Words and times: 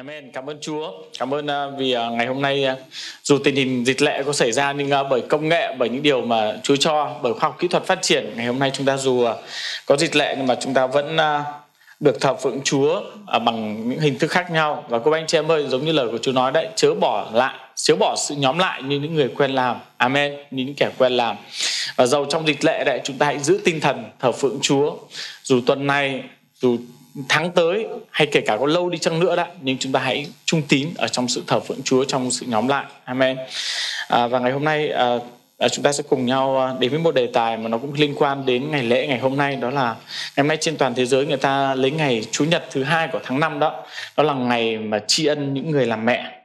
Amen. 0.00 0.30
Cảm 0.32 0.50
ơn 0.50 0.58
Chúa. 0.60 0.92
Cảm 1.18 1.34
ơn 1.34 1.46
uh, 1.46 1.78
vì 1.78 1.96
uh, 1.96 2.12
ngày 2.12 2.26
hôm 2.26 2.42
nay 2.42 2.66
uh, 2.72 2.78
dù 3.22 3.38
tình 3.44 3.54
hình 3.54 3.84
dịch 3.86 4.02
lệ 4.02 4.22
có 4.26 4.32
xảy 4.32 4.52
ra 4.52 4.72
nhưng 4.72 4.90
bởi 5.10 5.20
công 5.20 5.48
nghệ, 5.48 5.74
bởi 5.78 5.88
những 5.88 6.02
điều 6.02 6.20
mà 6.20 6.56
Chúa 6.62 6.76
cho, 6.76 7.16
bởi 7.22 7.34
khoa 7.34 7.48
học 7.48 7.56
kỹ 7.58 7.68
thuật 7.68 7.84
phát 7.84 8.02
triển, 8.02 8.32
ngày 8.36 8.46
hôm 8.46 8.58
nay 8.58 8.70
chúng 8.74 8.86
ta 8.86 8.96
dù 8.96 9.26
có 9.86 9.96
dịch 9.96 10.16
lệ 10.16 10.34
nhưng 10.38 10.46
mà 10.46 10.54
chúng 10.54 10.74
ta 10.74 10.86
vẫn 10.86 11.16
được 12.00 12.20
thờ 12.20 12.34
phượng 12.34 12.60
Chúa 12.64 13.00
bằng 13.44 13.88
những 13.88 14.00
hình 14.00 14.18
thức 14.18 14.30
khác 14.30 14.50
nhau. 14.50 14.84
Và 14.88 14.98
cô 14.98 15.10
anh 15.10 15.26
chị 15.26 15.38
em 15.38 15.50
ơi 15.50 15.66
giống 15.68 15.84
như 15.84 15.92
lời 15.92 16.08
của 16.10 16.18
Chúa 16.18 16.32
nói 16.32 16.52
đấy 16.52 16.68
chớ 16.76 16.94
bỏ 16.94 17.30
lại 17.32 17.54
chớ 17.74 17.96
bỏ 17.96 18.16
sự 18.16 18.34
nhóm 18.34 18.58
lại 18.58 18.82
như 18.82 19.00
những 19.00 19.14
người 19.14 19.28
quen 19.36 19.50
làm. 19.50 19.76
Amen. 19.96 20.36
Như 20.50 20.64
những 20.64 20.74
kẻ 20.74 20.90
quen 20.98 21.12
làm. 21.12 21.36
Và 21.96 22.06
dầu 22.06 22.24
trong 22.24 22.46
dịch 22.46 22.64
lệ 22.64 22.84
đấy 22.84 23.00
chúng 23.04 23.18
ta 23.18 23.26
hãy 23.26 23.38
giữ 23.38 23.60
tinh 23.64 23.80
thần 23.80 24.04
thờ 24.18 24.32
phượng 24.32 24.58
Chúa. 24.62 24.96
Dù 25.42 25.60
tuần 25.66 25.86
này 25.86 26.22
dù 26.54 26.78
tháng 27.28 27.50
tới 27.50 27.86
hay 28.10 28.26
kể 28.26 28.40
cả 28.40 28.56
có 28.56 28.66
lâu 28.66 28.90
đi 28.90 28.98
chăng 28.98 29.20
nữa 29.20 29.36
đó 29.36 29.46
nhưng 29.62 29.78
chúng 29.78 29.92
ta 29.92 30.00
hãy 30.00 30.26
trung 30.44 30.62
tín 30.68 30.88
ở 30.96 31.08
trong 31.08 31.28
sự 31.28 31.42
thờ 31.46 31.60
phượng 31.60 31.82
Chúa 31.82 32.04
trong 32.04 32.30
sự 32.30 32.46
nhóm 32.48 32.68
lại. 32.68 32.84
Amen. 33.04 33.36
À, 34.08 34.26
và 34.26 34.38
ngày 34.38 34.52
hôm 34.52 34.64
nay 34.64 34.88
à, 34.88 35.18
à 35.58 35.68
chúng 35.68 35.82
ta 35.82 35.92
sẽ 35.92 36.02
cùng 36.08 36.26
nhau 36.26 36.60
à, 36.60 36.74
đến 36.78 36.90
với 36.90 37.00
một 37.00 37.14
đề 37.14 37.26
tài 37.26 37.56
mà 37.56 37.68
nó 37.68 37.78
cũng 37.78 37.92
liên 37.94 38.14
quan 38.18 38.46
đến 38.46 38.70
ngày 38.70 38.82
lễ 38.82 39.06
ngày 39.06 39.18
hôm 39.18 39.36
nay 39.36 39.56
đó 39.56 39.70
là 39.70 39.86
ngày 40.36 40.36
hôm 40.36 40.48
nay 40.48 40.56
trên 40.60 40.76
toàn 40.76 40.94
thế 40.94 41.06
giới 41.06 41.26
người 41.26 41.36
ta 41.36 41.74
lấy 41.74 41.90
ngày 41.90 42.24
Chủ 42.30 42.44
nhật 42.44 42.64
thứ 42.70 42.82
hai 42.82 43.08
của 43.12 43.20
tháng 43.24 43.40
5 43.40 43.58
đó. 43.58 43.84
Đó 44.16 44.22
là 44.22 44.34
ngày 44.34 44.78
mà 44.78 44.98
tri 45.06 45.26
ân 45.26 45.54
những 45.54 45.70
người 45.70 45.86
làm 45.86 46.04
mẹ. 46.04 46.40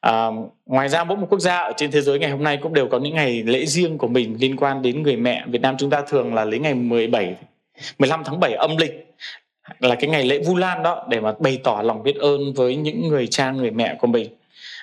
À, 0.00 0.26
ngoài 0.66 0.88
ra 0.88 1.04
mỗi 1.04 1.16
một 1.16 1.26
quốc 1.30 1.40
gia 1.40 1.58
ở 1.58 1.72
trên 1.76 1.90
thế 1.90 2.00
giới 2.00 2.18
ngày 2.18 2.30
hôm 2.30 2.44
nay 2.44 2.58
cũng 2.62 2.74
đều 2.74 2.88
có 2.88 2.98
những 2.98 3.14
ngày 3.14 3.42
lễ 3.42 3.66
riêng 3.66 3.98
của 3.98 4.08
mình 4.08 4.36
liên 4.40 4.56
quan 4.56 4.82
đến 4.82 5.02
người 5.02 5.16
mẹ. 5.16 5.44
Việt 5.46 5.60
Nam 5.62 5.76
chúng 5.78 5.90
ta 5.90 6.02
thường 6.08 6.34
là 6.34 6.44
lấy 6.44 6.58
ngày 6.58 6.74
17 6.74 7.34
15 7.98 8.22
tháng 8.24 8.40
7 8.40 8.54
âm 8.54 8.76
lịch 8.76 9.11
là 9.78 9.94
cái 9.94 10.10
ngày 10.10 10.24
lễ 10.24 10.38
Vu 10.46 10.56
Lan 10.56 10.82
đó, 10.82 11.06
để 11.08 11.20
mà 11.20 11.32
bày 11.38 11.60
tỏ 11.64 11.82
lòng 11.84 12.02
biết 12.02 12.16
ơn 12.16 12.52
với 12.52 12.76
những 12.76 13.08
người 13.08 13.26
cha, 13.26 13.50
người 13.50 13.70
mẹ 13.70 13.96
của 14.00 14.06
mình. 14.06 14.36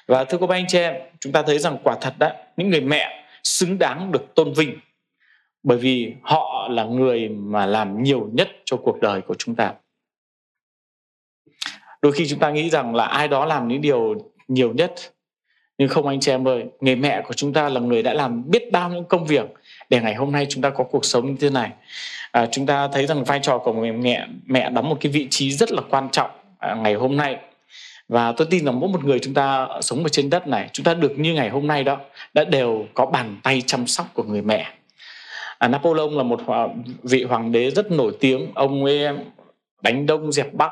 Và 0.07 0.23
thưa 0.23 0.37
các 0.37 0.49
anh 0.49 0.65
chị 0.67 0.77
em, 0.77 0.93
chúng 1.19 1.33
ta 1.33 1.41
thấy 1.41 1.59
rằng 1.59 1.77
quả 1.83 1.97
thật 2.01 2.13
đó 2.19 2.31
những 2.57 2.69
người 2.69 2.81
mẹ 2.81 3.25
xứng 3.43 3.79
đáng 3.79 4.11
được 4.11 4.35
tôn 4.35 4.53
vinh, 4.53 4.79
bởi 5.63 5.77
vì 5.77 6.13
họ 6.21 6.67
là 6.71 6.83
người 6.83 7.29
mà 7.29 7.65
làm 7.65 8.03
nhiều 8.03 8.29
nhất 8.33 8.49
cho 8.65 8.77
cuộc 8.77 9.01
đời 9.01 9.21
của 9.21 9.35
chúng 9.37 9.55
ta. 9.55 9.73
Đôi 12.01 12.11
khi 12.11 12.27
chúng 12.27 12.39
ta 12.39 12.49
nghĩ 12.49 12.69
rằng 12.69 12.95
là 12.95 13.05
ai 13.05 13.27
đó 13.27 13.45
làm 13.45 13.67
những 13.67 13.81
điều 13.81 14.15
nhiều 14.47 14.73
nhất, 14.73 14.93
nhưng 15.77 15.89
không 15.89 16.07
anh 16.07 16.19
chị 16.19 16.31
em 16.31 16.47
ơi, 16.47 16.65
người 16.79 16.95
mẹ 16.95 17.21
của 17.21 17.33
chúng 17.33 17.53
ta 17.53 17.69
là 17.69 17.79
người 17.79 18.03
đã 18.03 18.13
làm 18.13 18.51
biết 18.51 18.71
bao 18.71 18.89
những 18.89 19.05
công 19.05 19.25
việc 19.25 19.45
để 19.89 20.01
ngày 20.01 20.15
hôm 20.15 20.31
nay 20.31 20.45
chúng 20.49 20.61
ta 20.61 20.69
có 20.69 20.83
cuộc 20.83 21.05
sống 21.05 21.27
như 21.27 21.35
thế 21.39 21.49
này 21.49 21.71
à, 22.31 22.45
chúng 22.51 22.65
ta 22.65 22.87
thấy 22.87 23.05
rằng 23.05 23.23
vai 23.23 23.39
trò 23.43 23.57
của 23.57 23.73
người 23.73 23.91
mẹ 23.91 24.27
mẹ 24.45 24.69
đóng 24.69 24.89
một 24.89 24.97
cái 25.01 25.11
vị 25.11 25.27
trí 25.29 25.51
rất 25.51 25.71
là 25.71 25.81
quan 25.89 26.09
trọng 26.09 26.29
à, 26.59 26.75
ngày 26.75 26.93
hôm 26.93 27.17
nay. 27.17 27.37
Và 28.07 28.31
tôi 28.31 28.47
tin 28.49 28.65
rằng 28.65 28.79
mỗi 28.79 28.89
một 28.89 29.03
người 29.03 29.19
chúng 29.19 29.33
ta 29.33 29.67
sống 29.81 30.03
ở 30.03 30.09
trên 30.09 30.29
đất 30.29 30.47
này 30.47 30.69
chúng 30.73 30.83
ta 30.83 30.93
được 30.93 31.19
như 31.19 31.33
ngày 31.33 31.49
hôm 31.49 31.67
nay 31.67 31.83
đó 31.83 31.97
đã 32.33 32.43
đều 32.43 32.85
có 32.93 33.05
bàn 33.05 33.37
tay 33.43 33.61
chăm 33.65 33.87
sóc 33.87 34.07
của 34.13 34.23
người 34.23 34.41
mẹ. 34.41 34.67
À, 35.57 35.67
Napoleon 35.67 36.09
là 36.09 36.23
một 36.23 36.41
vị 37.03 37.23
hoàng 37.23 37.51
đế 37.51 37.71
rất 37.71 37.91
nổi 37.91 38.17
tiếng. 38.19 38.51
Ông 38.55 38.85
ấy 38.85 39.07
đánh 39.81 40.05
đông 40.05 40.31
dẹp 40.31 40.53
bắc. 40.53 40.71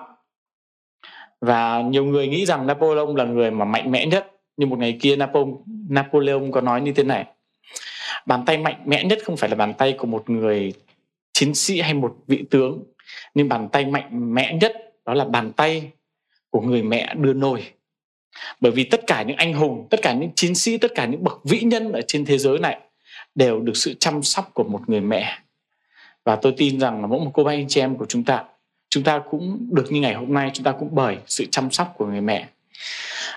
Và 1.41 1.81
nhiều 1.81 2.05
người 2.05 2.27
nghĩ 2.27 2.45
rằng 2.45 2.67
Napoleon 2.67 3.15
là 3.15 3.23
người 3.23 3.51
mà 3.51 3.65
mạnh 3.65 3.91
mẽ 3.91 4.05
nhất. 4.05 4.31
Nhưng 4.57 4.69
một 4.69 4.79
ngày 4.79 4.97
kia 5.01 5.15
Napoleon, 5.15 5.51
Napoleon 5.89 6.51
có 6.51 6.61
nói 6.61 6.81
như 6.81 6.93
thế 6.93 7.03
này. 7.03 7.25
Bàn 8.25 8.43
tay 8.45 8.57
mạnh 8.57 8.81
mẽ 8.85 9.03
nhất 9.03 9.19
không 9.25 9.37
phải 9.37 9.49
là 9.49 9.55
bàn 9.55 9.73
tay 9.73 9.93
của 9.93 10.07
một 10.07 10.29
người 10.29 10.73
chiến 11.37 11.55
sĩ 11.55 11.81
hay 11.81 11.93
một 11.93 12.15
vị 12.27 12.45
tướng 12.49 12.83
nhưng 13.33 13.49
bàn 13.49 13.69
tay 13.71 13.85
mạnh 13.85 14.33
mẽ 14.33 14.53
nhất 14.53 14.73
đó 15.05 15.13
là 15.13 15.25
bàn 15.25 15.51
tay 15.53 15.91
của 16.49 16.61
người 16.61 16.83
mẹ 16.83 17.13
đưa 17.15 17.33
nôi. 17.33 17.63
Bởi 18.61 18.71
vì 18.71 18.83
tất 18.83 19.07
cả 19.07 19.23
những 19.23 19.37
anh 19.37 19.53
hùng 19.53 19.87
tất 19.89 19.99
cả 20.01 20.13
những 20.13 20.29
chiến 20.35 20.55
sĩ 20.55 20.77
tất 20.77 20.91
cả 20.95 21.05
những 21.05 21.23
bậc 21.23 21.39
vĩ 21.43 21.59
nhân 21.59 21.91
ở 21.91 22.01
trên 22.01 22.25
thế 22.25 22.37
giới 22.37 22.59
này 22.59 22.79
đều 23.35 23.59
được 23.59 23.77
sự 23.77 23.93
chăm 23.99 24.23
sóc 24.23 24.51
của 24.53 24.63
một 24.63 24.81
người 24.87 25.01
mẹ. 25.01 25.39
Và 26.25 26.35
tôi 26.35 26.53
tin 26.57 26.79
rằng 26.79 27.01
là 27.01 27.07
mỗi 27.07 27.19
một 27.19 27.31
cô 27.33 27.43
bác 27.43 27.51
anh 27.51 27.67
chị 27.67 27.81
em 27.81 27.95
của 27.95 28.05
chúng 28.05 28.23
ta 28.23 28.43
chúng 28.89 29.03
ta 29.03 29.21
cũng 29.29 29.67
được 29.71 29.91
như 29.91 30.01
ngày 30.01 30.13
hôm 30.13 30.33
nay 30.33 30.51
chúng 30.53 30.63
ta 30.63 30.71
cũng 30.71 30.89
bởi 30.91 31.17
sự 31.25 31.45
chăm 31.51 31.71
sóc 31.71 31.93
của 31.97 32.05
người 32.05 32.21
mẹ. 32.21 32.47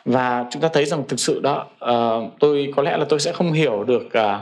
Và 0.05 0.47
chúng 0.51 0.63
ta 0.63 0.69
thấy 0.73 0.85
rằng 0.85 1.03
thực 1.09 1.21
sự 1.21 1.41
đó 1.41 1.67
uh, 1.85 2.33
tôi 2.41 2.73
có 2.77 2.83
lẽ 2.83 2.97
là 2.97 3.05
tôi 3.09 3.21
sẽ 3.21 3.33
không 3.33 3.53
hiểu 3.53 3.85
được 3.85 4.07
uh, 4.07 4.41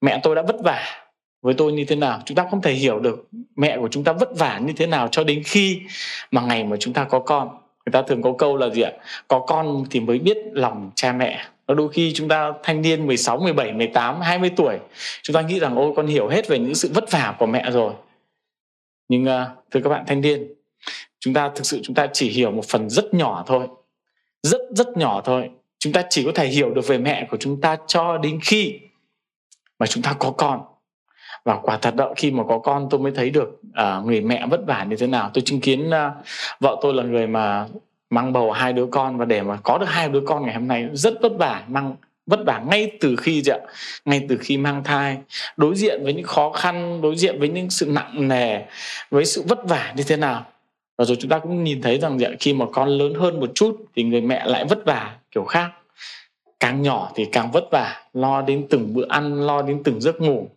mẹ 0.00 0.20
tôi 0.22 0.34
đã 0.34 0.42
vất 0.42 0.56
vả 0.64 1.01
với 1.42 1.54
tôi 1.54 1.72
như 1.72 1.84
thế 1.84 1.96
nào. 1.96 2.20
Chúng 2.24 2.34
ta 2.34 2.46
không 2.50 2.62
thể 2.62 2.72
hiểu 2.72 2.98
được 2.98 3.28
mẹ 3.56 3.78
của 3.80 3.88
chúng 3.88 4.04
ta 4.04 4.12
vất 4.12 4.38
vả 4.38 4.58
như 4.58 4.72
thế 4.76 4.86
nào 4.86 5.08
cho 5.08 5.24
đến 5.24 5.42
khi 5.44 5.80
mà 6.30 6.42
ngày 6.42 6.64
mà 6.64 6.76
chúng 6.80 6.94
ta 6.94 7.04
có 7.04 7.18
con. 7.18 7.48
Người 7.86 7.92
ta 7.92 8.02
thường 8.02 8.22
có 8.22 8.32
câu 8.38 8.56
là 8.56 8.70
gì 8.70 8.82
ạ? 8.82 8.92
Có 9.28 9.38
con 9.38 9.84
thì 9.90 10.00
mới 10.00 10.18
biết 10.18 10.36
lòng 10.52 10.90
cha 10.94 11.12
mẹ. 11.12 11.44
Đôi 11.68 11.92
khi 11.92 12.12
chúng 12.14 12.28
ta 12.28 12.52
thanh 12.62 12.82
niên 12.82 13.06
16, 13.06 13.38
17, 13.38 13.72
18, 13.72 14.20
20 14.20 14.50
tuổi 14.56 14.78
chúng 15.22 15.34
ta 15.34 15.40
nghĩ 15.40 15.60
rằng 15.60 15.76
ôi 15.76 15.92
con 15.96 16.06
hiểu 16.06 16.28
hết 16.28 16.48
về 16.48 16.58
những 16.58 16.74
sự 16.74 16.90
vất 16.94 17.10
vả 17.10 17.36
của 17.38 17.46
mẹ 17.46 17.70
rồi. 17.70 17.92
Nhưng 19.08 19.26
à, 19.26 19.50
thưa 19.70 19.80
các 19.80 19.90
bạn 19.90 20.04
thanh 20.06 20.20
niên 20.20 20.54
chúng 21.20 21.34
ta 21.34 21.50
thực 21.54 21.66
sự 21.66 21.80
chúng 21.82 21.94
ta 21.94 22.06
chỉ 22.12 22.30
hiểu 22.30 22.50
một 22.50 22.64
phần 22.68 22.90
rất 22.90 23.14
nhỏ 23.14 23.44
thôi. 23.46 23.66
Rất 24.42 24.60
rất 24.70 24.96
nhỏ 24.96 25.20
thôi. 25.24 25.50
Chúng 25.78 25.92
ta 25.92 26.02
chỉ 26.10 26.24
có 26.24 26.32
thể 26.34 26.46
hiểu 26.46 26.74
được 26.74 26.86
về 26.86 26.98
mẹ 26.98 27.26
của 27.30 27.36
chúng 27.36 27.60
ta 27.60 27.76
cho 27.86 28.18
đến 28.18 28.40
khi 28.42 28.78
mà 29.78 29.86
chúng 29.86 30.02
ta 30.02 30.16
có 30.18 30.30
con 30.30 30.60
và 31.44 31.58
quả 31.62 31.78
thật 31.78 31.96
đó 31.96 32.12
khi 32.16 32.30
mà 32.30 32.44
có 32.48 32.58
con 32.58 32.88
tôi 32.90 33.00
mới 33.00 33.12
thấy 33.12 33.30
được 33.30 33.60
uh, 33.68 34.06
người 34.06 34.20
mẹ 34.20 34.46
vất 34.46 34.60
vả 34.66 34.84
như 34.84 34.96
thế 34.96 35.06
nào. 35.06 35.30
Tôi 35.34 35.42
chứng 35.42 35.60
kiến 35.60 35.88
uh, 35.88 36.24
vợ 36.60 36.76
tôi 36.82 36.94
là 36.94 37.02
người 37.02 37.26
mà 37.26 37.66
mang 38.10 38.32
bầu 38.32 38.52
hai 38.52 38.72
đứa 38.72 38.86
con 38.86 39.18
và 39.18 39.24
để 39.24 39.42
mà 39.42 39.58
có 39.62 39.78
được 39.78 39.86
hai 39.88 40.08
đứa 40.08 40.20
con 40.26 40.44
ngày 40.44 40.54
hôm 40.54 40.68
nay 40.68 40.88
rất 40.92 41.14
vất 41.22 41.32
vả 41.38 41.62
mang 41.68 41.96
vất 42.26 42.40
vả 42.46 42.62
ngay 42.70 42.90
từ 43.00 43.16
khi 43.16 43.42
ạ? 43.46 43.58
Ngay 44.04 44.26
từ 44.28 44.36
khi 44.40 44.56
mang 44.56 44.84
thai. 44.84 45.18
Đối 45.56 45.76
diện 45.76 46.04
với 46.04 46.14
những 46.14 46.26
khó 46.26 46.50
khăn 46.50 47.00
đối 47.00 47.16
diện 47.16 47.38
với 47.38 47.48
những 47.48 47.70
sự 47.70 47.86
nặng 47.86 48.28
nề 48.28 48.60
với 49.10 49.24
sự 49.24 49.44
vất 49.48 49.68
vả 49.68 49.92
như 49.96 50.02
thế 50.06 50.16
nào. 50.16 50.44
Và 50.98 51.04
rồi 51.04 51.16
chúng 51.20 51.30
ta 51.30 51.38
cũng 51.38 51.64
nhìn 51.64 51.82
thấy 51.82 51.98
rằng 51.98 52.18
khi 52.40 52.52
mà 52.54 52.66
con 52.72 52.88
lớn 52.88 53.14
hơn 53.14 53.40
một 53.40 53.50
chút 53.54 53.84
thì 53.96 54.02
người 54.02 54.20
mẹ 54.20 54.46
lại 54.46 54.64
vất 54.64 54.84
vả 54.84 55.16
kiểu 55.30 55.44
khác 55.44 55.70
càng 56.62 56.82
nhỏ 56.82 57.12
thì 57.14 57.24
càng 57.32 57.50
vất 57.50 57.64
vả 57.70 57.96
lo 58.12 58.42
đến 58.42 58.66
từng 58.70 58.94
bữa 58.94 59.06
ăn 59.08 59.46
lo 59.46 59.62
đến 59.62 59.82
từng 59.84 60.00
giấc 60.00 60.20
ngủ. 60.20 60.48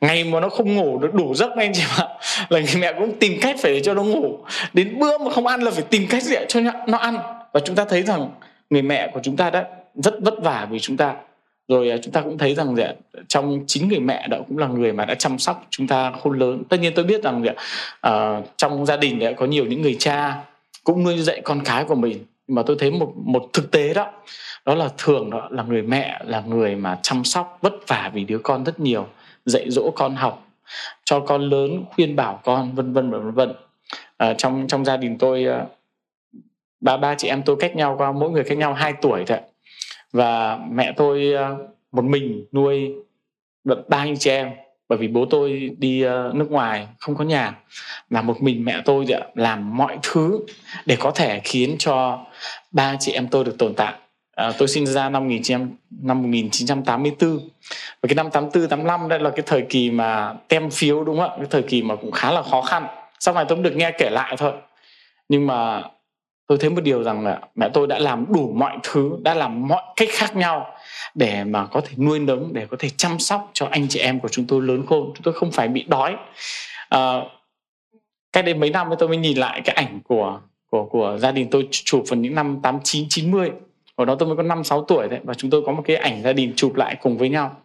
Ngày 0.00 0.24
mà 0.24 0.40
nó 0.40 0.48
không 0.48 0.74
ngủ 0.74 0.98
được 0.98 1.14
đủ 1.14 1.34
giấc 1.34 1.56
anh 1.56 1.72
chị 1.74 1.82
ạ 1.98 2.08
là 2.48 2.60
người 2.60 2.74
mẹ 2.78 2.92
cũng 2.92 3.18
tìm 3.18 3.38
cách 3.40 3.56
phải 3.62 3.72
để 3.72 3.80
cho 3.82 3.94
nó 3.94 4.02
ngủ. 4.02 4.38
Đến 4.72 4.98
bữa 4.98 5.18
mà 5.18 5.30
không 5.30 5.46
ăn 5.46 5.62
là 5.62 5.70
phải 5.70 5.82
tìm 5.82 6.06
cách 6.10 6.22
để 6.30 6.46
cho 6.48 6.60
nó 6.86 6.98
ăn. 6.98 7.16
Và 7.52 7.60
chúng 7.60 7.76
ta 7.76 7.84
thấy 7.84 8.02
rằng 8.02 8.30
người 8.70 8.82
mẹ 8.82 9.10
của 9.14 9.20
chúng 9.22 9.36
ta 9.36 9.50
đã 9.50 9.64
rất 9.94 10.14
vất 10.20 10.34
vả 10.42 10.68
vì 10.70 10.80
chúng 10.80 10.96
ta. 10.96 11.14
Rồi 11.68 11.90
à, 11.90 11.96
chúng 12.02 12.12
ta 12.12 12.20
cũng 12.20 12.38
thấy 12.38 12.54
rằng 12.54 12.76
dạ, 12.76 12.92
trong 13.28 13.64
chính 13.66 13.88
người 13.88 14.00
mẹ 14.00 14.28
đó 14.28 14.38
cũng 14.48 14.58
là 14.58 14.66
người 14.66 14.92
mà 14.92 15.04
đã 15.04 15.14
chăm 15.14 15.38
sóc 15.38 15.66
chúng 15.70 15.86
ta 15.86 16.12
khôn 16.22 16.38
lớn. 16.38 16.62
Tất 16.68 16.80
nhiên 16.80 16.92
tôi 16.94 17.04
biết 17.04 17.22
rằng 17.22 17.44
uh, 18.06 18.12
trong 18.56 18.86
gia 18.86 18.96
đình 18.96 19.18
dạ, 19.20 19.32
có 19.32 19.46
nhiều 19.46 19.64
những 19.64 19.82
người 19.82 19.96
cha 19.98 20.36
cũng 20.84 21.04
nuôi 21.04 21.18
dạy 21.18 21.40
con 21.44 21.60
cái 21.64 21.84
của 21.84 21.94
mình 21.94 22.24
nhưng 22.46 22.54
mà 22.54 22.62
tôi 22.66 22.76
thấy 22.78 22.90
một 22.90 23.12
một 23.16 23.50
thực 23.52 23.70
tế 23.70 23.94
đó 23.94 24.12
đó 24.64 24.74
là 24.74 24.88
thường 24.98 25.30
đó 25.30 25.48
là 25.50 25.62
người 25.62 25.82
mẹ 25.82 26.20
là 26.24 26.40
người 26.40 26.76
mà 26.76 26.98
chăm 27.02 27.24
sóc 27.24 27.58
vất 27.62 27.72
vả 27.86 28.10
vì 28.14 28.24
đứa 28.24 28.38
con 28.38 28.64
rất 28.64 28.80
nhiều 28.80 29.06
dạy 29.44 29.70
dỗ 29.70 29.90
con 29.90 30.14
học 30.14 30.46
cho 31.04 31.20
con 31.20 31.42
lớn 31.42 31.84
khuyên 31.94 32.16
bảo 32.16 32.40
con 32.44 32.74
vân 32.74 32.92
vân 32.92 33.10
vân 33.10 33.30
vân. 33.30 33.52
À, 34.16 34.34
trong 34.38 34.66
trong 34.68 34.84
gia 34.84 34.96
đình 34.96 35.18
tôi 35.18 35.44
à, 35.44 35.66
ba 36.80 36.96
ba 36.96 37.14
chị 37.14 37.28
em 37.28 37.42
tôi 37.42 37.56
cách 37.60 37.76
nhau 37.76 37.94
qua 37.98 38.12
mỗi 38.12 38.30
người 38.30 38.44
cách 38.44 38.58
nhau 38.58 38.74
2 38.74 38.92
tuổi 39.02 39.24
thôi 39.26 39.38
và 40.12 40.58
mẹ 40.70 40.92
tôi 40.96 41.34
à, 41.34 41.50
một 41.92 42.04
mình 42.04 42.44
nuôi 42.52 42.92
ba 43.64 43.98
anh 43.98 44.18
chị 44.18 44.30
em 44.30 44.50
bởi 44.88 44.98
vì 44.98 45.08
bố 45.08 45.26
tôi 45.30 45.70
đi 45.78 46.02
ờ, 46.02 46.32
nước 46.34 46.50
ngoài 46.50 46.86
không 46.98 47.16
có 47.16 47.24
nhà. 47.24 47.54
Là 48.10 48.22
một 48.22 48.42
mình 48.42 48.64
mẹ 48.64 48.82
tôi 48.84 49.06
làm 49.34 49.76
mọi 49.76 49.98
thứ 50.02 50.40
để 50.86 50.96
có 51.00 51.10
thể 51.10 51.40
khiến 51.44 51.76
cho 51.78 52.24
ba 52.70 52.96
chị 53.00 53.12
em 53.12 53.28
tôi 53.28 53.44
được 53.44 53.58
tồn 53.58 53.74
tại. 53.74 53.94
À, 54.36 54.52
tôi 54.58 54.68
sinh 54.68 54.86
ra 54.86 55.08
năm 55.08 55.24
1900, 55.24 55.70
năm 56.02 56.22
1984 56.22 57.38
và 58.02 58.08
cái 58.08 58.14
năm 58.14 58.30
84 58.30 58.68
85 58.68 59.08
đây 59.08 59.20
là 59.20 59.30
cái 59.30 59.42
thời 59.46 59.62
kỳ 59.62 59.90
mà 59.90 60.34
tem 60.48 60.70
phiếu 60.70 61.04
đúng 61.04 61.18
không 61.18 61.30
ạ? 61.30 61.36
Cái 61.36 61.46
thời 61.50 61.62
kỳ 61.62 61.82
mà 61.82 61.96
cũng 61.96 62.10
khá 62.10 62.32
là 62.32 62.42
khó 62.42 62.62
khăn. 62.62 62.86
Sau 63.20 63.34
này 63.34 63.44
tôi 63.48 63.56
cũng 63.56 63.62
được 63.62 63.76
nghe 63.76 63.92
kể 63.98 64.10
lại 64.10 64.36
thôi. 64.38 64.52
Nhưng 65.28 65.46
mà 65.46 65.82
tôi 66.46 66.58
thấy 66.58 66.70
một 66.70 66.80
điều 66.80 67.02
rằng 67.02 67.24
là 67.24 67.40
mẹ 67.54 67.68
tôi 67.74 67.86
đã 67.86 67.98
làm 67.98 68.26
đủ 68.32 68.52
mọi 68.54 68.78
thứ 68.82 69.10
đã 69.22 69.34
làm 69.34 69.68
mọi 69.68 69.82
cách 69.96 70.08
khác 70.12 70.36
nhau 70.36 70.74
để 71.14 71.44
mà 71.44 71.66
có 71.66 71.80
thể 71.80 71.94
nuôi 71.96 72.18
nấng 72.18 72.52
để 72.52 72.66
có 72.70 72.76
thể 72.80 72.88
chăm 72.88 73.18
sóc 73.18 73.50
cho 73.52 73.66
anh 73.70 73.88
chị 73.88 73.98
em 73.98 74.20
của 74.20 74.28
chúng 74.28 74.46
tôi 74.46 74.62
lớn 74.62 74.86
khôn. 74.86 75.12
Chúng 75.14 75.22
tôi 75.22 75.34
không 75.34 75.50
phải 75.50 75.68
bị 75.68 75.82
đói. 75.88 76.16
À, 76.88 77.20
cách 78.32 78.44
đây 78.44 78.54
mấy 78.54 78.70
năm 78.70 78.88
tôi 78.98 79.08
mới 79.08 79.18
nhìn 79.18 79.38
lại 79.38 79.60
cái 79.64 79.74
ảnh 79.76 80.00
của 80.04 80.40
của 80.70 80.84
của 80.84 81.18
gia 81.20 81.32
đình 81.32 81.48
tôi 81.50 81.68
chụp 81.70 82.04
vào 82.08 82.18
những 82.20 82.34
năm 82.34 82.60
89 82.62 83.06
90 83.08 83.50
hồi 83.96 84.06
đó 84.06 84.14
tôi 84.14 84.28
mới 84.28 84.36
có 84.36 84.42
năm 84.42 84.64
sáu 84.64 84.84
tuổi 84.84 85.08
đấy 85.08 85.20
và 85.24 85.34
chúng 85.34 85.50
tôi 85.50 85.62
có 85.66 85.72
một 85.72 85.82
cái 85.86 85.96
ảnh 85.96 86.22
gia 86.22 86.32
đình 86.32 86.52
chụp 86.56 86.74
lại 86.74 86.96
cùng 87.02 87.18
với 87.18 87.28
nhau. 87.28 87.56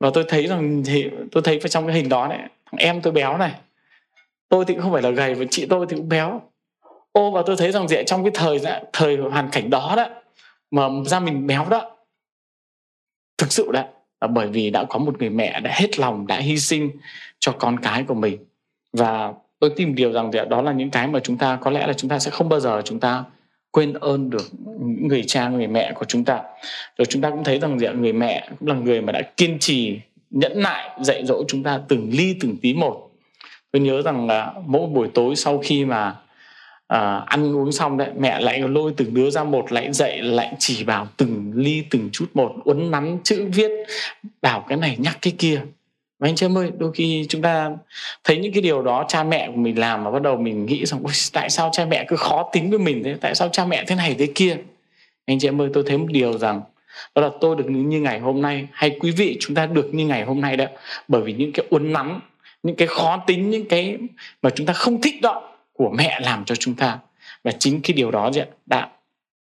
Và 0.00 0.10
tôi 0.14 0.24
thấy 0.28 0.46
rằng 0.46 0.82
thì 0.86 1.10
tôi 1.32 1.42
thấy 1.42 1.58
vào 1.58 1.68
trong 1.68 1.86
cái 1.86 1.96
hình 1.96 2.08
đó 2.08 2.28
đấy, 2.28 2.38
thằng 2.38 2.78
em 2.78 3.00
tôi 3.00 3.12
béo 3.12 3.36
này. 3.38 3.52
Tôi 4.48 4.64
thì 4.64 4.74
cũng 4.74 4.82
không 4.82 4.92
phải 4.92 5.02
là 5.02 5.10
gầy 5.10 5.34
và 5.34 5.44
chị 5.50 5.66
tôi 5.66 5.86
thì 5.88 5.96
cũng 5.96 6.08
béo 6.08 6.42
ô, 7.12 7.30
và 7.30 7.42
tôi 7.46 7.56
thấy 7.56 7.72
rằng 7.72 7.88
gì 7.88 7.96
trong 8.06 8.24
cái 8.24 8.30
thời 8.34 8.58
dạ, 8.58 8.80
thời 8.92 9.16
hoàn 9.16 9.48
cảnh 9.52 9.70
đó 9.70 9.94
đó, 9.96 10.06
mà 10.70 10.88
ra 11.06 11.20
mình 11.20 11.46
béo 11.46 11.66
đó, 11.70 11.96
thực 13.38 13.52
sự 13.52 13.70
đó 13.72 13.82
là 14.20 14.28
bởi 14.28 14.46
vì 14.46 14.70
đã 14.70 14.84
có 14.84 14.98
một 14.98 15.18
người 15.18 15.30
mẹ 15.30 15.60
đã 15.60 15.70
hết 15.74 15.98
lòng, 15.98 16.26
đã 16.26 16.36
hy 16.36 16.58
sinh 16.58 16.90
cho 17.38 17.52
con 17.52 17.80
cái 17.80 18.02
của 18.02 18.14
mình. 18.14 18.44
Và 18.92 19.32
tôi 19.58 19.70
tin 19.76 19.94
điều 19.94 20.12
rằng 20.12 20.30
đó 20.48 20.62
là 20.62 20.72
những 20.72 20.90
cái 20.90 21.06
mà 21.06 21.20
chúng 21.20 21.38
ta, 21.38 21.58
có 21.60 21.70
lẽ 21.70 21.86
là 21.86 21.92
chúng 21.92 22.10
ta 22.10 22.18
sẽ 22.18 22.30
không 22.30 22.48
bao 22.48 22.60
giờ 22.60 22.82
chúng 22.84 23.00
ta 23.00 23.24
quên 23.70 23.92
ơn 23.92 24.30
được 24.30 24.50
người 25.00 25.24
cha, 25.26 25.48
người 25.48 25.66
mẹ 25.66 25.92
của 25.94 26.04
chúng 26.04 26.24
ta. 26.24 26.42
Rồi 26.98 27.06
chúng 27.06 27.22
ta 27.22 27.30
cũng 27.30 27.44
thấy 27.44 27.58
rằng 27.58 27.76
người 27.76 28.12
mẹ 28.12 28.48
cũng 28.58 28.68
là 28.68 28.74
người 28.74 29.00
mà 29.00 29.12
đã 29.12 29.22
kiên 29.36 29.58
trì, 29.60 30.00
nhẫn 30.30 30.62
nại, 30.62 30.90
dạy 31.00 31.26
dỗ 31.26 31.44
chúng 31.48 31.62
ta 31.62 31.80
từng 31.88 32.10
ly 32.12 32.36
từng 32.40 32.56
tí 32.62 32.74
một. 32.74 33.10
Tôi 33.72 33.82
nhớ 33.82 34.02
rằng 34.02 34.26
là 34.26 34.52
mỗi 34.66 34.86
buổi 34.86 35.08
tối 35.14 35.36
sau 35.36 35.58
khi 35.58 35.84
mà 35.84 36.16
à, 36.90 37.22
ăn 37.26 37.56
uống 37.56 37.72
xong 37.72 37.96
đấy 37.96 38.08
mẹ 38.18 38.40
lại 38.40 38.58
lôi 38.58 38.92
từng 38.96 39.14
đứa 39.14 39.30
ra 39.30 39.44
một 39.44 39.72
lại 39.72 39.92
dạy 39.92 40.22
lại 40.22 40.54
chỉ 40.58 40.84
bảo 40.84 41.08
từng 41.16 41.52
ly 41.54 41.84
từng 41.90 42.08
chút 42.12 42.26
một 42.34 42.52
uốn 42.64 42.90
nắn 42.90 43.18
chữ 43.24 43.48
viết 43.54 43.70
bảo 44.42 44.64
cái 44.68 44.78
này 44.78 44.96
nhắc 44.98 45.18
cái 45.22 45.32
kia. 45.38 45.60
Và 46.18 46.28
anh 46.28 46.36
chị 46.36 46.46
em 46.46 46.58
ơi 46.58 46.70
đôi 46.78 46.92
khi 46.92 47.26
chúng 47.28 47.42
ta 47.42 47.70
thấy 48.24 48.38
những 48.38 48.52
cái 48.52 48.62
điều 48.62 48.82
đó 48.82 49.04
cha 49.08 49.24
mẹ 49.24 49.46
của 49.46 49.60
mình 49.60 49.78
làm 49.78 50.04
mà 50.04 50.10
bắt 50.10 50.22
đầu 50.22 50.36
mình 50.36 50.66
nghĩ 50.66 50.86
rằng 50.86 51.00
tại 51.32 51.50
sao 51.50 51.70
cha 51.72 51.84
mẹ 51.84 52.04
cứ 52.08 52.16
khó 52.16 52.50
tính 52.52 52.70
với 52.70 52.78
mình 52.78 53.02
thế? 53.04 53.14
Tại 53.20 53.34
sao 53.34 53.48
cha 53.48 53.64
mẹ 53.64 53.84
thế 53.86 53.94
này 53.94 54.16
thế 54.18 54.28
kia? 54.34 54.56
Anh 55.26 55.38
chị 55.38 55.48
em 55.48 55.60
ơi 55.60 55.70
tôi 55.72 55.84
thấy 55.86 55.98
một 55.98 56.08
điều 56.08 56.38
rằng 56.38 56.60
đó 57.14 57.22
là 57.22 57.30
tôi 57.40 57.56
được 57.56 57.70
như 57.70 58.00
ngày 58.00 58.18
hôm 58.18 58.42
nay. 58.42 58.66
Hay 58.72 58.96
quý 59.00 59.10
vị 59.10 59.36
chúng 59.40 59.54
ta 59.54 59.66
được 59.66 59.94
như 59.94 60.06
ngày 60.06 60.24
hôm 60.24 60.40
nay 60.40 60.56
đó 60.56 60.64
bởi 61.08 61.22
vì 61.22 61.32
những 61.32 61.52
cái 61.52 61.66
uốn 61.70 61.92
nắn 61.92 62.20
những 62.62 62.76
cái 62.76 62.88
khó 62.88 63.24
tính 63.26 63.50
những 63.50 63.68
cái 63.68 63.98
mà 64.42 64.50
chúng 64.50 64.66
ta 64.66 64.72
không 64.72 65.00
thích 65.00 65.14
đó 65.22 65.49
của 65.80 65.90
mẹ 65.90 66.20
làm 66.22 66.44
cho 66.44 66.54
chúng 66.54 66.74
ta. 66.74 66.98
Và 67.44 67.52
chính 67.52 67.80
cái 67.82 67.94
điều 67.94 68.10
đó 68.10 68.30
đã 68.66 68.88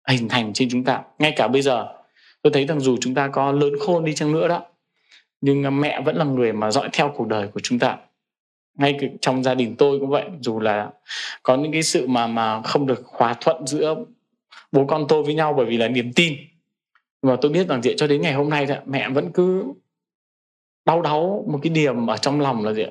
hình 0.09 0.29
thành 0.29 0.53
trên 0.53 0.69
chúng 0.71 0.85
ta. 0.85 1.03
Ngay 1.19 1.33
cả 1.37 1.49
bây 1.49 1.63
giờ, 1.63 1.87
tôi 2.43 2.53
thấy 2.53 2.67
rằng 2.67 2.81
dù 2.81 2.97
chúng 3.01 3.15
ta 3.15 3.29
có 3.29 3.53
lớn 3.53 3.73
khôn 3.81 4.05
đi 4.05 4.15
chăng 4.15 4.33
nữa 4.33 4.49
đó, 4.49 4.63
nhưng 5.41 5.81
mẹ 5.81 6.01
vẫn 6.01 6.17
là 6.17 6.25
người 6.25 6.53
mà 6.53 6.71
dõi 6.71 6.89
theo 6.93 7.13
cuộc 7.17 7.29
đời 7.29 7.49
của 7.49 7.61
chúng 7.61 7.79
ta. 7.79 7.97
Ngay 8.79 8.99
trong 9.21 9.43
gia 9.43 9.55
đình 9.55 9.77
tôi 9.77 9.99
cũng 9.99 10.11
vậy, 10.11 10.25
dù 10.41 10.61
là 10.61 10.91
có 11.43 11.57
những 11.57 11.73
cái 11.73 11.83
sự 11.83 12.07
mà 12.07 12.27
mà 12.27 12.63
không 12.63 12.87
được 12.87 13.07
hòa 13.07 13.35
thuận 13.41 13.67
giữa 13.67 13.95
bố 14.73 14.87
con 14.87 15.05
tôi 15.09 15.23
với 15.23 15.35
nhau 15.35 15.55
bởi 15.57 15.67
vì 15.67 15.77
là 15.77 15.89
niềm 15.89 16.13
tin. 16.13 16.37
Mà 17.23 17.37
tôi 17.41 17.51
biết 17.51 17.69
rằng 17.69 17.83
diện 17.83 17.97
cho 17.97 18.07
đến 18.07 18.23
ngày 18.23 18.33
hôm 18.33 18.51
nay 18.51 18.67
mẹ 18.87 19.09
vẫn 19.09 19.31
cứ 19.35 19.65
đau 20.85 21.03
đáu, 21.03 21.45
một 21.49 21.59
cái 21.63 21.71
điểm 21.71 22.07
ở 22.07 22.17
trong 22.17 22.41
lòng 22.41 22.65
là 22.65 22.73
gì 22.73 22.83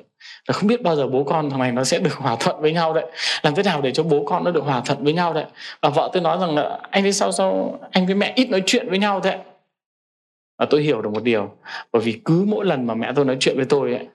là 0.48 0.52
không 0.52 0.66
biết 0.66 0.82
bao 0.82 0.96
giờ 0.96 1.06
bố 1.06 1.24
con 1.24 1.50
thằng 1.50 1.58
này 1.58 1.72
nó 1.72 1.84
sẽ 1.84 1.98
được 1.98 2.14
hòa 2.14 2.36
thuận 2.40 2.60
với 2.60 2.72
nhau 2.72 2.94
đấy. 2.94 3.04
Làm 3.42 3.54
thế 3.54 3.62
nào 3.62 3.80
để 3.80 3.92
cho 3.92 4.02
bố 4.02 4.24
con 4.24 4.44
nó 4.44 4.50
được 4.50 4.64
hòa 4.64 4.82
thuận 4.84 5.04
với 5.04 5.12
nhau 5.12 5.32
đấy? 5.32 5.44
Và 5.82 5.88
vợ 5.88 6.10
tôi 6.12 6.22
nói 6.22 6.38
rằng 6.40 6.54
là, 6.54 6.78
anh 6.90 7.02
thấy 7.02 7.12
sao 7.12 7.32
sao 7.32 7.78
anh 7.90 8.06
với 8.06 8.14
mẹ 8.14 8.32
ít 8.36 8.50
nói 8.50 8.62
chuyện 8.66 8.88
với 8.88 8.98
nhau 8.98 9.20
thế? 9.20 9.38
Và 10.58 10.66
tôi 10.70 10.82
hiểu 10.82 11.02
được 11.02 11.10
một 11.12 11.22
điều, 11.22 11.50
bởi 11.92 12.02
vì 12.02 12.20
cứ 12.24 12.44
mỗi 12.48 12.64
lần 12.64 12.86
mà 12.86 12.94
mẹ 12.94 13.12
tôi 13.16 13.24
nói 13.24 13.36
chuyện 13.40 13.56
với 13.56 13.64
tôi 13.64 13.94
ấy 13.94 14.06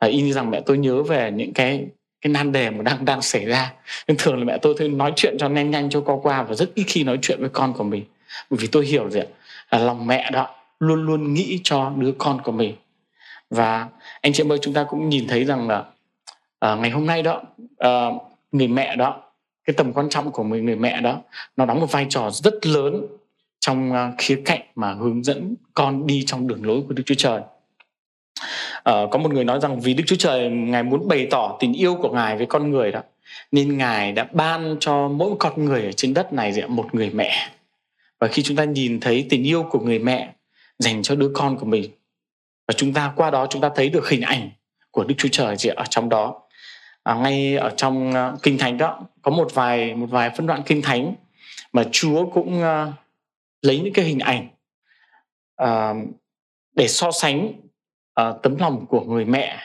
là 0.00 0.08
y 0.08 0.22
như 0.22 0.32
rằng 0.32 0.50
mẹ 0.50 0.60
tôi 0.60 0.78
nhớ 0.78 1.02
về 1.02 1.30
những 1.30 1.52
cái 1.52 1.86
cái 2.20 2.32
nan 2.32 2.52
đề 2.52 2.70
mà 2.70 2.82
đang 2.82 3.04
đang 3.04 3.22
xảy 3.22 3.44
ra. 3.44 3.72
Nhưng 4.08 4.16
thường 4.20 4.38
là 4.38 4.44
mẹ 4.44 4.58
tôi 4.58 4.74
thôi 4.78 4.88
nói 4.88 5.12
chuyện 5.16 5.36
cho 5.38 5.48
nhanh 5.48 5.70
nhanh 5.70 5.90
cho 5.90 6.00
qua 6.00 6.16
qua 6.22 6.42
và 6.42 6.54
rất 6.54 6.74
ít 6.74 6.84
khi 6.86 7.04
nói 7.04 7.18
chuyện 7.22 7.40
với 7.40 7.48
con 7.48 7.72
của 7.72 7.84
mình. 7.84 8.04
Bởi 8.50 8.58
vì 8.60 8.66
tôi 8.66 8.86
hiểu 8.86 9.10
gì 9.10 9.20
ạ? 9.20 9.26
là 9.70 9.78
lòng 9.78 10.06
mẹ 10.06 10.30
đó 10.30 10.48
luôn 10.80 11.06
luôn 11.06 11.34
nghĩ 11.34 11.60
cho 11.64 11.92
đứa 11.96 12.12
con 12.18 12.40
của 12.40 12.52
mình 12.52 12.74
và 13.54 13.88
anh 14.20 14.32
chị 14.32 14.42
em 14.42 14.52
ơi 14.52 14.58
chúng 14.62 14.74
ta 14.74 14.84
cũng 14.84 15.08
nhìn 15.08 15.28
thấy 15.28 15.44
rằng 15.44 15.68
là 15.68 15.84
à, 16.58 16.74
ngày 16.74 16.90
hôm 16.90 17.06
nay 17.06 17.22
đó 17.22 17.42
à, 17.78 18.10
người 18.52 18.68
mẹ 18.68 18.96
đó 18.96 19.22
cái 19.64 19.74
tầm 19.74 19.92
quan 19.92 20.08
trọng 20.08 20.30
của 20.30 20.44
người 20.44 20.60
người 20.60 20.76
mẹ 20.76 21.00
đó 21.00 21.20
nó 21.56 21.66
đóng 21.66 21.80
một 21.80 21.92
vai 21.92 22.06
trò 22.08 22.30
rất 22.30 22.66
lớn 22.66 23.06
trong 23.60 23.92
uh, 23.92 24.14
khía 24.18 24.42
cạnh 24.44 24.60
mà 24.74 24.94
hướng 24.94 25.24
dẫn 25.24 25.54
con 25.74 26.06
đi 26.06 26.24
trong 26.26 26.46
đường 26.46 26.66
lối 26.66 26.82
của 26.88 26.94
Đức 26.94 27.02
Chúa 27.06 27.14
Trời. 27.14 27.40
Uh, 27.40 29.10
có 29.10 29.18
một 29.18 29.32
người 29.32 29.44
nói 29.44 29.60
rằng 29.60 29.80
vì 29.80 29.94
Đức 29.94 30.04
Chúa 30.06 30.16
Trời 30.16 30.50
ngài 30.50 30.82
muốn 30.82 31.08
bày 31.08 31.26
tỏ 31.30 31.56
tình 31.60 31.72
yêu 31.72 31.94
của 31.94 32.10
ngài 32.12 32.36
với 32.36 32.46
con 32.46 32.70
người 32.70 32.92
đó 32.92 33.00
nên 33.52 33.78
ngài 33.78 34.12
đã 34.12 34.28
ban 34.32 34.76
cho 34.80 35.08
mỗi 35.08 35.30
con 35.38 35.64
người 35.64 35.84
ở 35.84 35.92
trên 35.92 36.14
đất 36.14 36.32
này 36.32 36.52
một 36.68 36.94
người 36.94 37.10
mẹ 37.10 37.50
và 38.18 38.28
khi 38.28 38.42
chúng 38.42 38.56
ta 38.56 38.64
nhìn 38.64 39.00
thấy 39.00 39.26
tình 39.30 39.44
yêu 39.44 39.62
của 39.70 39.80
người 39.80 39.98
mẹ 39.98 40.32
dành 40.78 41.02
cho 41.02 41.14
đứa 41.14 41.30
con 41.34 41.56
của 41.56 41.66
mình 41.66 41.90
và 42.68 42.74
chúng 42.76 42.92
ta 42.92 43.12
qua 43.16 43.30
đó 43.30 43.46
chúng 43.50 43.62
ta 43.62 43.70
thấy 43.74 43.88
được 43.88 44.08
hình 44.08 44.20
ảnh 44.20 44.50
của 44.90 45.04
Đức 45.04 45.14
Chúa 45.18 45.28
Trời 45.32 45.56
chị 45.56 45.68
ở 45.68 45.84
trong 45.90 46.08
đó. 46.08 46.40
À, 47.02 47.14
ngay 47.14 47.56
ở 47.56 47.70
trong 47.76 48.10
uh, 48.10 48.42
kinh 48.42 48.58
thánh 48.58 48.78
đó 48.78 49.00
có 49.22 49.30
một 49.30 49.54
vài 49.54 49.94
một 49.94 50.06
vài 50.10 50.30
phân 50.30 50.46
đoạn 50.46 50.62
kinh 50.66 50.82
thánh 50.82 51.14
mà 51.72 51.84
Chúa 51.92 52.26
cũng 52.26 52.62
uh, 52.62 52.94
lấy 53.62 53.80
những 53.80 53.92
cái 53.92 54.04
hình 54.04 54.18
ảnh 54.18 54.48
uh, 55.62 55.96
để 56.74 56.88
so 56.88 57.10
sánh 57.10 57.52
uh, 58.20 58.42
tấm 58.42 58.56
lòng 58.58 58.86
của 58.86 59.00
người 59.00 59.24
mẹ 59.24 59.58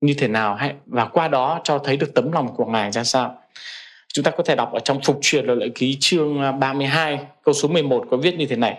như 0.00 0.14
thế 0.18 0.28
nào 0.28 0.54
hay 0.54 0.74
và 0.86 1.04
qua 1.04 1.28
đó 1.28 1.60
cho 1.64 1.78
thấy 1.78 1.96
được 1.96 2.14
tấm 2.14 2.32
lòng 2.32 2.54
của 2.56 2.66
ngài 2.66 2.92
ra 2.92 3.04
sao. 3.04 3.42
Chúng 4.14 4.24
ta 4.24 4.30
có 4.30 4.42
thể 4.42 4.56
đọc 4.56 4.72
ở 4.72 4.80
trong 4.80 5.00
phục 5.04 5.18
truyền 5.22 5.46
lời 5.46 5.56
lệ 5.56 5.68
ký 5.74 5.96
chương 6.00 6.58
32 6.60 7.18
câu 7.42 7.54
số 7.54 7.68
11 7.68 8.06
có 8.10 8.16
viết 8.16 8.34
như 8.34 8.46
thế 8.46 8.56
này. 8.56 8.78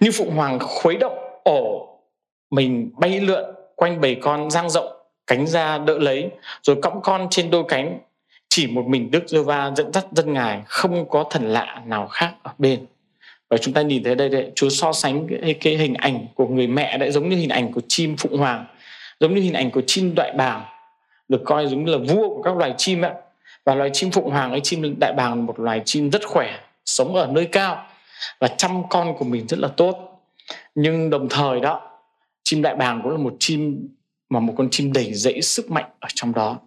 Như 0.00 0.10
phụ 0.12 0.30
hoàng 0.30 0.58
khuấy 0.58 0.96
động 0.96 1.18
ổ 1.44 1.91
mình 2.52 2.90
bay 2.96 3.20
lượn 3.20 3.44
quanh 3.76 4.00
bầy 4.00 4.14
con 4.14 4.50
giang 4.50 4.70
rộng 4.70 4.92
cánh 5.26 5.46
ra 5.46 5.78
đỡ 5.78 5.98
lấy 5.98 6.30
rồi 6.62 6.76
cõng 6.82 7.00
con 7.02 7.26
trên 7.30 7.50
đôi 7.50 7.64
cánh. 7.68 7.98
Chỉ 8.48 8.66
một 8.66 8.86
mình 8.86 9.10
Đức 9.10 9.22
giê 9.26 9.38
va 9.38 9.70
dẫn 9.76 9.92
dắt 9.92 10.06
dân 10.12 10.32
ngài 10.32 10.62
không 10.66 11.08
có 11.08 11.24
thần 11.30 11.52
lạ 11.52 11.82
nào 11.86 12.06
khác 12.06 12.34
ở 12.42 12.50
bên. 12.58 12.86
Và 13.50 13.56
chúng 13.56 13.74
ta 13.74 13.82
nhìn 13.82 14.04
thấy 14.04 14.14
đây 14.14 14.28
đấy 14.28 14.50
Chúa 14.54 14.68
so 14.68 14.92
sánh 14.92 15.26
cái, 15.28 15.54
cái 15.54 15.76
hình 15.76 15.94
ảnh 15.94 16.26
của 16.34 16.46
người 16.46 16.66
mẹ 16.66 16.98
đấy 16.98 17.10
giống 17.10 17.28
như 17.28 17.36
hình 17.36 17.48
ảnh 17.48 17.72
của 17.72 17.80
chim 17.88 18.16
phụng 18.16 18.38
hoàng 18.38 18.66
giống 19.20 19.34
như 19.34 19.40
hình 19.40 19.54
ảnh 19.54 19.70
của 19.70 19.82
chim 19.86 20.14
đại 20.14 20.32
bàng 20.32 20.62
được 21.28 21.42
coi 21.44 21.66
giống 21.66 21.84
như 21.84 21.92
là 21.92 21.98
vua 21.98 22.28
của 22.28 22.42
các 22.42 22.56
loài 22.56 22.74
chim 22.78 23.02
ấy. 23.02 23.12
Và 23.64 23.74
loài 23.74 23.90
chim 23.92 24.10
phụng 24.10 24.30
hoàng 24.30 24.50
ấy 24.50 24.60
chim 24.60 24.94
đại 25.00 25.12
bàng 25.12 25.30
là 25.30 25.34
một 25.34 25.60
loài 25.60 25.82
chim 25.84 26.10
rất 26.10 26.26
khỏe 26.26 26.58
sống 26.84 27.14
ở 27.14 27.26
nơi 27.26 27.44
cao. 27.44 27.86
Và 28.40 28.48
chăm 28.48 28.82
con 28.88 29.14
của 29.18 29.24
mình 29.24 29.46
rất 29.46 29.58
là 29.58 29.68
tốt. 29.68 29.96
Nhưng 30.74 31.10
đồng 31.10 31.28
thời 31.28 31.60
đó 31.60 31.91
chim 32.52 32.62
đại 32.62 32.76
bàng 32.76 33.00
cũng 33.02 33.12
là 33.12 33.18
một 33.18 33.36
chim 33.38 33.88
mà 34.30 34.40
một 34.40 34.54
con 34.56 34.68
chim 34.70 34.92
đầy 34.92 35.14
dẫy 35.14 35.42
sức 35.42 35.70
mạnh 35.70 35.90
ở 36.00 36.08
trong 36.14 36.32
đó. 36.32 36.60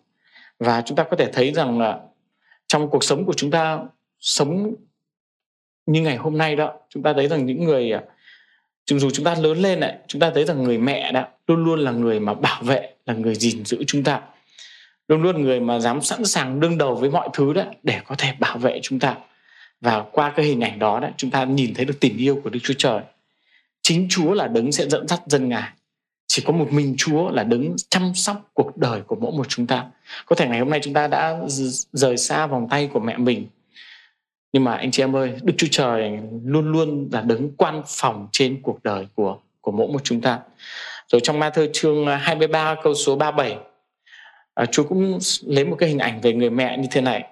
Và 0.59 0.81
chúng 0.81 0.97
ta 0.97 1.03
có 1.03 1.17
thể 1.17 1.31
thấy 1.31 1.51
rằng 1.51 1.79
là 1.79 1.99
trong 2.67 2.89
cuộc 2.89 3.03
sống 3.03 3.25
của 3.25 3.33
chúng 3.33 3.51
ta 3.51 3.79
sống 4.19 4.75
như 5.85 6.01
ngày 6.01 6.15
hôm 6.15 6.37
nay 6.37 6.55
đó, 6.55 6.73
chúng 6.89 7.03
ta 7.03 7.13
thấy 7.13 7.27
rằng 7.27 7.45
những 7.45 7.63
người 7.65 7.91
à, 7.91 8.01
dù 8.85 9.09
chúng 9.09 9.25
ta 9.25 9.35
lớn 9.35 9.57
lên 9.57 9.79
lại 9.79 9.97
chúng 10.07 10.19
ta 10.19 10.31
thấy 10.35 10.45
rằng 10.45 10.63
người 10.63 10.77
mẹ 10.77 11.11
đó 11.11 11.27
luôn 11.47 11.63
luôn 11.63 11.79
là 11.79 11.91
người 11.91 12.19
mà 12.19 12.33
bảo 12.33 12.63
vệ, 12.63 12.93
là 13.05 13.13
người 13.13 13.35
gìn 13.35 13.65
giữ 13.65 13.83
chúng 13.87 14.03
ta. 14.03 14.21
Luôn 15.07 15.21
luôn 15.21 15.41
người 15.41 15.59
mà 15.59 15.79
dám 15.79 16.01
sẵn 16.01 16.25
sàng 16.25 16.59
đương 16.59 16.77
đầu 16.77 16.95
với 16.95 17.09
mọi 17.09 17.29
thứ 17.33 17.53
đó 17.53 17.63
để 17.83 17.99
có 18.05 18.15
thể 18.17 18.33
bảo 18.39 18.57
vệ 18.57 18.79
chúng 18.83 18.99
ta. 18.99 19.17
Và 19.81 20.03
qua 20.11 20.33
cái 20.35 20.45
hình 20.45 20.61
ảnh 20.61 20.79
đó 20.79 20.99
đó, 20.99 21.07
chúng 21.17 21.31
ta 21.31 21.43
nhìn 21.43 21.73
thấy 21.73 21.85
được 21.85 21.99
tình 21.99 22.17
yêu 22.17 22.41
của 22.43 22.49
Đức 22.49 22.59
Chúa 22.63 22.73
Trời. 22.77 23.01
Chính 23.81 24.07
Chúa 24.09 24.33
là 24.33 24.47
đấng 24.47 24.71
sẽ 24.71 24.89
dẫn 24.89 25.07
dắt 25.07 25.21
dân 25.25 25.49
ngài 25.49 25.69
chỉ 26.27 26.43
có 26.45 26.53
một 26.53 26.67
mình 26.71 26.95
Chúa 26.97 27.29
là 27.29 27.43
đứng 27.43 27.75
chăm 27.89 28.13
sóc 28.15 28.49
cuộc 28.53 28.77
đời 28.77 29.01
của 29.01 29.15
mỗi 29.15 29.31
một 29.31 29.45
chúng 29.49 29.67
ta. 29.67 29.85
Có 30.25 30.35
thể 30.35 30.47
ngày 30.47 30.59
hôm 30.59 30.69
nay 30.69 30.79
chúng 30.83 30.93
ta 30.93 31.07
đã 31.07 31.39
rời 31.91 32.17
xa 32.17 32.47
vòng 32.47 32.67
tay 32.69 32.89
của 32.93 32.99
mẹ 32.99 33.17
mình. 33.17 33.47
Nhưng 34.53 34.63
mà 34.63 34.75
anh 34.75 34.91
chị 34.91 35.03
em 35.03 35.15
ơi 35.15 35.33
Đức 35.43 35.53
Chúa 35.57 35.67
Trời 35.71 36.19
luôn 36.45 36.71
luôn 36.71 37.09
là 37.11 37.21
đứng 37.21 37.55
quan 37.57 37.83
phòng 37.87 38.27
trên 38.31 38.61
cuộc 38.61 38.83
đời 38.83 39.07
của 39.15 39.37
của 39.61 39.71
mỗi 39.71 39.87
một 39.87 40.03
chúng 40.03 40.21
ta. 40.21 40.39
Rồi 41.07 41.21
trong 41.23 41.39
ma 41.39 41.49
thơ 41.49 41.67
chương 41.73 42.07
23 42.07 42.75
câu 42.83 42.93
số 42.93 43.15
37 43.15 43.57
à, 44.53 44.65
Chúa 44.65 44.83
cũng 44.83 45.19
lấy 45.45 45.65
một 45.65 45.75
cái 45.79 45.89
hình 45.89 45.99
ảnh 45.99 46.21
về 46.21 46.33
người 46.33 46.49
mẹ 46.49 46.77
như 46.77 46.87
thế 46.91 47.01
này. 47.01 47.23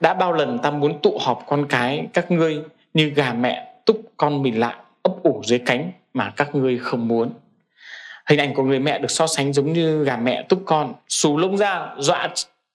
Đã 0.00 0.14
bao 0.14 0.32
lần 0.32 0.58
ta 0.58 0.70
muốn 0.70 0.98
tụ 1.02 1.18
họp 1.20 1.44
con 1.46 1.66
cái 1.68 2.06
các 2.12 2.30
ngươi 2.30 2.60
như 2.94 3.08
gà 3.08 3.32
mẹ 3.32 3.74
túc 3.84 4.02
con 4.16 4.42
mình 4.42 4.60
lại 4.60 4.76
ấp 5.02 5.12
ủ 5.22 5.42
dưới 5.44 5.58
cánh 5.58 5.92
mà 6.14 6.32
các 6.36 6.54
ngươi 6.54 6.78
không 6.78 7.08
muốn 7.08 7.30
hình 8.26 8.38
ảnh 8.38 8.54
của 8.54 8.62
người 8.62 8.78
mẹ 8.78 8.98
được 8.98 9.10
so 9.10 9.26
sánh 9.26 9.52
giống 9.52 9.72
như 9.72 10.04
gà 10.04 10.16
mẹ 10.16 10.46
túc 10.48 10.62
con. 10.66 10.94
Xù 11.08 11.38
lông 11.38 11.56
ra 11.56 11.94
dọa 11.98 12.28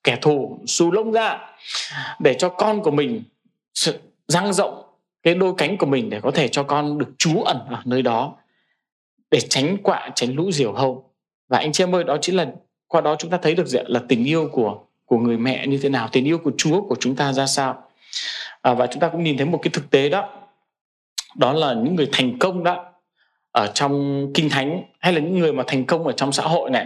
kẻ 0.04 0.18
thù 0.22 0.60
xù 0.68 0.92
lông 0.92 1.12
ra 1.12 1.40
để 2.20 2.34
cho 2.34 2.50
con 2.50 2.82
của 2.84 2.92
mình 2.92 3.24
dang 4.28 4.54
rộng 4.54 4.84
cái 5.24 5.36
đôi 5.36 5.54
cánh 5.58 5.78
của 5.78 5.86
mình 5.86 6.10
để 6.10 6.22
có 6.22 6.32
thể 6.32 6.48
cho 6.48 6.64
con 6.64 6.98
được 6.98 7.10
trú 7.18 7.42
ẩn 7.42 7.60
ở 7.70 7.82
nơi 7.86 8.02
đó. 8.02 8.36
Để 9.32 9.40
tránh 9.40 9.78
quạ 9.78 10.10
tránh 10.16 10.36
lũ 10.36 10.52
diều 10.52 10.74
hâu. 10.74 11.10
Và 11.50 11.58
anh 11.58 11.72
chị 11.72 11.84
em 11.84 11.96
ơi 11.96 12.04
đó 12.04 12.18
chính 12.22 12.36
là 12.36 12.48
qua 12.88 13.02
đó 13.02 13.16
chúng 13.20 13.32
ta 13.32 13.38
thấy 13.42 13.56
được 13.56 13.66
là 13.88 14.02
tình 14.08 14.26
yêu 14.26 14.50
của 14.52 14.80
của 15.06 15.18
người 15.18 15.38
mẹ 15.38 15.68
như 15.68 15.80
thế 15.84 15.90
nào 15.90 16.10
tình 16.12 16.26
yêu 16.26 16.38
của 16.38 16.52
Chúa 16.58 16.82
của 16.82 16.96
chúng 17.00 17.16
ta 17.16 17.34
ra 17.34 17.46
sao. 17.46 17.84
À, 18.62 18.74
và 18.74 18.88
chúng 18.88 19.00
ta 19.00 19.10
cũng 19.10 19.24
nhìn 19.24 19.38
thấy 19.38 19.46
một 19.46 19.60
cái 19.62 19.72
thực 19.74 19.90
tế 19.90 20.10
đó. 20.10 20.30
Đó 21.36 21.54
là 21.54 21.74
những 21.74 21.96
người 21.96 22.10
thành 22.12 22.40
công 22.40 22.64
đó 22.64 22.86
ở 23.58 23.68
trong 23.68 24.28
kinh 24.34 24.50
thánh 24.50 24.84
hay 25.00 25.14
là 25.14 25.20
những 25.20 25.40
người 25.40 25.54
mà 25.54 25.64
thành 25.68 25.86
công 25.86 26.08
ở 26.08 26.12
trong 26.12 26.32
xã 26.32 26.44
hội 26.44 26.70
này 26.70 26.86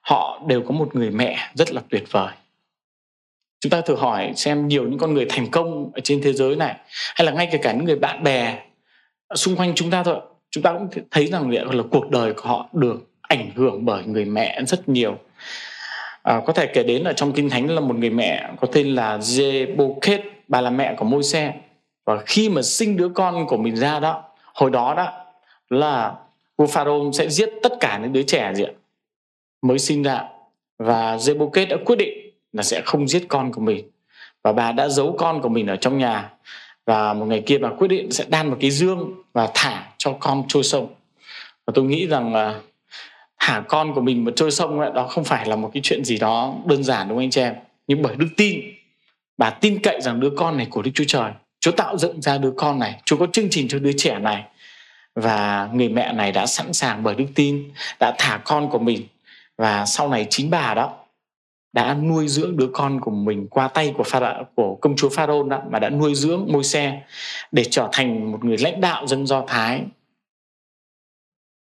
họ 0.00 0.40
đều 0.46 0.62
có 0.62 0.70
một 0.70 0.96
người 0.96 1.10
mẹ 1.10 1.38
rất 1.54 1.72
là 1.72 1.82
tuyệt 1.90 2.04
vời. 2.10 2.32
Chúng 3.60 3.70
ta 3.70 3.80
thử 3.80 3.96
hỏi 3.96 4.32
xem 4.36 4.68
nhiều 4.68 4.84
những 4.88 4.98
con 4.98 5.14
người 5.14 5.26
thành 5.28 5.50
công 5.50 5.90
ở 5.94 6.00
trên 6.00 6.20
thế 6.22 6.32
giới 6.32 6.56
này 6.56 6.74
hay 7.14 7.26
là 7.26 7.32
ngay 7.32 7.48
cả 7.52 7.58
cả 7.62 7.72
những 7.72 7.84
người 7.84 7.96
bạn 7.96 8.22
bè 8.22 8.58
xung 9.34 9.56
quanh 9.56 9.72
chúng 9.74 9.90
ta 9.90 10.02
thôi 10.02 10.20
chúng 10.50 10.62
ta 10.62 10.72
cũng 10.72 10.88
thấy 11.10 11.26
rằng 11.26 11.50
là 11.50 11.82
cuộc 11.90 12.10
đời 12.10 12.32
của 12.32 12.48
họ 12.48 12.68
được 12.72 13.10
ảnh 13.20 13.50
hưởng 13.56 13.84
bởi 13.84 14.04
người 14.04 14.24
mẹ 14.24 14.60
rất 14.66 14.88
nhiều. 14.88 15.18
À, 16.22 16.40
có 16.46 16.52
thể 16.52 16.66
kể 16.66 16.82
đến 16.82 17.04
ở 17.04 17.12
trong 17.12 17.32
kinh 17.32 17.50
thánh 17.50 17.70
là 17.70 17.80
một 17.80 17.96
người 17.96 18.10
mẹ 18.10 18.50
có 18.60 18.68
tên 18.72 18.94
là 18.94 19.18
Jeboket 19.18 20.18
bà 20.48 20.60
là 20.60 20.70
mẹ 20.70 20.94
của 20.96 21.04
Môi-se. 21.04 21.52
Và 22.06 22.22
khi 22.26 22.48
mà 22.48 22.62
sinh 22.62 22.96
đứa 22.96 23.08
con 23.08 23.46
của 23.46 23.56
mình 23.56 23.76
ra 23.76 24.00
đó 24.00 24.24
hồi 24.54 24.70
đó 24.70 24.94
đó 24.94 25.25
là 25.70 26.14
vua 26.56 26.66
Pharaoh 26.66 27.14
sẽ 27.14 27.28
giết 27.28 27.50
tất 27.62 27.72
cả 27.80 27.98
những 27.98 28.12
đứa 28.12 28.22
trẻ 28.22 28.54
gì 28.54 28.64
ạ? 28.64 28.72
Mới 29.62 29.78
sinh 29.78 30.02
ra. 30.02 30.24
Và 30.78 31.16
Jeboket 31.16 31.68
đã 31.68 31.76
quyết 31.84 31.96
định 31.96 32.30
là 32.52 32.62
sẽ 32.62 32.82
không 32.84 33.08
giết 33.08 33.24
con 33.28 33.52
của 33.52 33.60
mình. 33.60 33.90
Và 34.42 34.52
bà 34.52 34.72
đã 34.72 34.88
giấu 34.88 35.16
con 35.18 35.42
của 35.42 35.48
mình 35.48 35.66
ở 35.66 35.76
trong 35.76 35.98
nhà. 35.98 36.30
Và 36.86 37.14
một 37.14 37.24
ngày 37.24 37.42
kia 37.46 37.58
bà 37.58 37.70
quyết 37.78 37.88
định 37.88 38.10
sẽ 38.10 38.24
đan 38.28 38.50
một 38.50 38.56
cái 38.60 38.70
dương 38.70 39.22
và 39.32 39.48
thả 39.54 39.86
cho 39.98 40.12
con 40.20 40.44
trôi 40.48 40.62
sông. 40.62 40.94
Và 41.66 41.72
tôi 41.74 41.84
nghĩ 41.84 42.06
rằng 42.06 42.34
là 42.34 42.60
thả 43.38 43.62
con 43.68 43.94
của 43.94 44.00
mình 44.00 44.24
mà 44.24 44.32
trôi 44.36 44.50
sông 44.50 44.80
ấy, 44.80 44.90
đó 44.94 45.06
không 45.06 45.24
phải 45.24 45.46
là 45.46 45.56
một 45.56 45.70
cái 45.74 45.80
chuyện 45.84 46.04
gì 46.04 46.18
đó 46.18 46.54
đơn 46.66 46.84
giản 46.84 47.08
đúng 47.08 47.16
không 47.16 47.24
anh 47.24 47.30
chị 47.30 47.40
em? 47.40 47.54
Nhưng 47.86 48.02
bởi 48.02 48.16
đức 48.16 48.28
tin 48.36 48.60
bà 49.38 49.50
tin 49.50 49.78
cậy 49.82 50.00
rằng 50.00 50.20
đứa 50.20 50.30
con 50.36 50.56
này 50.56 50.66
của 50.70 50.82
đức 50.82 50.90
chúa 50.94 51.04
trời 51.08 51.32
chúa 51.60 51.70
tạo 51.70 51.98
dựng 51.98 52.22
ra 52.22 52.38
đứa 52.38 52.52
con 52.56 52.78
này 52.78 53.00
chúa 53.04 53.16
có 53.16 53.26
chương 53.32 53.50
trình 53.50 53.68
cho 53.68 53.78
đứa 53.78 53.92
trẻ 53.96 54.18
này 54.18 54.44
và 55.16 55.68
người 55.72 55.88
mẹ 55.88 56.12
này 56.12 56.32
đã 56.32 56.46
sẵn 56.46 56.72
sàng 56.72 57.02
bởi 57.02 57.14
đức 57.14 57.26
tin, 57.34 57.72
đã 58.00 58.14
thả 58.18 58.40
con 58.44 58.70
của 58.70 58.78
mình. 58.78 59.06
Và 59.58 59.86
sau 59.86 60.08
này 60.08 60.26
chính 60.30 60.50
bà 60.50 60.74
đó 60.74 60.96
đã 61.72 61.94
nuôi 61.94 62.28
dưỡng 62.28 62.56
đứa 62.56 62.68
con 62.72 63.00
của 63.00 63.10
mình 63.10 63.46
qua 63.50 63.68
tay 63.68 63.94
của 63.96 64.02
pha 64.02 64.42
của 64.54 64.78
công 64.80 64.96
chúa 64.96 65.08
Pharaoh 65.08 65.46
đó, 65.46 65.62
mà 65.70 65.78
đã 65.78 65.90
nuôi 65.90 66.14
dưỡng 66.14 66.46
môi 66.52 66.64
xe 66.64 67.02
để 67.52 67.64
trở 67.64 67.88
thành 67.92 68.32
một 68.32 68.44
người 68.44 68.58
lãnh 68.58 68.80
đạo 68.80 69.06
dân 69.06 69.26
Do 69.26 69.44
Thái 69.48 69.82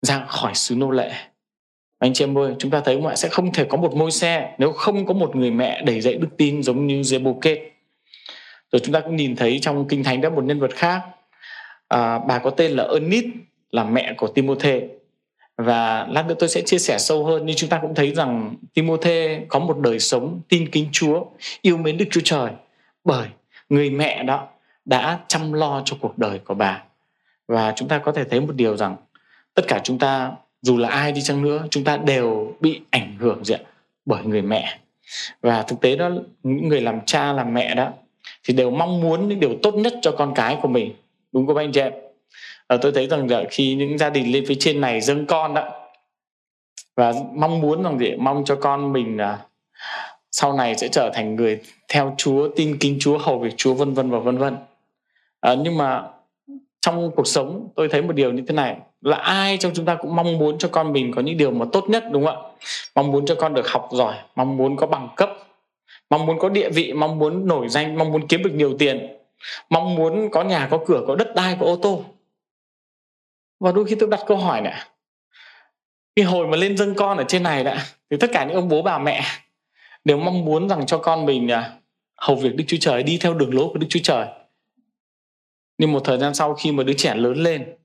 ra 0.07 0.25
khỏi 0.29 0.55
xứ 0.55 0.75
nô 0.75 0.91
lệ. 0.91 1.13
Anh 1.99 2.13
chị 2.15 2.25
em 2.25 2.39
ơi, 2.39 2.55
chúng 2.59 2.71
ta 2.71 2.81
thấy 2.85 2.97
ngoại 2.97 3.17
sẽ 3.17 3.29
không 3.29 3.53
thể 3.53 3.65
có 3.65 3.77
một 3.77 3.95
môi 3.95 4.11
xe 4.11 4.55
nếu 4.59 4.73
không 4.73 5.07
có 5.07 5.15
một 5.15 5.37
người 5.37 5.51
mẹ 5.51 5.83
đầy 5.83 6.01
dạy 6.01 6.15
đức 6.15 6.29
tin 6.37 6.63
giống 6.63 6.87
như 6.87 7.01
Jeboket 7.01 7.69
rồi 8.73 8.81
chúng 8.85 8.93
ta 8.93 9.01
cũng 9.01 9.17
nhìn 9.17 9.37
thấy 9.37 9.59
trong 9.63 9.89
kinh 9.89 10.05
thánh 10.05 10.21
đó 10.21 10.31
một 10.31 10.45
nhân 10.45 10.61
vật 10.61 10.71
khác 10.75 11.03
à, 11.89 12.19
bà 12.19 12.39
có 12.39 12.51
tên 12.51 12.73
là 12.73 12.85
Ernest 12.93 13.27
là 13.71 13.85
mẹ 13.85 14.15
của 14.17 14.29
Timothy 14.29 14.81
và 15.57 16.07
lát 16.11 16.27
nữa 16.27 16.35
tôi 16.39 16.49
sẽ 16.49 16.63
chia 16.63 16.79
sẻ 16.79 16.99
sâu 16.99 17.25
hơn 17.25 17.47
nhưng 17.47 17.57
chúng 17.57 17.71
ta 17.71 17.79
cũng 17.83 17.95
thấy 17.95 18.15
rằng 18.15 18.55
Timothy 18.75 19.37
có 19.49 19.59
một 19.59 19.79
đời 19.79 19.99
sống 19.99 20.41
tin 20.49 20.71
kính 20.71 20.89
Chúa 20.93 21.25
yêu 21.63 21.77
mến 21.77 21.97
Đức 21.97 22.05
Chúa 22.11 22.21
Trời 22.25 22.51
bởi 23.05 23.29
người 23.69 23.91
mẹ 23.91 24.23
đó 24.23 24.49
đã 24.85 25.19
chăm 25.29 25.53
lo 25.53 25.83
cho 25.85 25.97
cuộc 26.01 26.19
đời 26.19 26.39
của 26.39 26.55
bà. 26.55 26.83
Và 27.49 27.73
chúng 27.77 27.89
ta 27.89 27.99
có 27.99 28.13
thể 28.13 28.25
thấy 28.25 28.41
một 28.41 28.53
điều 28.57 28.77
rằng 28.77 28.97
tất 29.55 29.65
cả 29.69 29.81
chúng 29.85 29.99
ta 29.99 30.33
dù 30.63 30.77
là 30.77 30.89
ai 30.89 31.13
đi 31.13 31.23
chăng 31.23 31.43
nữa 31.43 31.67
chúng 31.71 31.85
ta 31.85 31.97
đều 31.97 32.57
bị 32.61 32.81
ảnh 32.91 33.17
hưởng 33.19 33.45
gì 33.45 33.55
ạ? 33.55 33.61
Bởi 34.07 34.25
người 34.25 34.43
mẹ. 34.43 34.79
Và 35.43 35.63
thực 35.63 35.81
tế 35.81 35.97
đó 35.97 36.11
những 36.43 36.69
người 36.69 36.81
làm 36.81 37.01
cha 37.07 37.33
làm 37.33 37.55
mẹ 37.55 37.75
đó 37.75 37.93
thì 38.45 38.55
đều 38.55 38.71
mong 38.71 39.01
muốn 39.01 39.29
những 39.29 39.41
điều 39.41 39.59
tốt 39.63 39.75
nhất 39.75 39.95
cho 40.03 40.13
con 40.13 40.33
cái 40.35 40.59
của 40.63 40.69
mình 40.69 40.95
đúng 41.33 41.47
không 41.47 41.57
anh 41.57 41.73
chị 41.73 41.81
em? 41.81 41.93
À, 42.67 42.77
tôi 42.83 42.93
thấy 42.93 43.07
rằng 43.07 43.31
là 43.31 43.45
khi 43.51 43.75
những 43.75 43.99
gia 43.99 44.11
đình 44.11 44.33
lên 44.33 44.45
phía 44.49 44.57
trên 44.59 44.81
này 44.81 45.01
dâng 45.01 45.27
con 45.27 45.55
đó 45.55 45.69
và 46.97 47.13
mong 47.35 47.61
muốn 47.61 47.83
rằng 47.83 47.99
gì? 47.99 48.15
Mong 48.19 48.45
cho 48.45 48.57
con 48.57 48.93
mình 48.93 49.17
là 49.17 49.39
sau 50.31 50.53
này 50.53 50.75
sẽ 50.75 50.89
trở 50.89 51.11
thành 51.15 51.37
người 51.37 51.61
theo 51.89 52.15
Chúa 52.17 52.49
tin 52.57 52.79
kính 52.79 52.97
Chúa 53.01 53.19
hầu 53.19 53.39
việc 53.39 53.55
Chúa 53.57 53.75
vân 53.75 53.95
vân 53.95 54.11
và 54.11 54.19
vân 54.19 54.39
vân. 54.39 54.57
À, 55.41 55.55
nhưng 55.55 55.79
mà 55.79 56.03
trong 56.81 57.11
cuộc 57.17 57.27
sống 57.27 57.69
tôi 57.77 57.89
thấy 57.89 58.03
một 58.03 58.13
điều 58.13 58.33
như 58.33 58.43
thế 58.49 58.55
này 58.55 58.77
là 59.01 59.17
ai 59.17 59.57
trong 59.57 59.73
chúng 59.75 59.85
ta 59.85 59.95
cũng 59.95 60.17
mong 60.17 60.39
muốn 60.39 60.59
cho 60.59 60.69
con 60.69 60.93
mình 60.93 61.13
có 61.17 61.23
những 61.23 61.37
điều 61.37 61.51
mà 61.51 61.67
tốt 61.73 61.85
nhất 61.89 62.05
đúng 62.13 62.27
không 62.27 62.37
ạ? 62.37 62.51
Mong 62.95 63.13
muốn 63.13 63.27
cho 63.27 63.35
con 63.35 63.55
được 63.55 63.69
học 63.69 63.89
giỏi 63.93 64.15
mong 64.37 64.57
muốn 64.57 64.77
có 64.77 64.87
bằng 64.87 65.09
cấp 65.17 65.31
mong 66.11 66.27
muốn 66.27 66.39
có 66.39 66.49
địa 66.49 66.71
vị 66.71 66.93
mong 66.93 67.19
muốn 67.19 67.47
nổi 67.47 67.69
danh 67.69 67.99
mong 67.99 68.13
muốn 68.13 68.27
kiếm 68.27 68.43
được 68.43 68.53
nhiều 68.55 68.77
tiền 68.79 69.18
mong 69.71 69.95
muốn 69.95 70.31
có 70.31 70.43
nhà, 70.43 70.69
có 70.71 70.81
cửa, 70.87 71.05
có 71.07 71.17
đất 71.17 71.35
đai, 71.35 71.57
có 71.61 71.67
ô 71.67 71.77
tô. 71.83 72.05
Và 73.61 73.73
đôi 73.73 73.85
khi 73.85 73.97
tôi 74.01 74.09
đặt 74.09 74.21
câu 74.27 74.37
hỏi 74.37 74.61
này 74.61 74.85
cái 76.17 76.25
hồi 76.25 76.47
mà 76.47 76.57
lên 76.57 76.77
dâng 76.77 76.95
con 76.95 77.19
ở 77.19 77.25
trên 77.29 77.43
này 77.43 77.65
đã, 77.65 77.87
thì 78.11 78.17
tất 78.21 78.31
cả 78.33 78.45
những 78.45 78.57
ông 78.57 78.69
bố 78.69 78.83
bà 78.83 78.99
mẹ 78.99 79.23
đều 80.05 80.19
mong 80.19 80.45
muốn 80.45 80.69
rằng 80.69 80.87
cho 80.87 80.99
con 80.99 81.27
mình 81.27 81.49
à, 81.49 81.73
hầu 82.17 82.37
việc 82.37 82.57
Đức 82.57 82.65
Chúa 82.67 82.77
Trời, 82.81 83.03
đi 83.03 83.19
theo 83.19 83.35
đường 83.35 83.55
lối 83.55 83.69
của 83.73 83.79
Đức 83.79 83.87
Chúa 83.91 84.01
Trời. 84.03 84.27
Nhưng 85.79 85.93
một 85.93 86.01
thời 86.05 86.19
gian 86.19 86.35
sau 86.35 86.55
khi 86.55 86.73
mà 86.73 86.83
đứa 86.83 86.93
trẻ 86.93 87.15
lớn 87.15 87.43
lên 87.43 87.77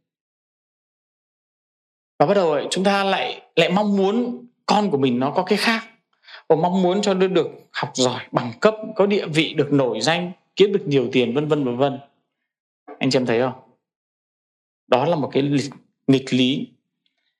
và 2.20 2.26
bắt 2.26 2.34
đầu 2.34 2.58
chúng 2.70 2.84
ta 2.84 3.04
lại 3.04 3.42
lại 3.56 3.70
mong 3.70 3.98
muốn 3.98 4.48
con 4.66 4.92
của 4.92 4.98
mình 4.98 5.20
nó 5.20 5.32
có 5.32 5.44
cái 5.44 5.58
khác. 5.58 5.84
Và 6.50 6.56
mong 6.56 6.82
muốn 6.82 7.02
cho 7.02 7.14
nó 7.14 7.28
được 7.28 7.48
học 7.72 7.90
giỏi 7.94 8.22
bằng 8.32 8.52
cấp, 8.62 8.76
có 8.96 9.06
địa 9.06 9.26
vị, 9.26 9.54
được 9.54 9.74
nổi 9.74 10.02
danh 10.02 10.32
kiếm 10.56 10.74
được 10.74 10.88
nhiều 10.88 11.10
tiền 11.12 11.34
vân 11.34 11.48
vân 11.48 11.64
vân 11.64 11.78
vân. 11.78 12.00
Anh 13.00 13.10
chị 13.10 13.18
em 13.18 13.26
thấy 13.26 13.42
không? 13.42 13.54
Đó 14.88 15.06
là 15.06 15.16
một 15.16 15.30
cái 15.34 15.44
lịch, 15.44 15.74
nghịch 16.08 16.34
lý. 16.34 16.68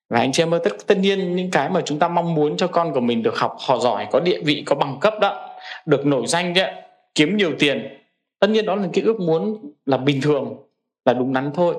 Và 0.10 0.20
anh 0.20 0.32
chị 0.32 0.44
em 0.44 0.54
ơi 0.54 0.60
tất, 0.64 0.88
tất 0.88 0.98
nhiên 0.98 1.36
những 1.36 1.52
cái 1.52 1.70
mà 1.70 1.82
chúng 1.86 2.00
ta 2.00 2.08
mong 2.08 2.36
muốn 2.36 2.58
cho 2.58 2.68
con 2.68 2.94
của 2.94 3.00
mình 3.00 3.24
được 3.24 3.38
học 3.38 3.58
họ 3.60 3.78
giỏi 3.78 4.08
có 4.12 4.20
địa 4.20 4.42
vị 4.46 4.64
có 4.66 4.76
bằng 4.76 4.98
cấp 5.02 5.14
đó 5.22 5.56
được 5.86 6.06
nổi 6.06 6.28
danh 6.28 6.54
đấy 6.54 6.74
kiếm 7.16 7.38
nhiều 7.38 7.52
tiền. 7.60 7.98
Tất 8.40 8.50
nhiên 8.50 8.66
đó 8.66 8.76
là 8.76 8.88
cái 8.94 9.04
ước 9.04 9.20
muốn 9.20 9.72
là 9.86 9.98
bình 9.98 10.22
thường 10.22 10.58
là 11.06 11.14
đúng 11.14 11.34
đắn 11.34 11.52
thôi. 11.54 11.76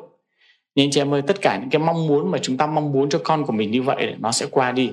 Nhưng 0.74 0.84
anh 0.84 0.90
chị 0.90 1.00
em 1.00 1.14
ơi 1.14 1.22
tất 1.26 1.40
cả 1.40 1.58
những 1.60 1.70
cái 1.70 1.82
mong 1.82 2.06
muốn 2.06 2.30
mà 2.30 2.38
chúng 2.42 2.56
ta 2.56 2.66
mong 2.66 2.92
muốn 2.92 3.08
cho 3.08 3.20
con 3.24 3.46
của 3.46 3.52
mình 3.52 3.70
như 3.70 3.82
vậy 3.82 4.14
nó 4.18 4.32
sẽ 4.32 4.46
qua 4.50 4.72
đi. 4.72 4.92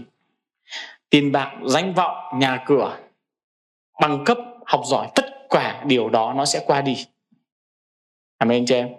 Tiền 1.09 1.31
bạc 1.31 1.51
danh 1.65 1.93
vọng 1.93 2.39
nhà 2.39 2.63
cửa 2.65 2.97
bằng 4.01 4.23
cấp 4.25 4.37
học 4.65 4.81
giỏi 4.85 5.07
tất 5.15 5.25
cả 5.51 5.83
điều 5.87 6.09
đó 6.09 6.33
nó 6.37 6.45
sẽ 6.45 6.63
qua 6.65 6.81
đi. 6.81 7.05
Amen 8.37 8.57
anh 8.57 8.65
chị 8.65 8.75
em. 8.75 8.89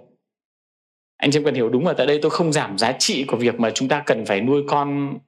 Anh 1.17 1.31
chị 1.31 1.39
em 1.39 1.45
cần 1.45 1.55
hiểu 1.55 1.69
đúng 1.69 1.87
ở 1.87 1.95
tại 1.95 2.07
đây 2.07 2.19
tôi 2.23 2.31
không 2.31 2.53
giảm 2.53 2.79
giá 2.79 2.93
trị 2.93 3.25
của 3.25 3.37
việc 3.37 3.61
mà 3.61 3.71
chúng 3.71 3.89
ta 3.89 4.03
cần 4.07 4.27
phải 4.27 4.41
nuôi 4.41 4.63
con 4.69 5.19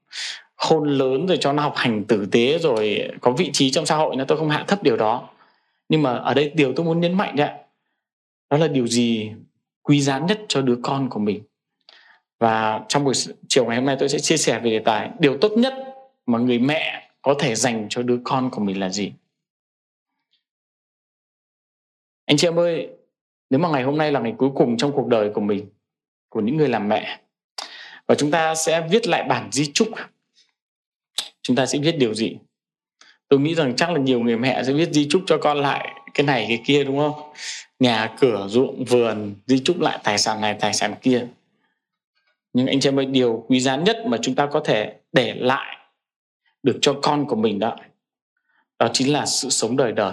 khôn 0.56 0.88
lớn 0.88 1.26
rồi 1.26 1.38
cho 1.40 1.52
nó 1.52 1.62
học 1.62 1.72
hành 1.76 2.04
tử 2.04 2.26
tế 2.32 2.58
rồi 2.58 3.08
có 3.20 3.30
vị 3.30 3.50
trí 3.52 3.70
trong 3.70 3.86
xã 3.86 3.96
hội 3.96 4.16
nó 4.16 4.24
tôi 4.24 4.38
không 4.38 4.50
hạ 4.50 4.64
thấp 4.68 4.82
điều 4.82 4.96
đó. 4.96 5.28
Nhưng 5.88 6.02
mà 6.02 6.14
ở 6.14 6.34
đây 6.34 6.52
điều 6.54 6.72
tôi 6.76 6.86
muốn 6.86 7.00
nhấn 7.00 7.12
mạnh 7.14 7.36
đấy 7.36 7.50
đó 8.50 8.56
là 8.56 8.68
điều 8.68 8.86
gì 8.86 9.32
quý 9.82 10.00
giá 10.00 10.18
nhất 10.18 10.40
cho 10.48 10.62
đứa 10.62 10.76
con 10.82 11.10
của 11.10 11.20
mình? 11.20 11.42
Và 12.38 12.80
trong 12.88 13.04
buổi 13.04 13.14
chiều 13.48 13.64
ngày 13.64 13.76
hôm 13.76 13.86
nay 13.86 13.96
tôi 13.98 14.08
sẽ 14.08 14.18
chia 14.18 14.36
sẻ 14.36 14.60
về 14.60 14.70
đề 14.70 14.78
tài, 14.78 15.10
điều 15.18 15.38
tốt 15.38 15.52
nhất 15.56 15.74
mà 16.26 16.38
người 16.38 16.58
mẹ 16.58 17.08
có 17.22 17.34
thể 17.38 17.54
dành 17.54 17.86
cho 17.90 18.02
đứa 18.02 18.18
con 18.24 18.50
của 18.50 18.60
mình 18.60 18.80
là 18.80 18.88
gì? 18.88 19.12
Anh 22.26 22.36
chị 22.36 22.48
em 22.48 22.58
ơi, 22.58 22.88
nếu 23.50 23.60
mà 23.60 23.68
ngày 23.68 23.82
hôm 23.82 23.98
nay 23.98 24.12
là 24.12 24.20
ngày 24.20 24.34
cuối 24.38 24.50
cùng 24.54 24.76
trong 24.76 24.92
cuộc 24.92 25.06
đời 25.06 25.30
của 25.34 25.40
mình, 25.40 25.66
của 26.28 26.40
những 26.40 26.56
người 26.56 26.68
làm 26.68 26.88
mẹ, 26.88 27.20
và 28.06 28.14
chúng 28.14 28.30
ta 28.30 28.54
sẽ 28.54 28.86
viết 28.90 29.06
lại 29.06 29.22
bản 29.22 29.48
di 29.52 29.72
chúc, 29.72 29.88
chúng 31.42 31.56
ta 31.56 31.66
sẽ 31.66 31.78
viết 31.78 31.92
điều 31.92 32.14
gì? 32.14 32.36
Tôi 33.28 33.40
nghĩ 33.40 33.54
rằng 33.54 33.76
chắc 33.76 33.90
là 33.90 33.98
nhiều 33.98 34.20
người 34.20 34.38
mẹ 34.38 34.62
sẽ 34.64 34.72
viết 34.72 34.92
di 34.92 35.06
chúc 35.10 35.22
cho 35.26 35.38
con 35.38 35.58
lại 35.58 36.00
cái 36.14 36.26
này, 36.26 36.44
cái 36.48 36.62
kia, 36.64 36.84
đúng 36.84 36.98
không? 36.98 37.32
Nhà 37.78 38.14
cửa, 38.20 38.46
ruộng, 38.48 38.84
vườn, 38.84 39.34
di 39.46 39.58
chúc 39.58 39.80
lại 39.80 39.98
tài 40.04 40.18
sản 40.18 40.40
này, 40.40 40.56
tài 40.60 40.74
sản 40.74 40.94
kia. 41.02 41.26
Nhưng 42.52 42.66
anh 42.66 42.80
chị 42.80 42.88
em 42.88 42.98
ơi, 42.98 43.06
điều 43.06 43.44
quý 43.48 43.60
giá 43.60 43.76
nhất 43.76 43.96
mà 44.06 44.18
chúng 44.22 44.34
ta 44.34 44.46
có 44.46 44.60
thể 44.60 44.94
để 45.12 45.34
lại 45.34 45.76
được 46.62 46.78
cho 46.82 46.98
con 47.02 47.26
của 47.26 47.36
mình 47.36 47.58
đó 47.58 47.76
đó 48.78 48.88
chính 48.92 49.12
là 49.12 49.26
sự 49.26 49.50
sống 49.50 49.76
đời 49.76 49.92
đời 49.92 50.12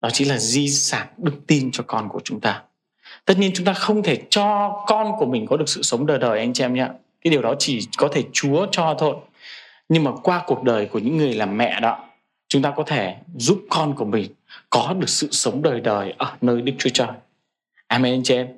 đó 0.00 0.10
chính 0.10 0.28
là 0.28 0.38
di 0.38 0.68
sản 0.68 1.06
đức 1.16 1.34
tin 1.46 1.70
cho 1.72 1.84
con 1.86 2.08
của 2.08 2.20
chúng 2.24 2.40
ta. 2.40 2.62
Tất 3.24 3.38
nhiên 3.38 3.50
chúng 3.54 3.66
ta 3.66 3.72
không 3.72 4.02
thể 4.02 4.22
cho 4.30 4.76
con 4.86 5.12
của 5.18 5.26
mình 5.26 5.46
có 5.46 5.56
được 5.56 5.68
sự 5.68 5.82
sống 5.82 6.06
đời 6.06 6.18
đời 6.18 6.38
anh 6.38 6.52
chị 6.52 6.64
em 6.64 6.74
nhé. 6.74 6.88
Cái 7.24 7.30
điều 7.30 7.42
đó 7.42 7.54
chỉ 7.58 7.80
có 7.98 8.08
thể 8.12 8.24
chúa 8.32 8.66
cho 8.72 8.96
thôi. 8.98 9.16
Nhưng 9.88 10.04
mà 10.04 10.10
qua 10.22 10.42
cuộc 10.46 10.62
đời 10.62 10.86
của 10.86 10.98
những 10.98 11.16
người 11.16 11.34
làm 11.34 11.56
mẹ 11.56 11.80
đó 11.80 12.04
chúng 12.48 12.62
ta 12.62 12.72
có 12.76 12.82
thể 12.82 13.16
giúp 13.36 13.60
con 13.70 13.94
của 13.94 14.04
mình 14.04 14.32
có 14.70 14.94
được 14.98 15.08
sự 15.08 15.28
sống 15.30 15.62
đời 15.62 15.80
đời 15.80 16.14
ở 16.18 16.32
nơi 16.40 16.62
đức 16.62 16.72
chúa 16.78 16.90
trời. 16.90 17.08
Amen 17.86 18.14
anh 18.14 18.22
chị 18.22 18.34
em. 18.34 18.48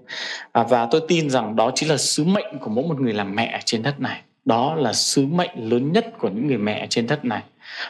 À, 0.52 0.62
và 0.62 0.88
tôi 0.90 1.00
tin 1.08 1.30
rằng 1.30 1.56
đó 1.56 1.72
chính 1.74 1.88
là 1.88 1.96
sứ 1.96 2.24
mệnh 2.24 2.58
của 2.60 2.70
mỗi 2.70 2.84
một 2.84 3.00
người 3.00 3.12
làm 3.12 3.36
mẹ 3.36 3.60
trên 3.64 3.82
đất 3.82 4.00
này. 4.00 4.22
Đó 4.44 4.74
là 4.74 4.92
sứ 4.92 5.26
mệnh 5.26 5.70
lớn 5.70 5.92
nhất 5.92 6.06
của 6.18 6.28
những 6.28 6.46
người 6.46 6.58
mẹ 6.58 6.86
trên 6.90 7.06
đất 7.06 7.24
này. 7.24 7.42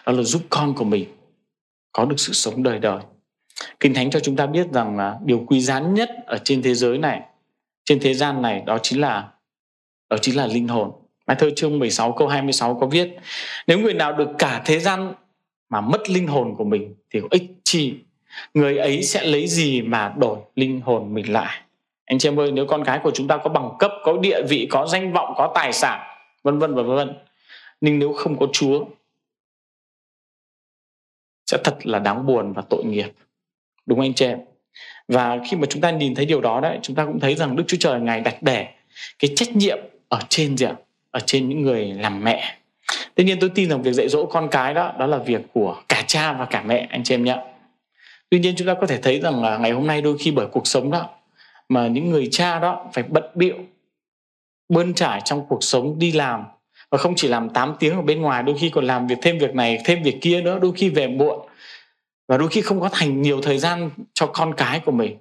Đó 0.07 0.13
là 0.13 0.23
giúp 0.23 0.43
con 0.51 0.75
của 0.75 0.85
mình 0.85 1.05
có 1.93 2.05
được 2.05 2.21
sự 2.21 2.33
sống 2.33 2.63
đời 2.63 2.79
đời. 2.79 2.99
Kinh 3.81 3.95
Thánh 3.95 4.11
cho 4.11 4.21
chúng 4.21 4.37
ta 4.37 4.47
biết 4.47 4.67
rằng 4.73 4.97
là 4.97 5.19
điều 5.25 5.45
quý 5.47 5.61
giá 5.61 5.81
nhất 5.81 6.11
ở 6.27 6.39
trên 6.45 6.63
thế 6.63 6.75
giới 6.75 6.99
này, 6.99 7.21
trên 7.85 8.01
thế 8.01 8.15
gian 8.15 8.43
này 8.43 8.63
đó 8.67 8.79
chính 8.83 9.01
là 9.01 9.29
đó 10.11 10.17
chính 10.23 10.37
là 10.37 10.47
linh 10.47 10.69
hồn. 10.69 10.93
Mai 11.27 11.37
thơ 11.41 11.51
chương 11.57 11.79
16 11.79 12.13
câu 12.13 12.29
26 12.29 12.75
có 12.81 12.87
viết 12.87 13.17
Nếu 13.67 13.79
người 13.79 13.95
nào 13.95 14.13
được 14.13 14.29
cả 14.39 14.63
thế 14.65 14.81
gian 14.81 15.13
mà 15.69 15.81
mất 15.81 16.11
linh 16.11 16.27
hồn 16.27 16.55
của 16.59 16.65
mình 16.65 16.95
thì 17.11 17.21
có 17.21 17.29
ích 17.31 17.43
chi? 17.65 17.95
Người 18.55 18.79
ấy 18.79 19.03
sẽ 19.03 19.27
lấy 19.27 19.47
gì 19.47 19.83
mà 19.83 20.15
đổi 20.17 20.39
linh 20.57 20.81
hồn 20.81 21.15
mình 21.15 21.33
lại? 21.33 21.61
Anh 22.05 22.19
chị 22.19 22.29
em 22.29 22.41
ơi 22.41 22.53
nếu 22.53 22.67
con 22.67 22.85
cái 22.85 23.01
của 23.03 23.11
chúng 23.11 23.29
ta 23.29 23.37
có 23.37 23.51
bằng 23.51 23.71
cấp 23.79 23.91
có 24.05 24.17
địa 24.17 24.43
vị 24.49 24.67
có 24.71 24.87
danh 24.87 25.13
vọng 25.13 25.35
có 25.37 25.53
tài 25.55 25.73
sản 25.73 26.01
vân 26.43 26.59
vân 26.59 26.75
và 26.75 26.83
vân 26.83 26.97
vân 26.97 27.15
nhưng 27.81 27.99
nếu 27.99 28.13
không 28.13 28.39
có 28.39 28.47
chúa 28.53 28.85
sẽ 31.47 31.59
thật 31.65 31.87
là 31.87 31.99
đáng 31.99 32.27
buồn 32.27 32.53
và 32.53 32.63
tội 32.71 32.85
nghiệp 32.85 33.13
đúng 33.87 34.01
anh 34.01 34.15
chị 34.15 34.27
em? 34.27 34.39
Và 35.09 35.39
khi 35.51 35.57
mà 35.57 35.67
chúng 35.71 35.83
ta 35.83 35.91
nhìn 35.91 36.15
thấy 36.15 36.27
điều 36.27 36.41
đó 36.41 36.61
đấy, 36.61 36.79
chúng 36.83 36.97
ta 36.97 37.05
cũng 37.05 37.21
thấy 37.21 37.35
rằng 37.35 37.57
đức 37.57 37.65
chúa 37.67 37.77
trời 37.81 38.01
ngài 38.01 38.21
đặt 38.21 38.43
để 38.43 38.67
cái 39.19 39.31
trách 39.37 39.57
nhiệm 39.57 39.79
ở 40.09 40.21
trên 40.29 40.57
gì 40.57 40.67
ạ? 40.67 40.75
Ở 41.11 41.21
trên 41.21 41.49
những 41.49 41.63
người 41.63 41.85
làm 41.85 42.25
mẹ. 42.25 42.57
Tuy 43.15 43.25
nhiên 43.25 43.39
tôi 43.41 43.51
tin 43.55 43.69
rằng 43.69 43.83
việc 43.83 43.93
dạy 43.93 44.09
dỗ 44.09 44.27
con 44.27 44.49
cái 44.51 44.75
đó 44.75 44.93
đó 44.99 45.07
là 45.07 45.19
việc 45.19 45.41
của 45.55 45.83
cả 45.89 46.05
cha 46.07 46.33
và 46.33 46.45
cả 46.45 46.63
mẹ, 46.67 46.87
anh 46.91 47.05
chị 47.05 47.15
em 47.15 47.25
nhé. 47.25 47.39
Tuy 48.31 48.39
nhiên 48.39 48.55
chúng 48.57 48.67
ta 48.67 48.75
có 48.81 48.87
thể 48.87 48.99
thấy 49.03 49.21
rằng 49.21 49.43
là 49.43 49.59
ngày 49.59 49.71
hôm 49.71 49.87
nay 49.87 50.03
đôi 50.03 50.19
khi 50.19 50.31
bởi 50.31 50.47
cuộc 50.47 50.67
sống 50.67 50.91
đó, 50.91 51.09
mà 51.69 51.87
những 51.87 52.11
người 52.11 52.29
cha 52.31 52.59
đó 52.59 52.87
phải 52.93 53.05
bận 53.09 53.25
bịu, 53.35 53.55
bươn 54.69 54.95
trải 54.95 55.21
trong 55.25 55.47
cuộc 55.49 55.65
sống 55.65 55.99
đi 55.99 56.13
làm 56.13 56.45
và 56.91 56.99
không 56.99 57.15
chỉ 57.17 57.29
làm 57.29 57.51
8 57.51 57.75
tiếng 57.79 57.97
ở 57.97 58.03
bên 58.03 58.23
ngoài, 58.23 58.43
đôi 58.43 58.59
khi 58.59 58.71
còn 58.71 58.85
làm 58.85 59.07
việc 59.07 59.19
thêm 59.23 59.39
việc 59.39 59.55
này, 59.55 59.79
thêm 59.85 60.03
việc 60.03 60.19
kia 60.21 60.41
nữa, 60.41 60.59
đôi 60.63 60.73
khi 60.77 60.89
về 60.89 61.07
muộn 61.07 61.47
và 62.29 62.37
đôi 62.37 62.49
khi 62.49 62.61
không 62.63 62.81
có 62.81 62.89
thành 62.93 63.23
nhiều 63.23 63.41
thời 63.43 63.59
gian 63.59 63.91
cho 64.15 64.27
con 64.27 64.55
cái 64.55 64.81
của 64.81 64.93
mình 64.93 65.17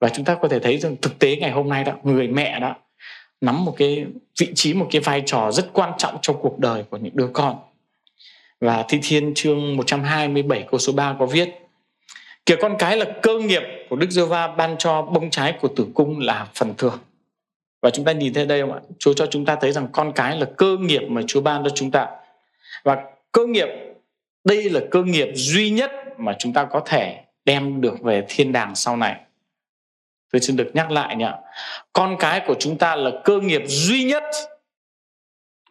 và 0.00 0.08
chúng 0.08 0.24
ta 0.24 0.34
có 0.34 0.48
thể 0.48 0.58
thấy 0.58 0.78
rằng 0.78 0.96
thực 1.02 1.18
tế 1.18 1.36
ngày 1.36 1.50
hôm 1.50 1.68
nay 1.68 1.84
đó, 1.84 1.92
người 2.02 2.28
mẹ 2.28 2.60
đó 2.60 2.76
nắm 3.40 3.64
một 3.64 3.74
cái 3.76 4.06
vị 4.40 4.52
trí, 4.54 4.74
một 4.74 4.88
cái 4.90 5.00
vai 5.00 5.22
trò 5.26 5.50
rất 5.52 5.70
quan 5.72 5.92
trọng 5.98 6.18
trong 6.22 6.36
cuộc 6.40 6.58
đời 6.58 6.84
của 6.90 6.96
những 6.96 7.16
đứa 7.16 7.28
con 7.32 7.56
và 8.60 8.84
Thi 8.88 8.98
Thiên 9.02 9.34
chương 9.34 9.76
127 9.76 10.66
câu 10.70 10.78
số 10.78 10.92
3 10.92 11.16
có 11.18 11.26
viết 11.26 11.48
Kìa 12.48 12.56
con 12.56 12.76
cái 12.78 12.96
là 12.96 13.06
cơ 13.22 13.38
nghiệp 13.38 13.62
của 13.88 13.96
Đức 13.96 14.10
Giê 14.10 14.22
Va 14.22 14.48
ban 14.48 14.76
cho 14.78 15.02
bông 15.02 15.30
trái 15.30 15.54
của 15.60 15.68
tử 15.68 15.86
cung 15.94 16.18
là 16.18 16.48
phần 16.54 16.74
thưởng. 16.78 16.98
Và 17.82 17.90
chúng 17.90 18.04
ta 18.04 18.12
nhìn 18.12 18.34
thấy 18.34 18.46
đây 18.46 18.60
không 18.60 18.72
ạ? 18.72 18.80
Chúa 18.98 19.12
cho 19.12 19.26
chúng 19.26 19.44
ta 19.44 19.56
thấy 19.60 19.72
rằng 19.72 19.88
con 19.92 20.12
cái 20.12 20.36
là 20.36 20.46
cơ 20.56 20.76
nghiệp 20.80 21.02
mà 21.08 21.22
Chúa 21.26 21.40
ban 21.40 21.64
cho 21.64 21.70
chúng 21.74 21.90
ta. 21.90 22.06
Và 22.84 22.96
cơ 23.32 23.46
nghiệp, 23.46 23.68
đây 24.44 24.70
là 24.70 24.80
cơ 24.90 25.02
nghiệp 25.02 25.28
duy 25.34 25.70
nhất 25.70 25.90
mà 26.18 26.36
chúng 26.38 26.52
ta 26.52 26.64
có 26.64 26.82
thể 26.86 27.24
đem 27.44 27.80
được 27.80 28.00
về 28.02 28.24
thiên 28.28 28.52
đàng 28.52 28.74
sau 28.74 28.96
này. 28.96 29.20
Tôi 30.32 30.40
xin 30.40 30.56
được 30.56 30.70
nhắc 30.74 30.90
lại 30.90 31.16
nhé. 31.16 31.32
Con 31.92 32.16
cái 32.18 32.42
của 32.46 32.54
chúng 32.58 32.78
ta 32.78 32.96
là 32.96 33.10
cơ 33.24 33.40
nghiệp 33.40 33.62
duy 33.66 34.04
nhất 34.04 34.22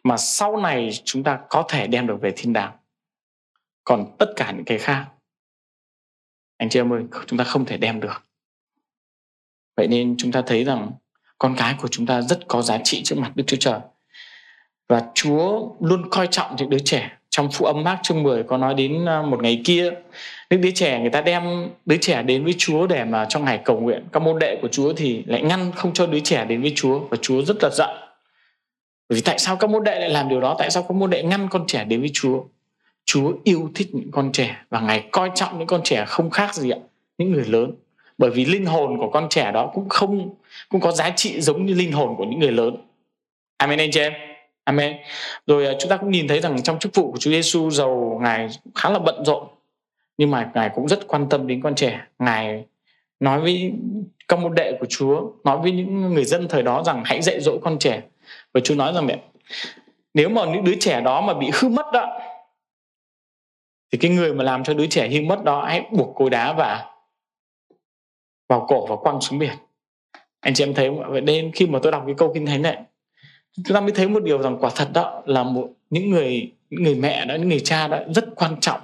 mà 0.04 0.16
sau 0.16 0.56
này 0.56 0.90
chúng 1.04 1.22
ta 1.22 1.38
có 1.50 1.64
thể 1.68 1.86
đem 1.86 2.06
được 2.06 2.16
về 2.20 2.32
thiên 2.36 2.52
đàng. 2.52 2.76
Còn 3.84 4.16
tất 4.18 4.32
cả 4.36 4.52
những 4.52 4.64
cái 4.64 4.78
khác, 4.78 5.06
anh 6.56 6.68
chị 6.68 6.80
em 6.80 6.92
ơi, 6.92 7.02
chúng 7.26 7.38
ta 7.38 7.44
không 7.44 7.64
thể 7.64 7.76
đem 7.76 8.00
được 8.00 8.28
vậy 9.78 9.88
nên 9.88 10.14
chúng 10.18 10.32
ta 10.32 10.42
thấy 10.46 10.64
rằng 10.64 10.90
con 11.38 11.54
cái 11.58 11.74
của 11.78 11.88
chúng 11.88 12.06
ta 12.06 12.22
rất 12.22 12.40
có 12.48 12.62
giá 12.62 12.78
trị 12.84 13.02
trước 13.04 13.18
mặt 13.18 13.32
Đức 13.34 13.44
Chúa 13.46 13.56
Trời 13.60 13.80
và 14.88 15.10
Chúa 15.14 15.74
luôn 15.80 16.10
coi 16.10 16.28
trọng 16.30 16.56
những 16.56 16.70
đứa 16.70 16.78
trẻ 16.78 17.17
trong 17.30 17.48
phụ 17.52 17.66
âm 17.66 17.84
mác 17.84 17.98
chương 18.02 18.22
10 18.22 18.42
có 18.42 18.56
nói 18.56 18.74
đến 18.74 19.08
à, 19.08 19.22
một 19.22 19.42
ngày 19.42 19.60
kia 19.64 19.90
những 20.50 20.60
đứa 20.60 20.70
trẻ 20.70 21.00
người 21.00 21.10
ta 21.10 21.20
đem 21.20 21.68
đứa 21.86 21.96
trẻ 21.96 22.22
đến 22.22 22.44
với 22.44 22.54
Chúa 22.58 22.86
để 22.86 23.04
mà 23.04 23.26
trong 23.28 23.44
ngày 23.44 23.60
cầu 23.64 23.80
nguyện 23.80 24.04
các 24.12 24.22
môn 24.22 24.38
đệ 24.38 24.58
của 24.62 24.68
Chúa 24.68 24.92
thì 24.92 25.22
lại 25.26 25.42
ngăn 25.42 25.72
không 25.72 25.92
cho 25.92 26.06
đứa 26.06 26.20
trẻ 26.20 26.44
đến 26.44 26.62
với 26.62 26.72
Chúa 26.76 26.98
và 26.98 27.16
Chúa 27.22 27.42
rất 27.42 27.56
là 27.62 27.70
giận 27.72 27.90
bởi 29.08 29.16
vì 29.16 29.20
tại 29.20 29.38
sao 29.38 29.56
các 29.56 29.70
môn 29.70 29.84
đệ 29.84 30.00
lại 30.00 30.10
làm 30.10 30.28
điều 30.28 30.40
đó 30.40 30.56
tại 30.58 30.70
sao 30.70 30.82
các 30.82 30.94
môn 30.94 31.10
đệ 31.10 31.22
ngăn 31.22 31.48
con 31.48 31.64
trẻ 31.66 31.84
đến 31.84 32.00
với 32.00 32.10
Chúa 32.12 32.44
Chúa 33.08 33.32
yêu 33.44 33.70
thích 33.74 33.88
những 33.92 34.10
con 34.10 34.32
trẻ 34.32 34.56
và 34.70 34.80
Ngài 34.80 35.08
coi 35.12 35.30
trọng 35.34 35.58
những 35.58 35.66
con 35.66 35.80
trẻ 35.84 36.04
không 36.08 36.30
khác 36.30 36.54
gì 36.54 36.70
ạ, 36.70 36.78
những 37.18 37.32
người 37.32 37.44
lớn. 37.44 37.74
Bởi 38.18 38.30
vì 38.30 38.44
linh 38.44 38.66
hồn 38.66 38.98
của 38.98 39.10
con 39.10 39.28
trẻ 39.30 39.52
đó 39.52 39.70
cũng 39.74 39.88
không 39.88 40.34
cũng 40.68 40.80
có 40.80 40.92
giá 40.92 41.10
trị 41.10 41.40
giống 41.40 41.66
như 41.66 41.74
linh 41.74 41.92
hồn 41.92 42.14
của 42.18 42.24
những 42.24 42.40
người 42.40 42.52
lớn. 42.52 42.76
Amen 43.56 43.78
anh 43.78 43.90
chị 43.92 44.00
em. 44.00 44.12
Amen. 44.68 44.96
Rồi 45.46 45.66
à, 45.66 45.72
chúng 45.78 45.90
ta 45.90 45.96
cũng 45.96 46.10
nhìn 46.10 46.28
thấy 46.28 46.40
rằng 46.40 46.62
trong 46.62 46.78
chức 46.78 46.94
vụ 46.94 47.12
của 47.12 47.18
Chúa 47.18 47.30
Giêsu 47.30 47.70
giàu 47.70 48.18
Ngài 48.22 48.48
khá 48.74 48.90
là 48.90 48.98
bận 48.98 49.24
rộn 49.24 49.48
nhưng 50.18 50.30
mà 50.30 50.50
Ngài 50.54 50.70
cũng 50.74 50.88
rất 50.88 51.08
quan 51.08 51.28
tâm 51.28 51.46
đến 51.46 51.62
con 51.62 51.74
trẻ. 51.74 52.00
Ngài 52.18 52.64
nói 53.20 53.40
với 53.40 53.72
các 54.28 54.38
môn 54.38 54.54
đệ 54.54 54.76
của 54.80 54.86
Chúa, 54.88 55.30
nói 55.44 55.58
với 55.58 55.72
những 55.72 56.14
người 56.14 56.24
dân 56.24 56.48
thời 56.48 56.62
đó 56.62 56.82
rằng 56.82 57.02
hãy 57.04 57.22
dạy 57.22 57.40
dỗ 57.40 57.58
con 57.58 57.78
trẻ. 57.78 58.02
Và 58.54 58.60
Chúa 58.64 58.74
nói 58.74 58.92
rằng 58.92 59.06
mẹ, 59.06 59.18
nếu 60.14 60.28
mà 60.28 60.44
những 60.44 60.64
đứa 60.64 60.74
trẻ 60.80 61.00
đó 61.00 61.20
mà 61.20 61.34
bị 61.34 61.50
hư 61.54 61.68
mất 61.68 61.86
đó 61.92 62.20
thì 63.92 63.98
cái 63.98 64.10
người 64.10 64.34
mà 64.34 64.44
làm 64.44 64.64
cho 64.64 64.74
đứa 64.74 64.86
trẻ 64.86 65.08
hư 65.08 65.20
mất 65.20 65.44
đó 65.44 65.64
hãy 65.64 65.86
buộc 65.92 66.14
cối 66.14 66.30
đá 66.30 66.52
và 66.52 66.90
vào 68.48 68.66
cổ 68.68 68.86
và 68.86 68.96
quăng 68.96 69.20
xuống 69.20 69.38
biển 69.38 69.54
anh 70.40 70.54
chị 70.54 70.64
em 70.64 70.74
thấy 70.74 70.90
vậy 70.90 71.20
nên 71.20 71.52
khi 71.52 71.66
mà 71.66 71.78
tôi 71.82 71.92
đọc 71.92 72.02
cái 72.06 72.14
câu 72.18 72.30
kinh 72.34 72.46
thánh 72.46 72.62
này 72.62 72.78
chúng 73.64 73.74
ta 73.74 73.80
mới 73.80 73.92
thấy 73.92 74.08
một 74.08 74.24
điều 74.24 74.42
rằng 74.42 74.56
quả 74.60 74.70
thật 74.74 74.88
đó 74.92 75.22
là 75.26 75.42
một, 75.42 75.68
những 75.90 76.10
người 76.10 76.52
những 76.70 76.82
người 76.82 76.94
mẹ 76.94 77.24
đó, 77.24 77.34
những 77.34 77.48
người 77.48 77.60
cha 77.60 77.88
đó 77.88 77.98
rất 78.14 78.24
quan 78.36 78.60
trọng 78.60 78.80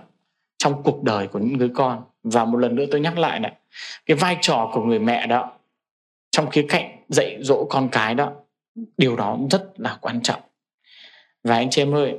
trong 0.59 0.83
cuộc 0.83 1.03
đời 1.03 1.27
của 1.27 1.39
những 1.39 1.59
đứa 1.59 1.69
con. 1.75 2.03
Và 2.23 2.45
một 2.45 2.59
lần 2.59 2.75
nữa 2.75 2.85
tôi 2.91 3.01
nhắc 3.01 3.19
lại 3.19 3.41
này, 3.41 3.53
cái 4.07 4.17
vai 4.17 4.37
trò 4.41 4.71
của 4.73 4.83
người 4.83 4.99
mẹ 4.99 5.27
đó 5.27 5.53
trong 6.31 6.51
khía 6.51 6.67
cạnh 6.69 7.05
dạy 7.09 7.37
dỗ 7.41 7.65
con 7.71 7.89
cái 7.93 8.15
đó, 8.15 8.33
điều 8.97 9.17
đó 9.17 9.39
rất 9.51 9.81
là 9.81 9.99
quan 10.01 10.21
trọng. 10.23 10.41
Và 11.45 11.57
anh 11.57 11.71
chị 11.71 11.83
em 11.83 11.95
ơi, 11.95 12.15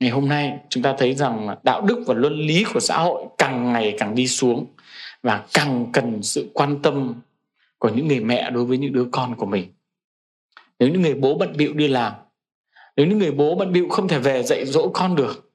ngày 0.00 0.10
hôm 0.10 0.28
nay 0.28 0.58
chúng 0.68 0.82
ta 0.82 0.94
thấy 0.98 1.14
rằng 1.14 1.56
đạo 1.62 1.80
đức 1.80 2.04
và 2.06 2.14
luân 2.14 2.32
lý 2.32 2.64
của 2.74 2.80
xã 2.80 2.98
hội 2.98 3.24
càng 3.38 3.72
ngày 3.72 3.94
càng 3.98 4.14
đi 4.14 4.26
xuống 4.26 4.66
và 5.22 5.44
càng 5.54 5.86
cần 5.92 6.22
sự 6.22 6.50
quan 6.54 6.82
tâm 6.82 7.14
của 7.78 7.88
những 7.88 8.08
người 8.08 8.20
mẹ 8.20 8.50
đối 8.50 8.64
với 8.64 8.78
những 8.78 8.92
đứa 8.92 9.06
con 9.12 9.34
của 9.34 9.46
mình 9.46 9.72
nếu 10.78 10.88
những 10.88 11.02
người 11.02 11.14
bố 11.14 11.34
bận 11.34 11.56
bịu 11.56 11.74
đi 11.74 11.88
làm 11.88 12.12
nếu 12.96 13.06
những 13.06 13.18
người 13.18 13.30
bố 13.30 13.54
bận 13.54 13.72
bịu 13.72 13.88
không 13.88 14.08
thể 14.08 14.18
về 14.18 14.42
dạy 14.42 14.66
dỗ 14.66 14.88
con 14.88 15.16
được 15.16 15.50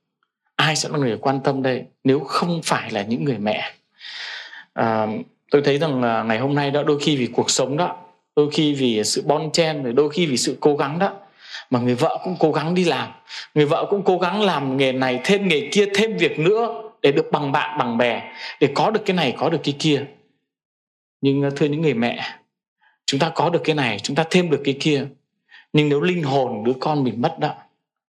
ai 0.56 0.76
sẽ 0.76 0.90
là 0.90 0.98
người 0.98 1.18
quan 1.18 1.40
tâm 1.44 1.62
đây? 1.62 1.84
Nếu 2.04 2.20
không 2.20 2.62
phải 2.64 2.92
là 2.92 3.02
những 3.02 3.24
người 3.24 3.38
mẹ. 3.38 3.74
À, 4.74 5.08
tôi 5.52 5.62
thấy 5.62 5.78
rằng 5.78 6.02
là 6.02 6.24
ngày 6.24 6.40
hôm 6.40 6.56
nay 6.56 6.72
đó 6.72 6.84
đôi 6.84 7.00
khi 7.00 7.18
vì 7.18 7.28
cuộc 7.28 7.50
sống 7.50 7.78
đó 7.78 7.98
đôi 8.36 8.52
khi 8.52 8.74
vì 8.74 9.04
sự 9.04 9.24
bon 9.26 9.52
chen 9.52 9.84
rồi 9.84 9.94
đôi 9.94 10.10
khi 10.10 10.26
vì 10.26 10.38
sự 10.38 10.58
cố 10.60 10.76
gắng 10.76 11.00
đó 11.00 11.14
mà 11.70 11.80
người 11.80 11.96
vợ 11.96 12.20
cũng 12.24 12.36
cố 12.40 12.52
gắng 12.52 12.76
đi 12.76 12.84
làm. 12.84 13.10
Người 13.56 13.66
vợ 13.66 13.88
cũng 13.90 14.04
cố 14.04 14.18
gắng 14.18 14.42
làm 14.42 14.78
nghề 14.78 14.92
này 14.92 15.22
thêm 15.24 15.48
nghề 15.48 15.70
kia 15.72 15.86
thêm 15.94 16.18
việc 16.18 16.40
nữa 16.40 16.82
để 17.02 17.12
được 17.12 17.32
bằng 17.32 17.52
bạn 17.52 17.78
bằng 17.78 17.98
bè 17.98 18.32
để 18.60 18.70
có 18.76 18.92
được 18.92 19.02
cái 19.06 19.16
này 19.16 19.36
có 19.38 19.50
được 19.50 19.60
cái 19.64 19.76
kia. 19.80 20.06
Nhưng 21.22 21.44
à, 21.44 21.50
thưa 21.56 21.66
những 21.66 21.82
người 21.82 21.94
mẹ 21.94 22.38
chúng 23.06 23.20
ta 23.20 23.32
có 23.36 23.50
được 23.50 23.62
cái 23.64 23.76
này 23.76 24.00
chúng 24.00 24.16
ta 24.16 24.24
thêm 24.30 24.50
được 24.50 24.62
cái 24.64 24.78
kia 24.80 25.06
nhưng 25.74 25.90
nếu 25.90 26.02
linh 26.02 26.24
hồn 26.24 26.64
đứa 26.64 26.74
con 26.80 27.04
mình 27.04 27.22
mất 27.22 27.40
đó 27.40 27.54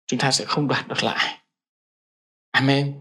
chúng 0.07 0.18
ta 0.18 0.31
sẽ 0.31 0.44
không 0.44 0.68
đoạt 0.68 0.88
được 0.88 1.05
lại 1.05 1.38
Amen. 2.52 2.92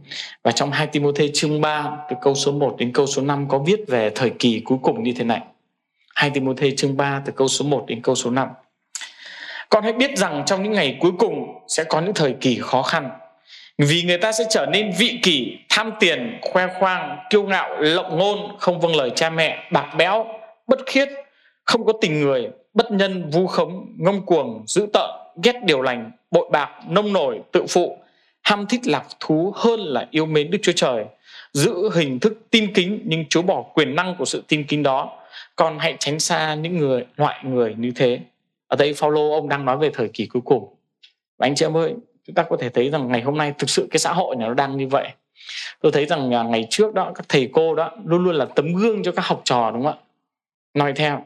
Và 0.44 0.52
trong 0.52 0.72
2 0.72 0.88
Timothée 0.88 1.28
chương 1.34 1.62
3 1.62 1.90
từ 2.10 2.16
câu 2.22 2.36
số 2.36 2.52
1 2.52 2.76
đến 2.80 2.92
câu 2.94 3.08
số 3.08 3.22
5 3.22 3.48
có 3.50 3.60
viết 3.60 3.80
về 3.88 4.12
thời 4.16 4.30
kỳ 4.30 4.62
cuối 4.66 4.78
cùng 4.84 5.04
như 5.04 5.14
thế 5.18 5.24
này. 5.24 5.42
2 6.16 6.30
Timothée 6.30 6.72
chương 6.78 6.98
3 6.98 7.22
từ 7.26 7.32
câu 7.36 7.48
số 7.48 7.66
1 7.66 7.86
đến 7.88 8.02
câu 8.02 8.16
số 8.16 8.32
5. 8.32 8.50
Con 9.70 9.84
hãy 9.84 9.94
biết 9.94 10.18
rằng 10.18 10.44
trong 10.46 10.64
những 10.64 10.74
ngày 10.74 10.98
cuối 11.00 11.12
cùng 11.20 11.60
sẽ 11.68 11.84
có 11.84 12.02
những 12.02 12.14
thời 12.14 12.36
kỳ 12.42 12.60
khó 12.62 12.82
khăn. 12.82 13.10
Vì 13.78 14.04
người 14.04 14.18
ta 14.18 14.32
sẽ 14.32 14.44
trở 14.50 14.66
nên 14.66 14.94
vị 14.98 15.20
kỷ, 15.24 15.58
tham 15.70 15.92
tiền, 16.00 16.40
khoe 16.42 16.68
khoang, 16.80 17.18
kiêu 17.30 17.44
ngạo, 17.44 17.82
lộng 17.82 18.18
ngôn, 18.18 18.58
không 18.60 18.80
vâng 18.80 18.96
lời 18.96 19.12
cha 19.16 19.30
mẹ, 19.30 19.70
bạc 19.72 19.94
bẽo, 19.98 20.26
bất 20.68 20.80
khiết, 20.86 21.10
không 21.64 21.86
có 21.86 21.94
tình 22.02 22.22
người, 22.22 22.50
bất 22.74 22.92
nhân, 22.92 23.30
vu 23.30 23.48
khống, 23.48 23.96
ngông 23.98 24.26
cuồng, 24.26 24.64
dữ 24.68 24.88
tợn, 24.94 25.10
ghét 25.44 25.56
điều 25.64 25.82
lành, 25.82 26.12
bội 26.32 26.50
bạc, 26.52 26.70
nông 26.90 27.14
nổi, 27.14 27.40
tự 27.52 27.66
phụ, 27.70 27.98
ham 28.42 28.66
thích 28.68 28.82
lạc 28.86 29.06
thú 29.20 29.54
hơn 29.56 29.80
là 29.80 30.08
yêu 30.12 30.26
mến 30.26 30.52
Đức 30.52 30.58
Chúa 30.62 30.72
Trời, 30.72 31.06
giữ 31.54 31.90
hình 31.94 32.20
thức 32.20 32.34
tin 32.50 32.74
kính 32.74 33.02
nhưng 33.06 33.26
chối 33.30 33.44
bỏ 33.44 33.62
quyền 33.74 33.96
năng 33.96 34.16
của 34.16 34.26
sự 34.26 34.44
tin 34.48 34.64
kính 34.64 34.84
đó. 34.84 35.18
Còn 35.56 35.80
hãy 35.80 35.96
tránh 36.00 36.20
xa 36.20 36.56
những 36.56 36.78
người 36.78 37.06
loại 37.16 37.44
người 37.44 37.76
như 37.78 37.92
thế. 37.96 38.20
Ở 38.68 38.76
đây 38.76 38.96
Paulo 39.02 39.36
ông 39.36 39.50
đang 39.50 39.66
nói 39.66 39.78
về 39.78 39.90
thời 39.94 40.10
kỳ 40.14 40.26
cuối 40.26 40.42
cùng. 40.46 40.76
Và 41.38 41.48
anh 41.48 41.56
chị 41.56 41.66
em 41.66 41.78
ơi 41.78 41.94
chúng 42.28 42.36
ta 42.36 42.44
có 42.44 42.58
thể 42.60 42.70
thấy 42.70 42.90
rằng 42.90 43.08
ngày 43.08 43.22
hôm 43.22 43.38
nay 43.38 43.54
thực 43.58 43.70
sự 43.70 43.88
cái 43.92 44.00
xã 44.00 44.14
hội 44.14 44.36
này 44.36 44.48
nó 44.48 44.54
đang 44.54 44.78
như 44.78 44.88
vậy. 44.88 45.08
Tôi 45.82 45.92
thấy 45.92 46.06
rằng 46.06 46.34
à, 46.34 46.44
ngày 46.44 46.68
trước 46.70 46.94
đó 46.94 47.12
các 47.16 47.26
thầy 47.30 47.50
cô 47.54 47.76
đó 47.76 47.92
luôn 48.06 48.24
luôn 48.24 48.36
là 48.36 48.46
tấm 48.46 48.74
gương 48.74 49.04
cho 49.04 49.12
các 49.12 49.26
học 49.26 49.42
trò 49.44 49.72
đúng 49.72 49.84
không 49.84 49.94
ạ? 49.94 50.04
Nói 50.74 50.94
theo 50.96 51.26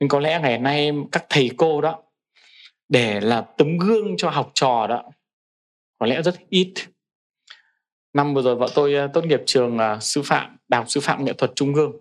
nhưng 0.00 0.08
có 0.08 0.20
lẽ 0.20 0.40
ngày 0.42 0.58
nay 0.58 0.92
các 1.12 1.26
thầy 1.28 1.50
cô 1.56 1.80
đó, 1.80 2.02
để 2.88 3.20
là 3.20 3.40
tấm 3.40 3.78
gương 3.78 4.16
cho 4.16 4.30
học 4.30 4.50
trò 4.54 4.86
đó, 4.86 5.02
có 5.98 6.06
lẽ 6.06 6.22
rất 6.22 6.34
ít. 6.48 6.74
Năm 8.12 8.34
vừa 8.34 8.42
rồi 8.42 8.56
vợ 8.56 8.66
tôi 8.74 8.94
ờ, 8.94 9.08
tốt 9.14 9.24
nghiệp 9.24 9.40
trường 9.46 9.78
ờ, 9.78 9.98
sư 10.00 10.22
phạm, 10.24 10.56
đại 10.68 10.78
học 10.78 10.90
sư 10.90 11.00
phạm 11.00 11.24
nghệ 11.24 11.32
thuật 11.32 11.52
trung 11.56 11.74
ương 11.74 11.92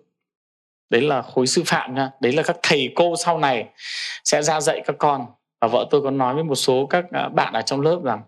đấy 0.89 1.01
là 1.01 1.21
khối 1.21 1.47
sư 1.47 1.63
phạm 1.65 1.95
nha, 1.95 2.11
đấy 2.21 2.31
là 2.31 2.43
các 2.43 2.57
thầy 2.63 2.91
cô 2.95 3.15
sau 3.15 3.39
này 3.39 3.69
sẽ 4.23 4.41
ra 4.41 4.61
dạy 4.61 4.81
các 4.85 4.95
con. 4.99 5.25
Và 5.61 5.67
vợ 5.67 5.87
tôi 5.91 6.01
có 6.01 6.11
nói 6.11 6.35
với 6.35 6.43
một 6.43 6.55
số 6.55 6.85
các 6.89 7.05
ờ, 7.11 7.29
bạn 7.29 7.53
ở 7.53 7.61
trong 7.61 7.81
lớp 7.81 7.99
rằng, 8.03 8.21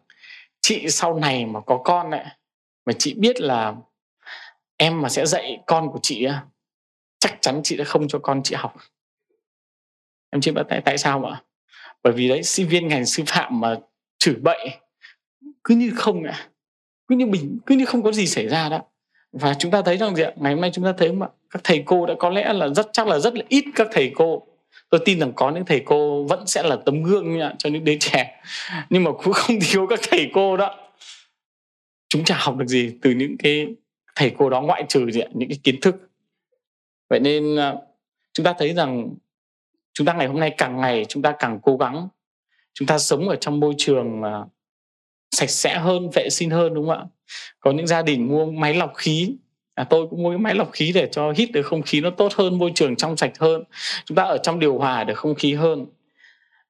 chị 0.62 0.90
sau 0.90 1.16
này 1.20 1.46
mà 1.46 1.60
có 1.60 1.78
con 1.78 2.12
ấy, 2.12 2.26
mà 2.86 2.94
chị 3.00 3.14
biết 3.14 3.42
là 3.42 3.76
em 4.78 5.02
mà 5.02 5.10
sẽ 5.10 5.26
dạy 5.26 5.58
con 5.68 5.88
của 5.92 6.00
chị 6.02 6.28
chắc 7.20 7.38
chắn 7.42 7.62
chị 7.64 7.78
sẽ 7.78 7.84
không 7.84 8.08
cho 8.08 8.20
con 8.20 8.44
chị 8.44 8.56
học 8.56 8.76
em 10.36 10.42
chị 10.42 10.52
biết 10.52 10.66
tại 10.70 10.82
tại 10.86 10.98
sao 10.98 11.26
ạ 11.26 11.42
bởi 12.06 12.14
vì 12.14 12.30
đấy, 12.30 12.44
sinh 12.44 12.68
viên 12.68 12.88
ngành 12.88 13.06
sư 13.06 13.24
phạm 13.28 13.60
mà 13.60 13.76
chửi 14.18 14.36
bậy, 14.36 14.70
cứ 15.64 15.76
như 15.76 15.92
không 15.96 16.24
ạ. 16.24 16.50
Cứ 17.08 17.16
như 17.16 17.26
bình, 17.26 17.60
cứ 17.66 17.76
như 17.76 17.86
không 17.86 18.04
có 18.04 18.12
gì 18.12 18.28
xảy 18.28 18.48
ra 18.48 18.70
đó. 18.70 18.82
Và 19.32 19.54
chúng 19.54 19.72
ta 19.72 19.82
thấy 19.82 19.98
rằng 19.98 20.16
gì 20.16 20.24
ạ? 20.24 20.32
Ngày 20.36 20.54
hôm 20.54 20.62
nay 20.62 20.72
chúng 20.74 20.86
ta 20.86 20.94
thấy 20.98 21.12
mà 21.12 21.28
các 21.50 21.62
thầy 21.64 21.84
cô 21.86 22.06
đã 22.06 22.14
có 22.20 22.30
lẽ 22.30 22.54
là 22.54 22.68
rất, 22.68 22.90
chắc 22.94 23.08
là 23.08 23.20
rất 23.20 23.36
là 23.36 23.44
ít 23.50 23.66
các 23.76 23.88
thầy 23.92 24.12
cô. 24.16 24.48
Tôi 24.90 25.02
tin 25.06 25.20
rằng 25.20 25.34
có 25.36 25.52
những 25.52 25.66
thầy 25.66 25.82
cô 25.86 26.24
vẫn 26.24 26.48
sẽ 26.48 26.64
là 26.64 26.76
tấm 26.86 27.04
gương 27.04 27.40
cho 27.58 27.70
những 27.70 27.84
đứa 27.84 27.96
trẻ. 28.00 28.42
Nhưng 28.90 29.04
mà 29.04 29.12
cũng 29.12 29.34
không 29.34 29.60
thiếu 29.62 29.88
các 29.90 30.00
thầy 30.10 30.30
cô 30.34 30.58
đó. 30.58 30.76
Chúng 32.10 32.24
chả 32.24 32.36
học 32.40 32.58
được 32.58 32.68
gì 32.68 32.92
từ 33.02 33.12
những 33.12 33.38
cái 33.38 33.68
thầy 34.16 34.32
cô 34.38 34.50
đó 34.50 34.62
ngoại 34.62 34.86
trừ 34.90 35.12
gì 35.12 35.20
ạ? 35.22 35.28
những 35.34 35.50
cái 35.50 35.60
kiến 35.64 35.82
thức. 35.82 35.96
Vậy 37.10 37.20
nên 37.20 37.56
à, 37.60 37.74
chúng 38.34 38.44
ta 38.44 38.54
thấy 38.58 38.74
rằng 38.74 39.16
chúng 39.96 40.08
ta 40.08 40.14
ngày 40.14 40.28
hôm 40.28 40.40
nay 40.40 40.54
càng 40.58 40.82
ngày 40.82 41.06
chúng 41.10 41.24
ta 41.24 41.36
càng 41.40 41.60
cố 41.64 41.78
gắng. 41.78 42.08
Chúng 42.74 42.88
ta 42.88 42.98
sống 42.98 43.30
ở 43.30 43.36
trong 43.36 43.60
môi 43.60 43.74
trường 43.78 44.22
mà 44.22 44.44
sạch 45.32 45.50
sẽ 45.50 45.78
hơn 45.78 46.10
vệ 46.14 46.30
sinh 46.30 46.50
hơn 46.50 46.74
đúng 46.74 46.88
không 46.88 46.98
ạ? 46.98 47.06
Có 47.60 47.72
những 47.72 47.88
gia 47.88 48.02
đình 48.02 48.28
mua 48.28 48.46
máy 48.46 48.74
lọc 48.74 48.94
khí. 48.96 49.36
À, 49.76 49.84
tôi 49.84 50.08
cũng 50.10 50.24
mua 50.24 50.30
cái 50.30 50.38
máy 50.38 50.56
lọc 50.56 50.72
khí 50.72 50.92
để 50.96 51.10
cho 51.12 51.32
hít 51.32 51.52
được 51.52 51.62
không 51.66 51.82
khí 51.82 52.02
nó 52.02 52.10
tốt 52.10 52.34
hơn 52.34 52.60
môi 52.60 52.72
trường 52.76 52.96
trong 52.96 53.18
sạch 53.18 53.40
hơn. 53.40 53.64
Chúng 54.06 54.16
ta 54.16 54.24
ở 54.24 54.38
trong 54.38 54.60
điều 54.60 54.78
hòa 54.78 55.04
được 55.04 55.18
không 55.18 55.36
khí 55.36 55.54
hơn. 55.54 55.86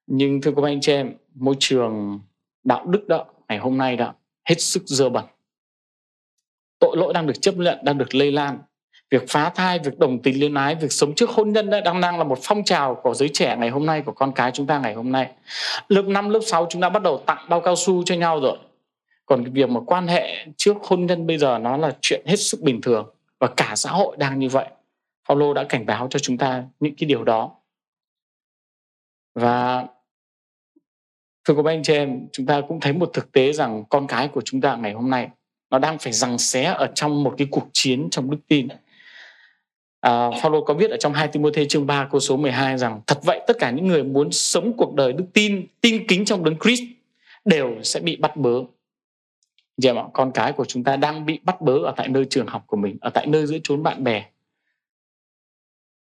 Nhưng 0.07 0.41
thưa 0.41 0.51
các 0.55 0.63
anh 0.65 0.81
chị 0.81 0.91
em 0.91 1.13
môi 1.33 1.55
trường 1.59 2.19
đạo 2.63 2.85
đức 2.85 3.07
đó 3.07 3.25
ngày 3.47 3.57
hôm 3.57 3.77
nay 3.77 3.95
đó 3.95 4.13
hết 4.49 4.55
sức 4.61 4.83
dơ 4.85 5.09
bẩn. 5.09 5.25
Tội 6.79 6.97
lỗi 6.97 7.13
đang 7.13 7.27
được 7.27 7.41
chấp 7.41 7.55
nhận 7.55 7.77
đang 7.83 7.97
được 7.97 8.15
lây 8.15 8.31
lan 8.31 8.59
việc 9.11 9.23
phá 9.29 9.49
thai 9.49 9.79
việc 9.79 9.99
đồng 9.99 10.21
tình 10.21 10.39
liên 10.39 10.53
ái 10.53 10.75
việc 10.75 10.91
sống 10.91 11.15
trước 11.15 11.29
hôn 11.29 11.51
nhân 11.51 11.69
đó 11.69 11.79
đang 11.85 12.01
đang 12.01 12.17
là 12.17 12.23
một 12.23 12.39
phong 12.41 12.63
trào 12.63 12.95
của 12.95 13.13
giới 13.13 13.29
trẻ 13.33 13.55
ngày 13.59 13.69
hôm 13.69 13.85
nay 13.85 14.01
của 14.01 14.11
con 14.11 14.31
cái 14.31 14.51
chúng 14.51 14.67
ta 14.67 14.79
ngày 14.79 14.93
hôm 14.93 15.11
nay. 15.11 15.31
Lớp 15.87 16.05
5, 16.05 16.29
lớp 16.29 16.39
6 16.45 16.67
chúng 16.69 16.81
ta 16.81 16.89
bắt 16.89 17.03
đầu 17.03 17.23
tặng 17.25 17.45
bao 17.49 17.61
cao 17.61 17.75
su 17.75 18.03
cho 18.03 18.15
nhau 18.15 18.39
rồi. 18.39 18.57
Còn 19.25 19.43
cái 19.43 19.51
việc 19.51 19.69
mà 19.69 19.79
quan 19.85 20.07
hệ 20.07 20.45
trước 20.57 20.77
hôn 20.83 21.05
nhân 21.05 21.27
bây 21.27 21.37
giờ 21.37 21.59
nó 21.59 21.77
là 21.77 21.95
chuyện 22.01 22.21
hết 22.25 22.35
sức 22.35 22.61
bình 22.61 22.81
thường 22.81 23.09
và 23.39 23.47
cả 23.47 23.73
xã 23.75 23.89
hội 23.89 24.17
đang 24.17 24.39
như 24.39 24.49
vậy. 24.49 24.67
Paulo 25.29 25.53
đã 25.53 25.63
cảnh 25.63 25.85
báo 25.85 26.07
cho 26.09 26.19
chúng 26.19 26.37
ta 26.37 26.63
những 26.79 26.95
cái 26.95 27.07
điều 27.07 27.23
đó. 27.23 27.51
Và 29.35 29.85
thưa 31.47 31.53
các 31.55 31.65
anh 31.65 31.83
chị 31.83 31.93
em 31.93 32.27
chúng 32.31 32.45
ta 32.45 32.61
cũng 32.67 32.79
thấy 32.79 32.93
một 32.93 33.09
thực 33.13 33.31
tế 33.31 33.53
rằng 33.53 33.83
con 33.89 34.07
cái 34.07 34.27
của 34.27 34.41
chúng 34.45 34.61
ta 34.61 34.75
ngày 34.75 34.93
hôm 34.93 35.09
nay 35.09 35.29
nó 35.69 35.79
đang 35.79 35.97
phải 35.97 36.13
giằng 36.13 36.37
xé 36.37 36.63
ở 36.63 36.87
trong 36.95 37.23
một 37.23 37.35
cái 37.37 37.47
cuộc 37.51 37.67
chiến 37.73 38.07
trong 38.11 38.31
đức 38.31 38.37
tin 38.47 38.67
à, 40.05 40.29
Phaolô 40.41 40.61
có 40.61 40.73
viết 40.73 40.89
ở 40.89 40.97
trong 40.97 41.13
2 41.13 41.27
Timôthê 41.27 41.65
chương 41.65 41.87
3 41.87 42.07
câu 42.11 42.19
số 42.19 42.37
12 42.37 42.77
rằng 42.77 43.01
thật 43.07 43.19
vậy 43.23 43.41
tất 43.47 43.57
cả 43.59 43.71
những 43.71 43.87
người 43.87 44.03
muốn 44.03 44.31
sống 44.31 44.73
cuộc 44.77 44.95
đời 44.95 45.13
đức 45.13 45.25
tin 45.33 45.67
tin 45.81 46.07
kính 46.07 46.25
trong 46.25 46.43
đấng 46.43 46.59
Christ 46.59 46.83
đều 47.45 47.83
sẽ 47.83 47.99
bị 47.99 48.15
bắt 48.15 48.37
bớ 48.37 48.61
Chị 49.81 49.89
em 49.89 49.95
ạ, 49.95 50.03
con 50.13 50.31
cái 50.31 50.53
của 50.53 50.65
chúng 50.65 50.83
ta 50.83 50.95
đang 50.95 51.25
bị 51.25 51.39
bắt 51.43 51.61
bớ 51.61 51.77
ở 51.77 51.93
tại 51.97 52.07
nơi 52.07 52.25
trường 52.29 52.47
học 52.47 52.63
của 52.67 52.77
mình, 52.77 52.97
ở 53.01 53.09
tại 53.09 53.27
nơi 53.27 53.45
giữa 53.45 53.57
chốn 53.63 53.83
bạn 53.83 54.03
bè. 54.03 54.25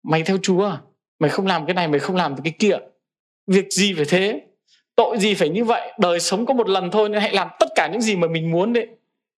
Mày 0.03 0.22
theo 0.22 0.38
Chúa, 0.42 0.77
mày 1.18 1.31
không 1.31 1.46
làm 1.46 1.66
cái 1.66 1.75
này, 1.75 1.88
mày 1.88 2.01
không 2.01 2.16
làm 2.16 2.37
cái 2.42 2.55
kia. 2.59 2.77
Việc 3.46 3.66
gì 3.70 3.94
phải 3.94 4.05
thế? 4.09 4.46
Tội 4.96 5.18
gì 5.18 5.35
phải 5.35 5.49
như 5.49 5.64
vậy? 5.64 5.92
Đời 5.99 6.20
sống 6.20 6.46
có 6.46 6.55
một 6.55 6.68
lần 6.68 6.90
thôi 6.90 7.09
nên 7.09 7.20
hãy 7.20 7.33
làm 7.33 7.49
tất 7.61 7.68
cả 7.75 7.88
những 7.92 8.01
gì 8.01 8.16
mà 8.16 8.29
mình 8.29 8.51
muốn 8.51 8.72
đấy. 8.72 8.88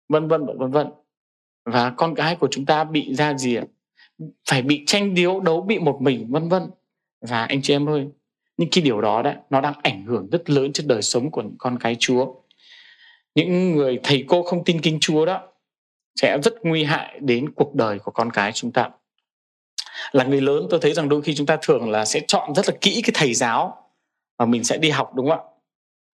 Vân 0.09 0.29
vân 0.29 0.47
vân 0.59 0.71
vân. 0.71 0.87
Và 1.65 1.95
con 1.97 2.15
cái 2.15 2.37
của 2.37 2.49
chúng 2.51 2.67
ta 2.67 2.85
bị 2.85 3.15
ra 3.15 3.35
gì 3.35 3.55
ạ? 3.55 3.65
Phải 4.49 4.63
bị 4.63 4.85
tranh 4.87 5.15
điếu 5.15 5.41
đấu 5.41 5.61
bị 5.61 5.79
một 5.79 6.03
mình 6.03 6.27
vân 6.31 6.49
vân. 6.49 6.71
Và 7.21 7.45
anh 7.45 7.63
chị 7.63 7.75
em 7.75 7.89
ơi, 7.89 8.07
những 8.57 8.69
cái 8.73 8.85
điều 8.85 9.01
đó 9.01 9.23
đấy 9.23 9.35
nó 9.51 9.61
đang 9.61 9.75
ảnh 9.83 10.05
hưởng 10.05 10.29
rất 10.33 10.51
lớn 10.51 10.73
trên 10.73 10.89
đời 10.89 11.03
sống 11.03 11.31
của 11.31 11.43
những 11.43 11.57
con 11.59 11.79
cái 11.79 11.97
Chúa. 11.99 12.35
Những 13.35 13.77
người 13.77 14.01
thầy 14.03 14.25
cô 14.29 14.43
không 14.43 14.65
tin 14.65 14.81
kinh 14.81 14.99
Chúa 15.01 15.27
đó 15.27 15.43
sẽ 16.21 16.39
rất 16.45 16.55
nguy 16.63 16.85
hại 16.85 17.19
đến 17.21 17.53
cuộc 17.53 17.75
đời 17.75 17.99
của 17.99 18.11
con 18.11 18.31
cái 18.31 18.53
chúng 18.53 18.73
ta. 18.73 18.91
Là 20.13 20.25
người 20.25 20.41
lớn 20.41 20.67
tôi 20.71 20.81
thấy 20.83 20.93
rằng 20.93 21.09
đôi 21.09 21.23
khi 21.23 21.35
chúng 21.35 21.47
ta 21.47 21.59
thường 21.63 21.91
là 21.91 22.05
sẽ 22.05 22.21
chọn 22.29 22.55
rất 22.55 22.69
là 22.69 22.75
kỹ 22.81 23.03
cái 23.05 23.11
thầy 23.15 23.35
giáo 23.35 23.91
mà 24.39 24.45
mình 24.45 24.65
sẽ 24.65 24.77
đi 24.79 24.91
học 24.91 25.15
đúng 25.15 25.29
không 25.29 25.39
ạ? 25.39 25.45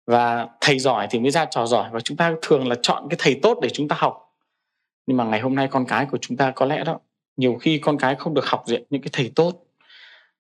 Và 0.07 0.49
thầy 0.61 0.79
giỏi 0.79 1.07
thì 1.11 1.19
mới 1.19 1.31
ra 1.31 1.45
trò 1.45 1.67
giỏi 1.67 1.91
và 1.93 2.01
chúng 2.01 2.17
ta 2.17 2.33
thường 2.43 2.69
là 2.69 2.77
chọn 2.83 3.07
cái 3.11 3.17
thầy 3.21 3.39
tốt 3.43 3.59
để 3.63 3.69
chúng 3.69 3.89
ta 3.89 3.97
học. 3.99 4.37
Nhưng 5.07 5.17
mà 5.17 5.25
ngày 5.25 5.41
hôm 5.41 5.55
nay 5.55 5.69
con 5.71 5.85
cái 5.89 6.07
của 6.07 6.19
chúng 6.21 6.37
ta 6.37 6.51
có 6.51 6.67
lẽ 6.67 6.85
đó 6.85 6.99
nhiều 7.37 7.55
khi 7.61 7.79
con 7.79 7.99
cái 7.99 8.15
không 8.15 8.35
được 8.35 8.47
học 8.47 8.65
diện 8.67 8.83
những 8.91 9.03
cái 9.03 9.11
thầy 9.13 9.33
tốt. 9.35 9.67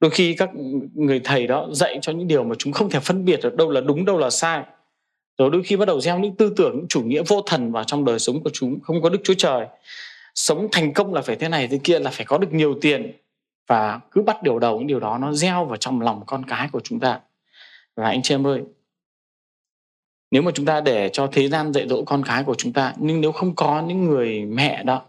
Đôi 0.00 0.10
khi 0.10 0.34
các 0.34 0.50
người 0.94 1.20
thầy 1.24 1.46
đó 1.46 1.68
dạy 1.72 1.98
cho 2.02 2.12
những 2.12 2.28
điều 2.28 2.44
mà 2.44 2.54
chúng 2.58 2.72
không 2.72 2.90
thể 2.90 3.00
phân 3.00 3.24
biệt 3.24 3.40
được 3.42 3.56
đâu 3.56 3.70
là 3.70 3.80
đúng, 3.80 4.04
đâu 4.04 4.18
là 4.18 4.30
sai. 4.30 4.62
Rồi 5.38 5.50
đôi 5.50 5.62
khi 5.62 5.76
bắt 5.76 5.84
đầu 5.84 6.00
gieo 6.00 6.18
những 6.18 6.36
tư 6.36 6.52
tưởng, 6.56 6.76
những 6.76 6.88
chủ 6.88 7.02
nghĩa 7.02 7.22
vô 7.26 7.42
thần 7.46 7.72
vào 7.72 7.84
trong 7.84 8.04
đời 8.04 8.18
sống 8.18 8.42
của 8.42 8.50
chúng, 8.52 8.80
không 8.80 9.02
có 9.02 9.08
đức 9.08 9.20
chúa 9.24 9.34
trời. 9.34 9.66
Sống 10.34 10.68
thành 10.72 10.92
công 10.92 11.14
là 11.14 11.22
phải 11.22 11.36
thế 11.36 11.48
này 11.48 11.68
thế 11.68 11.80
kia, 11.84 11.98
là 11.98 12.10
phải 12.10 12.26
có 12.26 12.38
được 12.38 12.52
nhiều 12.52 12.78
tiền. 12.80 13.12
Và 13.66 14.00
cứ 14.10 14.22
bắt 14.22 14.42
điều 14.42 14.58
đầu, 14.58 14.78
những 14.78 14.86
điều 14.86 15.00
đó 15.00 15.18
nó 15.18 15.32
gieo 15.32 15.64
vào 15.64 15.76
trong 15.76 16.00
lòng 16.00 16.22
con 16.26 16.44
cái 16.44 16.68
của 16.72 16.80
chúng 16.80 17.00
ta. 17.00 17.20
Và 17.96 18.08
anh 18.08 18.22
chị 18.22 18.34
em 18.34 18.46
ơi, 18.46 18.62
nếu 20.30 20.42
mà 20.42 20.50
chúng 20.54 20.66
ta 20.66 20.80
để 20.80 21.10
cho 21.12 21.26
thế 21.32 21.48
gian 21.48 21.72
dạy 21.72 21.88
dỗ 21.88 22.02
con 22.04 22.22
cái 22.24 22.44
của 22.44 22.54
chúng 22.54 22.72
ta, 22.72 22.94
nhưng 22.96 23.20
nếu 23.20 23.32
không 23.32 23.54
có 23.54 23.82
những 23.82 24.04
người 24.04 24.44
mẹ 24.44 24.82
đó 24.82 25.02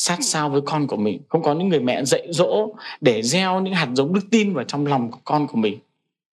sát 0.00 0.18
sao 0.20 0.50
với 0.50 0.60
con 0.64 0.86
của 0.86 0.96
mình. 0.96 1.22
Không 1.28 1.42
có 1.42 1.54
những 1.54 1.68
người 1.68 1.80
mẹ 1.80 2.04
dạy 2.04 2.26
dỗ 2.30 2.74
để 3.00 3.22
gieo 3.22 3.60
những 3.60 3.74
hạt 3.74 3.88
giống 3.94 4.14
đức 4.14 4.20
tin 4.30 4.54
vào 4.54 4.64
trong 4.64 4.86
lòng 4.86 5.10
của 5.10 5.20
con 5.24 5.46
của 5.46 5.56
mình. 5.56 5.78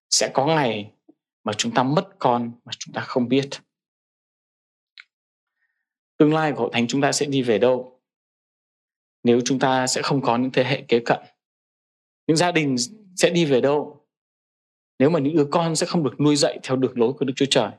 Sẽ 0.10 0.32
có 0.34 0.46
ngày 0.46 0.92
mà 1.44 1.54
chúng 1.54 1.72
ta 1.72 1.84
mất 1.84 2.20
con 2.20 2.52
mà 2.66 2.72
chúng 2.80 2.94
ta 2.94 3.02
không 3.02 3.28
biết. 3.28 3.50
Tương 6.18 6.34
lai 6.34 6.52
của 6.52 6.60
hội 6.60 6.70
thánh 6.74 6.88
chúng 6.88 7.02
ta 7.02 7.12
sẽ 7.12 7.26
đi 7.26 7.42
về 7.42 7.58
đâu? 7.58 8.00
Nếu 9.24 9.42
chúng 9.46 9.60
ta 9.60 9.88
sẽ 9.88 10.02
không 10.02 10.22
có 10.22 10.38
những 10.38 10.52
thế 10.52 10.64
hệ 10.64 10.82
kế 10.82 11.00
cận, 11.00 11.20
những 12.28 12.38
gia 12.38 12.52
đình 12.52 12.76
sẽ 13.16 13.30
đi 13.30 13.46
về 13.46 13.62
đâu? 13.62 14.06
Nếu 15.00 15.10
mà 15.10 15.20
những 15.20 15.36
đứa 15.36 15.48
con 15.52 15.76
sẽ 15.76 15.86
không 15.86 16.04
được 16.04 16.20
nuôi 16.20 16.36
dạy 16.36 16.60
theo 16.64 16.78
đường 16.78 17.00
lối 17.00 17.14
của 17.14 17.26
Đức 17.26 17.34
Chúa 17.36 17.46
Trời. 17.50 17.72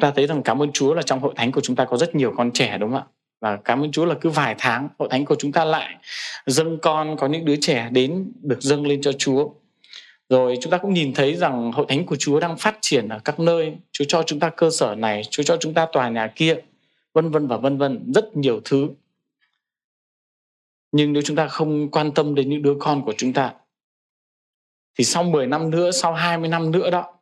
Ta 0.00 0.12
thấy 0.16 0.26
rằng 0.26 0.42
cảm 0.42 0.62
ơn 0.62 0.72
Chúa 0.72 0.94
là 0.94 1.02
trong 1.02 1.20
hội 1.20 1.34
thánh 1.36 1.52
của 1.52 1.60
chúng 1.60 1.76
ta 1.76 1.84
có 1.84 1.96
rất 1.96 2.14
nhiều 2.14 2.34
con 2.36 2.50
trẻ, 2.52 2.78
đúng 2.78 2.90
không 2.90 3.00
ạ? 3.00 3.06
Và 3.44 3.56
cảm 3.56 3.84
ơn 3.84 3.92
Chúa 3.92 4.04
là 4.04 4.14
cứ 4.20 4.30
vài 4.30 4.54
tháng 4.58 4.88
hội 4.98 5.08
thánh 5.10 5.24
của 5.24 5.34
chúng 5.38 5.52
ta 5.52 5.64
lại 5.64 5.96
dâng 6.46 6.78
con 6.82 7.16
có 7.16 7.26
những 7.26 7.44
đứa 7.44 7.56
trẻ 7.60 7.88
đến 7.92 8.32
được 8.42 8.62
dâng 8.62 8.86
lên 8.86 9.00
cho 9.02 9.12
Chúa 9.12 9.48
rồi 10.28 10.58
chúng 10.60 10.70
ta 10.70 10.78
cũng 10.78 10.94
nhìn 10.94 11.14
thấy 11.14 11.34
rằng 11.34 11.72
hội 11.72 11.86
thánh 11.88 12.06
của 12.06 12.16
Chúa 12.16 12.40
đang 12.40 12.56
phát 12.56 12.78
triển 12.80 13.08
ở 13.08 13.18
các 13.24 13.40
nơi 13.40 13.76
Chúa 13.92 14.04
cho 14.08 14.22
chúng 14.22 14.40
ta 14.40 14.50
cơ 14.50 14.70
sở 14.70 14.94
này 14.94 15.22
Chúa 15.30 15.42
cho 15.42 15.56
chúng 15.56 15.74
ta 15.74 15.86
tòa 15.92 16.08
nhà 16.08 16.32
kia 16.36 16.56
vân 17.12 17.30
vân 17.30 17.46
và 17.46 17.56
vân 17.56 17.78
vân 17.78 18.12
rất 18.14 18.36
nhiều 18.36 18.60
thứ 18.64 18.88
nhưng 20.92 21.12
nếu 21.12 21.22
chúng 21.22 21.36
ta 21.36 21.48
không 21.48 21.90
quan 21.90 22.12
tâm 22.12 22.34
đến 22.34 22.50
những 22.50 22.62
đứa 22.62 22.74
con 22.80 23.04
của 23.04 23.14
chúng 23.16 23.32
ta 23.32 23.54
thì 24.98 25.04
sau 25.04 25.24
10 25.24 25.46
năm 25.46 25.70
nữa, 25.70 25.90
sau 25.90 26.12
20 26.12 26.48
năm 26.48 26.70
nữa 26.70 26.90
đó 26.90 27.14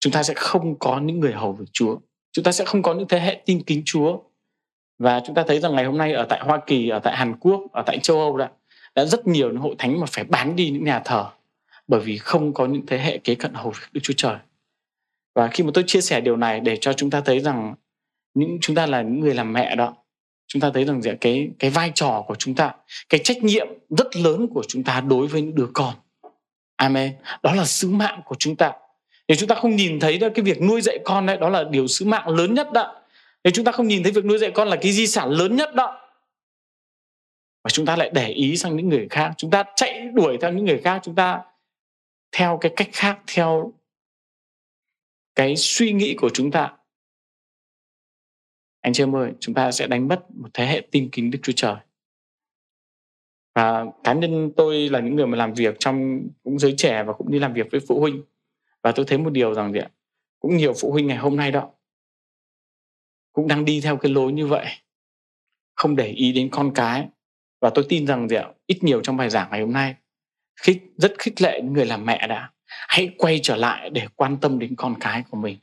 chúng 0.00 0.12
ta 0.12 0.22
sẽ 0.22 0.34
không 0.36 0.78
có 0.78 1.00
những 1.00 1.20
người 1.20 1.32
hầu 1.32 1.52
việc 1.52 1.66
Chúa. 1.72 1.98
Chúng 2.32 2.44
ta 2.44 2.52
sẽ 2.52 2.64
không 2.64 2.82
có 2.82 2.94
những 2.94 3.08
thế 3.08 3.20
hệ 3.20 3.42
tin 3.46 3.62
kính 3.62 3.82
Chúa. 3.84 4.18
Và 4.98 5.20
chúng 5.26 5.34
ta 5.34 5.44
thấy 5.48 5.60
rằng 5.60 5.74
ngày 5.74 5.84
hôm 5.84 5.98
nay 5.98 6.12
ở 6.12 6.26
tại 6.28 6.40
Hoa 6.42 6.60
Kỳ, 6.66 6.88
ở 6.88 6.98
tại 6.98 7.16
Hàn 7.16 7.34
Quốc, 7.40 7.62
ở 7.72 7.82
tại 7.86 7.98
châu 7.98 8.20
Âu 8.20 8.36
đã, 8.36 8.50
đã 8.94 9.04
rất 9.04 9.26
nhiều 9.26 9.48
những 9.48 9.60
hội 9.60 9.74
thánh 9.78 10.00
mà 10.00 10.06
phải 10.06 10.24
bán 10.24 10.56
đi 10.56 10.70
những 10.70 10.84
nhà 10.84 11.00
thờ 11.04 11.26
bởi 11.88 12.00
vì 12.00 12.18
không 12.18 12.54
có 12.54 12.66
những 12.66 12.86
thế 12.86 12.98
hệ 12.98 13.18
kế 13.18 13.34
cận 13.34 13.54
hầu 13.54 13.70
việc 13.70 13.86
Đức 13.92 14.00
Chúa 14.02 14.14
Trời. 14.16 14.36
Và 15.34 15.48
khi 15.48 15.64
mà 15.64 15.70
tôi 15.74 15.84
chia 15.86 16.00
sẻ 16.00 16.20
điều 16.20 16.36
này 16.36 16.60
để 16.60 16.76
cho 16.76 16.92
chúng 16.92 17.10
ta 17.10 17.20
thấy 17.20 17.40
rằng 17.40 17.74
những 18.34 18.58
chúng 18.60 18.76
ta 18.76 18.86
là 18.86 19.02
những 19.02 19.20
người 19.20 19.34
làm 19.34 19.52
mẹ 19.52 19.76
đó, 19.76 19.94
chúng 20.46 20.60
ta 20.60 20.70
thấy 20.74 20.84
rằng 20.84 21.02
dạ, 21.02 21.12
cái 21.20 21.50
cái 21.58 21.70
vai 21.70 21.92
trò 21.94 22.24
của 22.26 22.34
chúng 22.34 22.54
ta, 22.54 22.74
cái 23.08 23.20
trách 23.24 23.42
nhiệm 23.42 23.66
rất 23.90 24.16
lớn 24.16 24.46
của 24.54 24.62
chúng 24.68 24.84
ta 24.84 25.00
đối 25.00 25.26
với 25.26 25.42
những 25.42 25.54
đứa 25.54 25.68
con. 25.72 25.94
Amen. 26.76 27.12
Đó 27.42 27.54
là 27.54 27.64
sứ 27.64 27.90
mạng 27.90 28.20
của 28.24 28.34
chúng 28.38 28.56
ta. 28.56 28.72
Nếu 29.28 29.36
chúng 29.36 29.48
ta 29.48 29.54
không 29.54 29.76
nhìn 29.76 30.00
thấy 30.00 30.18
đó, 30.18 30.28
cái 30.34 30.44
việc 30.44 30.62
nuôi 30.62 30.80
dạy 30.80 30.98
con 31.04 31.26
đấy 31.26 31.36
đó 31.36 31.48
là 31.48 31.64
điều 31.64 31.86
sứ 31.86 32.04
mạng 32.04 32.28
lớn 32.28 32.54
nhất 32.54 32.72
đó. 32.72 32.94
Nếu 33.46 33.52
chúng 33.52 33.64
ta 33.64 33.72
không 33.72 33.88
nhìn 33.88 34.02
thấy 34.02 34.12
việc 34.12 34.24
nuôi 34.24 34.38
dạy 34.38 34.50
con 34.54 34.68
là 34.68 34.76
cái 34.82 34.92
di 34.92 35.06
sản 35.06 35.30
lớn 35.30 35.56
nhất 35.56 35.74
đó. 35.74 36.08
Và 37.64 37.70
chúng 37.70 37.86
ta 37.86 37.96
lại 37.96 38.10
để 38.14 38.28
ý 38.28 38.56
sang 38.56 38.76
những 38.76 38.88
người 38.88 39.06
khác. 39.10 39.32
Chúng 39.36 39.50
ta 39.50 39.64
chạy 39.76 40.08
đuổi 40.14 40.38
theo 40.40 40.52
những 40.52 40.64
người 40.64 40.80
khác. 40.84 41.00
Chúng 41.04 41.14
ta 41.14 41.44
theo 42.32 42.58
cái 42.60 42.72
cách 42.76 42.88
khác, 42.92 43.18
theo 43.26 43.72
cái 45.34 45.56
suy 45.56 45.92
nghĩ 45.92 46.14
của 46.18 46.30
chúng 46.34 46.50
ta. 46.50 46.76
Anh 48.80 48.92
chị 48.92 49.02
em 49.02 49.16
ơi, 49.16 49.32
chúng 49.40 49.54
ta 49.54 49.72
sẽ 49.72 49.86
đánh 49.86 50.08
mất 50.08 50.30
một 50.30 50.48
thế 50.54 50.66
hệ 50.66 50.80
tin 50.90 51.08
kính 51.12 51.30
đức 51.30 51.38
chúa 51.42 51.52
trời. 51.56 51.76
Và 53.54 53.84
cá 54.04 54.12
nhân 54.12 54.50
tôi 54.56 54.88
là 54.88 55.00
những 55.00 55.16
người 55.16 55.26
mà 55.26 55.36
làm 55.36 55.54
việc 55.54 55.76
trong, 55.78 56.28
cũng 56.42 56.58
giới 56.58 56.74
trẻ 56.76 57.04
và 57.06 57.12
cũng 57.12 57.30
đi 57.30 57.38
làm 57.38 57.52
việc 57.52 57.66
với 57.70 57.80
phụ 57.88 58.00
huynh. 58.00 58.22
Và 58.82 58.92
tôi 58.92 59.06
thấy 59.08 59.18
một 59.18 59.30
điều 59.30 59.54
rằng 59.54 59.72
gì 59.72 59.78
ạ? 59.78 59.90
Cũng 60.40 60.56
nhiều 60.56 60.72
phụ 60.80 60.92
huynh 60.92 61.06
ngày 61.06 61.16
hôm 61.16 61.36
nay 61.36 61.52
đó 61.52 61.70
cũng 63.36 63.48
đang 63.48 63.64
đi 63.64 63.80
theo 63.80 63.96
cái 63.96 64.12
lối 64.12 64.32
như 64.32 64.46
vậy. 64.46 64.66
Không 65.74 65.96
để 65.96 66.06
ý 66.06 66.32
đến 66.32 66.48
con 66.50 66.72
cái. 66.74 67.08
Và 67.60 67.70
tôi 67.70 67.86
tin 67.88 68.06
rằng 68.06 68.28
gì 68.28 68.36
ạ? 68.36 68.48
Ít 68.66 68.84
nhiều 68.84 69.00
trong 69.00 69.16
bài 69.16 69.30
giảng 69.30 69.48
ngày 69.50 69.60
hôm 69.60 69.72
nay, 69.72 69.94
khích, 70.60 70.82
rất 70.96 71.14
khích 71.18 71.42
lệ 71.42 71.60
những 71.62 71.72
người 71.72 71.86
làm 71.86 72.04
mẹ 72.04 72.26
đã. 72.26 72.50
Hãy 72.66 73.08
quay 73.18 73.40
trở 73.42 73.56
lại 73.56 73.90
để 73.90 74.06
quan 74.16 74.36
tâm 74.36 74.58
đến 74.58 74.74
con 74.76 74.94
cái 75.00 75.24
của 75.30 75.36
mình. 75.36 75.58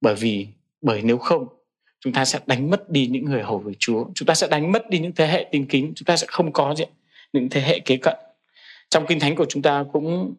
Bởi 0.00 0.14
vì, 0.14 0.46
bởi 0.80 1.02
nếu 1.02 1.18
không, 1.18 1.46
chúng 2.00 2.12
ta 2.12 2.24
sẽ 2.24 2.40
đánh 2.46 2.70
mất 2.70 2.90
đi 2.90 3.06
những 3.06 3.24
người 3.24 3.42
hầu 3.42 3.58
với 3.58 3.74
Chúa. 3.78 4.04
Chúng 4.14 4.26
ta 4.26 4.34
sẽ 4.34 4.46
đánh 4.46 4.72
mất 4.72 4.90
đi 4.90 4.98
những 4.98 5.12
thế 5.12 5.26
hệ 5.26 5.48
tin 5.50 5.66
kính. 5.66 5.92
Chúng 5.96 6.06
ta 6.06 6.16
sẽ 6.16 6.26
không 6.30 6.52
có 6.52 6.74
gì 6.74 6.84
những 7.32 7.48
thế 7.48 7.60
hệ 7.60 7.80
kế 7.80 7.96
cận. 7.96 8.16
Trong 8.90 9.06
kinh 9.06 9.20
thánh 9.20 9.36
của 9.36 9.46
chúng 9.48 9.62
ta 9.62 9.84
cũng, 9.92 10.34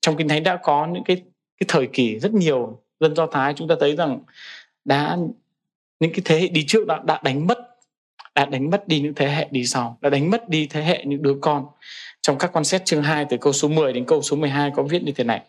trong 0.00 0.16
kinh 0.16 0.28
thánh 0.28 0.42
đã 0.42 0.58
có 0.62 0.86
những 0.86 1.04
cái 1.04 1.22
cái 1.60 1.66
thời 1.68 1.86
kỳ 1.92 2.18
rất 2.18 2.34
nhiều 2.34 2.82
dân 3.00 3.14
do 3.14 3.26
thái. 3.26 3.54
Chúng 3.56 3.68
ta 3.68 3.74
thấy 3.80 3.96
rằng 3.96 4.20
đã 4.84 5.16
những 6.02 6.12
cái 6.12 6.22
thế 6.24 6.40
hệ 6.40 6.48
đi 6.48 6.64
trước 6.66 6.86
đã, 6.86 7.00
đã 7.04 7.20
đánh 7.24 7.46
mất 7.46 7.58
đã 8.34 8.44
đánh 8.44 8.70
mất 8.70 8.88
đi 8.88 9.00
những 9.00 9.14
thế 9.14 9.28
hệ 9.28 9.48
đi 9.50 9.66
sau 9.66 9.98
đã 10.00 10.10
đánh 10.10 10.30
mất 10.30 10.48
đi 10.48 10.66
thế 10.70 10.82
hệ 10.82 11.04
những 11.04 11.22
đứa 11.22 11.34
con 11.40 11.66
trong 12.20 12.38
các 12.38 12.52
quan 12.52 12.64
xét 12.64 12.84
chương 12.84 13.02
2 13.02 13.26
từ 13.30 13.36
câu 13.36 13.52
số 13.52 13.68
10 13.68 13.92
đến 13.92 14.04
câu 14.04 14.22
số 14.22 14.36
12 14.36 14.70
có 14.76 14.82
viết 14.82 15.02
như 15.02 15.12
thế 15.12 15.24
này 15.24 15.40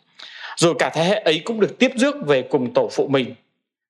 rồi 0.56 0.74
cả 0.80 0.92
thế 0.94 1.04
hệ 1.04 1.16
ấy 1.16 1.42
cũng 1.46 1.60
được 1.60 1.80
tiếp 1.80 1.92
rước 1.96 2.16
về 2.28 2.42
cùng 2.42 2.74
tổ 2.74 2.90
phụ 2.92 3.08
mình 3.08 3.36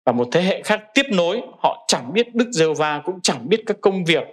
và 0.05 0.11
một 0.11 0.27
thế 0.31 0.41
hệ 0.41 0.61
khác 0.63 0.81
tiếp 0.93 1.05
nối 1.09 1.41
họ 1.63 1.85
chẳng 1.87 2.13
biết 2.13 2.35
Đức 2.35 2.49
giê 2.51 2.65
va 2.77 3.01
cũng 3.05 3.21
chẳng 3.21 3.49
biết 3.49 3.63
các 3.65 3.77
công 3.81 4.05
việc 4.05 4.23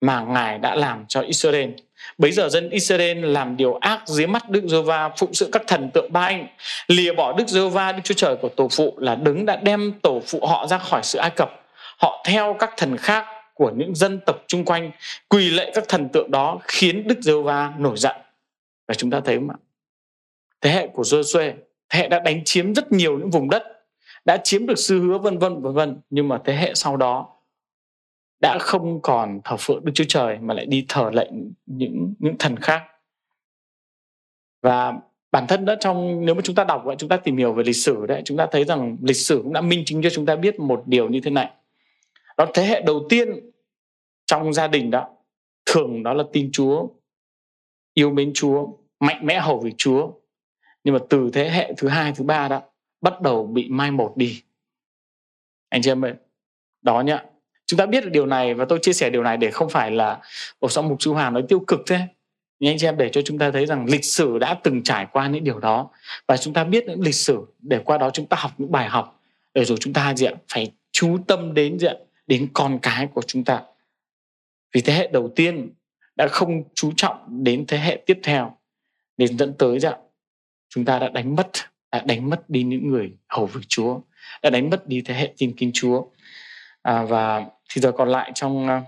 mà 0.00 0.20
Ngài 0.20 0.58
đã 0.58 0.74
làm 0.74 1.04
cho 1.08 1.20
Israel. 1.20 1.70
Bấy 2.18 2.32
giờ 2.32 2.48
dân 2.48 2.70
Israel 2.70 3.24
làm 3.24 3.56
điều 3.56 3.74
ác 3.74 4.02
dưới 4.06 4.26
mắt 4.26 4.50
Đức 4.50 4.62
giê 4.66 4.80
va 4.80 5.10
phụng 5.18 5.34
sự 5.34 5.48
các 5.52 5.62
thần 5.66 5.90
tượng 5.94 6.12
ba 6.12 6.20
anh, 6.20 6.46
lìa 6.88 7.12
bỏ 7.12 7.32
Đức 7.32 7.48
giê 7.48 7.68
va 7.68 7.92
Đức 7.92 8.00
Chúa 8.04 8.14
Trời 8.14 8.36
của 8.36 8.48
tổ 8.48 8.68
phụ 8.68 8.94
là 8.98 9.14
đứng 9.14 9.46
đã 9.46 9.56
đem 9.56 9.92
tổ 10.02 10.22
phụ 10.26 10.46
họ 10.46 10.66
ra 10.66 10.78
khỏi 10.78 11.00
sự 11.02 11.18
Ai 11.18 11.30
Cập. 11.30 11.59
Họ 12.00 12.24
theo 12.26 12.56
các 12.58 12.70
thần 12.76 12.96
khác 12.96 13.26
của 13.54 13.72
những 13.76 13.94
dân 13.94 14.20
tộc 14.26 14.36
chung 14.46 14.64
quanh, 14.64 14.90
quỳ 15.28 15.50
lệ 15.50 15.72
các 15.74 15.84
thần 15.88 16.08
tượng 16.08 16.30
đó 16.30 16.58
khiến 16.62 17.08
Đức 17.08 17.18
giê 17.20 17.32
va 17.44 17.74
nổi 17.78 17.96
giận. 17.98 18.16
Và 18.88 18.94
chúng 18.94 19.10
ta 19.10 19.20
thấy 19.20 19.40
mà 19.40 19.54
thế 20.60 20.70
hệ 20.70 20.86
của 20.86 21.02
Joshua, 21.02 21.52
thế 21.88 21.98
hệ 21.98 22.08
đã 22.08 22.18
đánh 22.18 22.44
chiếm 22.44 22.74
rất 22.74 22.92
nhiều 22.92 23.18
những 23.18 23.30
vùng 23.30 23.50
đất, 23.50 23.62
đã 24.24 24.36
chiếm 24.44 24.66
được 24.66 24.78
sư 24.78 25.00
hứa 25.00 25.18
vân 25.18 25.38
vân 25.38 25.62
vân 25.62 25.74
vân, 25.74 26.00
nhưng 26.10 26.28
mà 26.28 26.38
thế 26.44 26.54
hệ 26.54 26.74
sau 26.74 26.96
đó 26.96 27.28
đã 28.40 28.58
không 28.60 29.02
còn 29.02 29.40
thờ 29.44 29.56
phượng 29.58 29.84
Đức 29.84 29.92
Chúa 29.94 30.04
Trời 30.08 30.38
mà 30.38 30.54
lại 30.54 30.66
đi 30.66 30.84
thờ 30.88 31.10
lệnh 31.12 31.52
những 31.66 32.14
những 32.18 32.38
thần 32.38 32.56
khác. 32.56 32.82
Và 34.62 34.92
bản 35.32 35.46
thân 35.46 35.64
đó 35.64 35.74
trong 35.80 36.24
nếu 36.24 36.34
mà 36.34 36.40
chúng 36.44 36.54
ta 36.54 36.64
đọc 36.64 36.82
và 36.84 36.94
chúng 36.94 37.08
ta 37.08 37.16
tìm 37.16 37.36
hiểu 37.36 37.52
về 37.52 37.64
lịch 37.66 37.76
sử 37.76 38.06
đấy, 38.06 38.22
chúng 38.24 38.36
ta 38.36 38.46
thấy 38.50 38.64
rằng 38.64 38.96
lịch 39.02 39.16
sử 39.16 39.40
cũng 39.42 39.52
đã 39.52 39.60
minh 39.60 39.84
chứng 39.84 40.02
cho 40.02 40.10
chúng 40.10 40.26
ta 40.26 40.36
biết 40.36 40.60
một 40.60 40.82
điều 40.86 41.08
như 41.08 41.20
thế 41.20 41.30
này. 41.30 41.50
Đó 42.40 42.46
thế 42.54 42.64
hệ 42.64 42.80
đầu 42.80 43.06
tiên 43.08 43.28
trong 44.26 44.52
gia 44.52 44.68
đình 44.68 44.90
đó 44.90 45.08
thường 45.66 46.02
đó 46.02 46.14
là 46.14 46.24
tin 46.32 46.50
Chúa, 46.52 46.88
yêu 47.94 48.10
mến 48.10 48.32
Chúa, 48.34 48.68
mạnh 49.00 49.26
mẽ 49.26 49.40
hầu 49.40 49.60
việc 49.60 49.74
Chúa. 49.76 50.10
Nhưng 50.84 50.94
mà 50.94 51.00
từ 51.08 51.30
thế 51.32 51.50
hệ 51.50 51.72
thứ 51.76 51.88
hai, 51.88 52.12
thứ 52.16 52.24
ba 52.24 52.48
đó 52.48 52.62
bắt 53.00 53.20
đầu 53.20 53.46
bị 53.46 53.68
mai 53.68 53.90
một 53.90 54.12
đi. 54.16 54.42
Anh 55.68 55.82
chị 55.82 55.90
em 55.90 56.04
ơi, 56.04 56.14
đó 56.82 57.00
nhá 57.00 57.24
chúng 57.66 57.78
ta 57.78 57.86
biết 57.86 58.04
được 58.04 58.10
điều 58.12 58.26
này 58.26 58.54
và 58.54 58.64
tôi 58.64 58.78
chia 58.82 58.92
sẻ 58.92 59.10
điều 59.10 59.22
này 59.22 59.36
để 59.36 59.50
không 59.50 59.70
phải 59.70 59.90
là 59.90 60.20
ở 60.60 60.68
trong 60.68 60.88
mục 60.88 61.02
sư 61.02 61.12
Hoàng 61.12 61.32
nói 61.32 61.44
tiêu 61.48 61.64
cực 61.66 61.80
thế 61.86 61.98
nhưng 62.58 62.70
anh 62.70 62.78
chị 62.78 62.86
em 62.86 62.96
để 62.96 63.08
cho 63.08 63.22
chúng 63.22 63.38
ta 63.38 63.50
thấy 63.50 63.66
rằng 63.66 63.86
lịch 63.86 64.04
sử 64.04 64.38
đã 64.38 64.54
từng 64.62 64.82
trải 64.82 65.06
qua 65.12 65.26
những 65.26 65.44
điều 65.44 65.58
đó 65.58 65.90
và 66.26 66.36
chúng 66.36 66.54
ta 66.54 66.64
biết 66.64 66.84
những 66.86 67.00
lịch 67.00 67.14
sử 67.14 67.46
để 67.58 67.80
qua 67.84 67.98
đó 67.98 68.10
chúng 68.10 68.26
ta 68.26 68.36
học 68.40 68.50
những 68.58 68.72
bài 68.72 68.88
học 68.88 69.20
để 69.54 69.64
rồi 69.64 69.78
chúng 69.80 69.92
ta 69.92 70.14
gì 70.14 70.26
ạ 70.26 70.32
phải 70.52 70.72
chú 70.92 71.18
tâm 71.26 71.54
đến 71.54 71.78
gì 71.78 71.86
ạ 71.86 71.94
đến 72.30 72.48
con 72.52 72.78
cái 72.82 73.06
của 73.06 73.22
chúng 73.22 73.44
ta. 73.44 73.62
Vì 74.72 74.80
thế 74.80 74.92
hệ 74.92 75.08
đầu 75.12 75.32
tiên 75.36 75.72
đã 76.16 76.28
không 76.30 76.62
chú 76.74 76.92
trọng 76.96 77.44
đến 77.44 77.64
thế 77.68 77.78
hệ 77.78 78.02
tiếp 78.06 78.20
theo 78.22 78.56
nên 79.18 79.38
dẫn 79.38 79.54
tới 79.58 79.78
rằng 79.78 80.00
chúng 80.68 80.84
ta 80.84 80.98
đã 80.98 81.08
đánh 81.08 81.36
mất 81.36 81.50
đã 81.92 82.02
đánh 82.06 82.30
mất 82.30 82.50
đi 82.50 82.62
những 82.62 82.90
người 82.90 83.12
hầu 83.28 83.46
việc 83.46 83.60
Chúa 83.68 84.00
đã 84.42 84.50
đánh 84.50 84.70
mất 84.70 84.88
đi 84.88 85.02
thế 85.04 85.14
hệ 85.14 85.34
tin 85.38 85.56
kính 85.56 85.70
Chúa. 85.74 86.04
À, 86.82 87.02
và 87.02 87.46
thì 87.70 87.80
giờ 87.80 87.92
còn 87.92 88.08
lại 88.08 88.32
trong 88.34 88.68
à, 88.68 88.82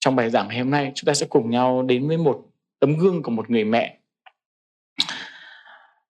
trong 0.00 0.16
bài 0.16 0.30
giảng 0.30 0.48
ngày 0.48 0.58
hôm 0.58 0.70
nay 0.70 0.92
chúng 0.94 1.06
ta 1.06 1.14
sẽ 1.14 1.26
cùng 1.26 1.50
nhau 1.50 1.82
đến 1.82 2.08
với 2.08 2.16
một 2.16 2.42
tấm 2.78 2.96
gương 2.96 3.22
của 3.22 3.30
một 3.30 3.50
người 3.50 3.64
mẹ. 3.64 3.98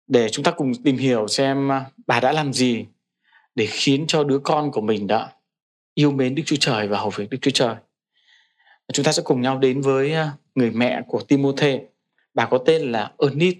Để 0.06 0.28
chúng 0.28 0.44
ta 0.44 0.50
cùng 0.50 0.72
tìm 0.84 0.96
hiểu 0.96 1.28
xem 1.28 1.72
à, 1.72 1.84
bà 2.06 2.20
đã 2.20 2.32
làm 2.32 2.52
gì 2.52 2.86
để 3.54 3.66
khiến 3.66 4.04
cho 4.08 4.24
đứa 4.24 4.38
con 4.38 4.70
của 4.70 4.80
mình 4.80 5.06
đã 5.06 5.32
yêu 6.00 6.10
mến 6.10 6.34
Đức 6.34 6.42
Chúa 6.46 6.56
Trời 6.60 6.88
và 6.88 6.98
hầu 6.98 7.10
việc 7.10 7.30
Đức 7.30 7.38
Chúa 7.42 7.50
Trời. 7.50 7.74
Chúng 8.92 9.04
ta 9.04 9.12
sẽ 9.12 9.22
cùng 9.24 9.40
nhau 9.40 9.58
đến 9.58 9.80
với 9.80 10.14
à, 10.14 10.32
người 10.54 10.70
mẹ 10.70 11.02
của 11.08 11.20
Timôthê. 11.20 11.80
Bà 12.34 12.46
có 12.46 12.58
tên 12.58 12.92
là 12.92 13.12
Ernest. 13.18 13.56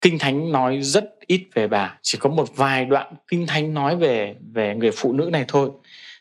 Kinh 0.00 0.18
Thánh 0.18 0.52
nói 0.52 0.82
rất 0.82 1.14
ít 1.26 1.42
về 1.54 1.68
bà, 1.68 1.98
chỉ 2.02 2.18
có 2.18 2.30
một 2.30 2.56
vài 2.56 2.84
đoạn 2.84 3.14
Kinh 3.28 3.46
Thánh 3.46 3.74
nói 3.74 3.96
về 3.96 4.36
về 4.54 4.74
người 4.74 4.90
phụ 4.94 5.12
nữ 5.12 5.28
này 5.32 5.44
thôi. 5.48 5.70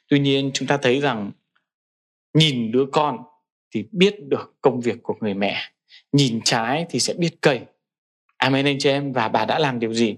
Tuy 0.07 0.19
nhiên 0.19 0.51
chúng 0.53 0.67
ta 0.67 0.77
thấy 0.77 0.99
rằng 0.99 1.31
nhìn 2.33 2.71
đứa 2.71 2.85
con 2.91 3.17
thì 3.73 3.85
biết 3.91 4.15
được 4.27 4.55
công 4.61 4.81
việc 4.81 5.03
của 5.03 5.15
người 5.21 5.33
mẹ 5.33 5.61
nhìn 6.11 6.41
trái 6.43 6.85
thì 6.89 6.99
sẽ 6.99 7.13
biết 7.13 7.37
cây 7.41 7.61
amen 8.37 8.65
anh 8.65 8.79
chị 8.79 8.89
em 8.89 9.13
và 9.13 9.27
bà 9.27 9.45
đã 9.45 9.59
làm 9.59 9.79
điều 9.79 9.93
gì 9.93 10.15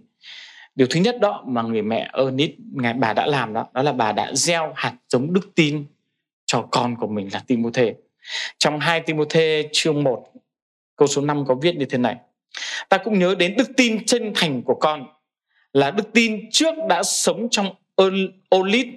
điều 0.78 0.88
thứ 0.90 1.00
nhất 1.00 1.20
đó 1.20 1.44
mà 1.48 1.62
người 1.62 1.82
mẹ 1.82 2.12
Ernest 2.14 2.52
ngài 2.72 2.94
bà 2.94 3.14
đã 3.14 3.28
làm 3.28 3.54
đó 3.54 3.68
đó 3.74 3.82
là 3.82 3.94
bà 3.94 4.12
đã 4.12 4.34
gieo 4.34 4.74
hạt 4.76 4.94
giống 5.10 5.34
đức 5.34 5.50
tin 5.56 5.86
cho 6.46 6.68
con 6.72 6.96
của 6.96 7.08
mình 7.08 7.30
là 7.34 7.44
Timôthê. 7.48 7.94
Trong 8.58 8.80
2 8.80 9.00
Timôthê 9.00 9.70
chương 9.72 10.04
1 10.04 10.28
câu 10.96 11.08
số 11.08 11.22
5 11.22 11.46
có 11.48 11.56
viết 11.56 11.76
như 11.76 11.86
thế 11.86 11.98
này. 11.98 12.16
Ta 12.90 12.98
cũng 12.98 13.20
nhớ 13.20 13.36
đến 13.36 13.56
đức 13.58 13.68
tin 13.78 14.06
chân 14.06 14.32
thành 14.36 14.62
của 14.62 14.76
con, 14.76 15.06
là 15.74 15.92
đức 15.92 16.14
tin 16.14 16.50
trước 16.52 16.76
đã 16.90 17.04
sống 17.04 17.48
trong 17.52 17.76
Olit 18.56 18.88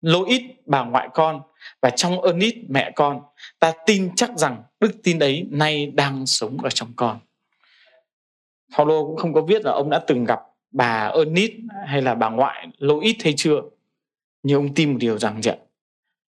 Loit 0.00 0.42
bà 0.66 0.84
ngoại 0.84 1.08
con, 1.14 1.40
và 1.80 1.90
trong 1.90 2.22
Ernest, 2.22 2.56
mẹ 2.68 2.92
con, 2.96 3.20
ta 3.58 3.72
tin 3.86 4.10
chắc 4.16 4.38
rằng 4.38 4.62
đức 4.80 5.02
tin 5.02 5.18
ấy 5.18 5.46
nay 5.50 5.86
đang 5.86 6.26
sống 6.26 6.58
ở 6.62 6.70
trong 6.70 6.92
con. 6.96 7.18
Paulo 8.76 9.02
cũng 9.02 9.16
không 9.16 9.32
có 9.32 9.40
viết 9.40 9.64
là 9.64 9.72
ông 9.72 9.90
đã 9.90 9.98
từng 10.06 10.24
gặp 10.24 10.40
bà 10.72 11.12
Ernest 11.14 11.52
hay 11.86 12.02
là 12.02 12.14
bà 12.14 12.30
ngoại 12.30 12.68
Lois 12.78 13.16
hay 13.24 13.34
chưa? 13.36 13.62
Nhưng 14.42 14.56
ông 14.56 14.74
tin 14.74 14.92
một 14.92 14.98
điều 15.00 15.18
rằng 15.18 15.40
vậy 15.44 15.56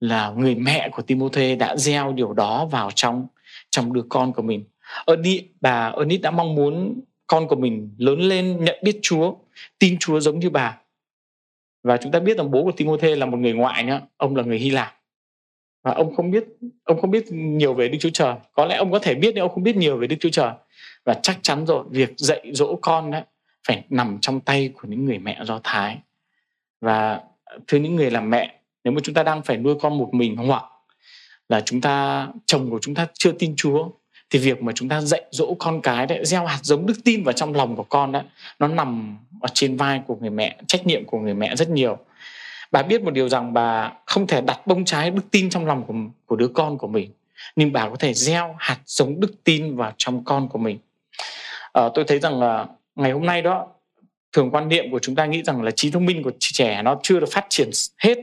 là 0.00 0.30
người 0.30 0.54
mẹ 0.54 0.88
của 0.92 1.02
Timothy 1.02 1.56
đã 1.56 1.76
gieo 1.76 2.12
điều 2.12 2.32
đó 2.32 2.66
vào 2.66 2.90
trong 2.94 3.26
trong 3.70 3.92
đứa 3.92 4.02
con 4.08 4.32
của 4.32 4.42
mình. 4.42 4.64
Ernest, 5.06 5.44
bà 5.60 5.92
Ernest 5.98 6.22
đã 6.22 6.30
mong 6.30 6.54
muốn 6.54 7.00
con 7.26 7.48
của 7.48 7.56
mình 7.56 7.94
lớn 7.98 8.20
lên 8.20 8.64
nhận 8.64 8.78
biết 8.82 8.98
Chúa 9.02 9.34
tin 9.78 9.96
Chúa 10.00 10.20
giống 10.20 10.38
như 10.38 10.50
bà. 10.50 10.78
Và 11.82 11.96
chúng 11.96 12.12
ta 12.12 12.18
biết 12.20 12.36
rằng 12.36 12.50
bố 12.50 12.64
của 12.64 12.72
Timothy 12.72 13.14
là 13.14 13.26
một 13.26 13.36
người 13.36 13.52
ngoại 13.52 13.84
nhá 13.84 14.00
ông 14.16 14.36
là 14.36 14.42
người 14.42 14.58
Hy 14.58 14.70
Lạp. 14.70 15.00
Và 15.82 15.92
ông 15.92 16.14
không 16.14 16.30
biết 16.30 16.44
ông 16.84 17.00
không 17.00 17.10
biết 17.10 17.24
nhiều 17.30 17.74
về 17.74 17.88
Đức 17.88 17.98
Chúa 18.00 18.10
Trời. 18.12 18.34
Có 18.52 18.64
lẽ 18.64 18.76
ông 18.76 18.92
có 18.92 18.98
thể 18.98 19.14
biết 19.14 19.32
nhưng 19.34 19.44
ông 19.44 19.54
không 19.54 19.62
biết 19.62 19.76
nhiều 19.76 19.96
về 19.96 20.06
Đức 20.06 20.16
Chúa 20.20 20.28
Trời. 20.28 20.52
Và 21.04 21.14
chắc 21.22 21.38
chắn 21.42 21.66
rồi 21.66 21.84
việc 21.90 22.12
dạy 22.16 22.50
dỗ 22.52 22.76
con 22.82 23.10
đấy 23.10 23.22
phải 23.68 23.84
nằm 23.90 24.18
trong 24.20 24.40
tay 24.40 24.70
của 24.74 24.88
những 24.88 25.04
người 25.04 25.18
mẹ 25.18 25.38
Do 25.44 25.60
Thái. 25.64 25.98
Và 26.80 27.20
thưa 27.66 27.78
những 27.78 27.96
người 27.96 28.10
làm 28.10 28.30
mẹ 28.30 28.60
nếu 28.84 28.92
mà 28.92 29.00
chúng 29.04 29.14
ta 29.14 29.22
đang 29.22 29.42
phải 29.42 29.56
nuôi 29.56 29.74
con 29.80 29.98
một 29.98 30.14
mình 30.14 30.36
hoặc 30.36 30.64
là 31.48 31.60
chúng 31.60 31.80
ta 31.80 32.28
chồng 32.46 32.70
của 32.70 32.78
chúng 32.82 32.94
ta 32.94 33.06
chưa 33.14 33.32
tin 33.32 33.56
Chúa 33.56 33.88
thì 34.30 34.38
việc 34.38 34.62
mà 34.62 34.72
chúng 34.74 34.88
ta 34.88 35.00
dạy 35.00 35.22
dỗ 35.30 35.54
con 35.58 35.80
cái 35.82 36.06
đấy 36.06 36.24
gieo 36.24 36.46
hạt 36.46 36.58
giống 36.62 36.86
đức 36.86 36.94
tin 37.04 37.24
vào 37.24 37.32
trong 37.32 37.54
lòng 37.54 37.76
của 37.76 37.82
con 37.82 38.12
đấy 38.12 38.22
nó 38.58 38.68
nằm 38.68 39.18
ở 39.40 39.48
trên 39.54 39.76
vai 39.76 40.02
của 40.06 40.16
người 40.16 40.30
mẹ 40.30 40.56
trách 40.66 40.86
nhiệm 40.86 41.04
của 41.04 41.18
người 41.18 41.34
mẹ 41.34 41.56
rất 41.56 41.68
nhiều. 41.68 41.98
Bà 42.72 42.82
biết 42.82 43.02
một 43.02 43.10
điều 43.10 43.28
rằng 43.28 43.52
bà 43.52 43.92
không 44.06 44.26
thể 44.26 44.40
đặt 44.40 44.66
bông 44.66 44.84
trái 44.84 45.10
đức 45.10 45.22
tin 45.30 45.50
trong 45.50 45.66
lòng 45.66 45.84
của, 45.86 45.94
của 46.26 46.36
đứa 46.36 46.48
con 46.48 46.78
của 46.78 46.88
mình 46.88 47.10
nhưng 47.56 47.72
bà 47.72 47.88
có 47.88 47.96
thể 47.96 48.14
gieo 48.14 48.54
hạt 48.58 48.78
giống 48.86 49.20
đức 49.20 49.44
tin 49.44 49.76
vào 49.76 49.92
trong 49.96 50.24
con 50.24 50.48
của 50.48 50.58
mình. 50.58 50.78
À, 51.72 51.82
tôi 51.94 52.04
thấy 52.04 52.18
rằng 52.18 52.40
là 52.40 52.66
ngày 52.94 53.12
hôm 53.12 53.26
nay 53.26 53.42
đó 53.42 53.66
thường 54.32 54.50
quan 54.50 54.68
niệm 54.68 54.90
của 54.90 54.98
chúng 54.98 55.14
ta 55.14 55.26
nghĩ 55.26 55.42
rằng 55.42 55.62
là 55.62 55.70
trí 55.70 55.90
thông 55.90 56.06
minh 56.06 56.22
của 56.22 56.32
trẻ 56.38 56.82
nó 56.82 56.98
chưa 57.02 57.20
được 57.20 57.32
phát 57.32 57.46
triển 57.48 57.70
hết 57.98 58.18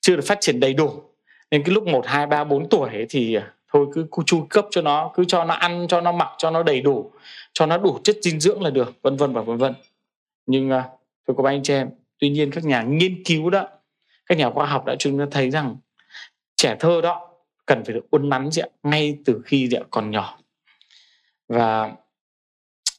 chưa 0.00 0.16
được 0.16 0.24
phát 0.26 0.38
triển 0.40 0.60
đầy 0.60 0.74
đủ. 0.74 1.02
Nên 1.50 1.62
cái 1.62 1.74
lúc 1.74 1.86
1, 1.86 2.06
2, 2.06 2.26
3, 2.26 2.44
4 2.44 2.68
tuổi 2.68 2.88
ấy 2.88 3.06
thì 3.08 3.34
à, 3.34 3.52
thôi 3.72 3.86
cứ 3.94 4.22
chu 4.26 4.46
cấp 4.50 4.66
cho 4.70 4.82
nó 4.82 5.10
cứ 5.14 5.24
cho 5.24 5.44
nó 5.44 5.54
ăn 5.54 5.86
cho 5.88 6.00
nó 6.00 6.12
mặc 6.12 6.28
cho 6.38 6.50
nó 6.50 6.62
đầy 6.62 6.80
đủ 6.80 7.12
cho 7.52 7.66
nó 7.66 7.78
đủ 7.78 7.98
chất 8.04 8.16
dinh 8.22 8.40
dưỡng 8.40 8.62
là 8.62 8.70
được 8.70 9.02
vân 9.02 9.16
vân 9.16 9.32
và 9.32 9.42
vân 9.42 9.56
vân. 9.56 9.74
Nhưng 10.46 10.68
tôi 10.70 10.82
thưa 11.28 11.34
các 11.36 11.48
anh 11.48 11.62
chị 11.62 11.74
em 11.74 11.90
tuy 12.18 12.28
nhiên 12.28 12.50
các 12.50 12.64
nhà 12.64 12.82
nghiên 12.82 13.24
cứu 13.24 13.50
đó 13.50 13.68
các 14.26 14.38
nhà 14.38 14.50
khoa 14.50 14.66
học 14.66 14.84
đã 14.84 14.96
chúng 14.98 15.18
ta 15.18 15.24
thấy 15.30 15.50
rằng 15.50 15.76
trẻ 16.56 16.76
thơ 16.80 17.00
đó 17.00 17.28
cần 17.66 17.84
phải 17.84 17.94
được 17.94 18.10
uốn 18.10 18.28
nắn 18.28 18.50
gì 18.50 18.62
ngay 18.82 19.18
từ 19.24 19.40
khi 19.44 19.68
gì 19.68 19.76
còn 19.90 20.10
nhỏ. 20.10 20.38
Và 21.48 21.92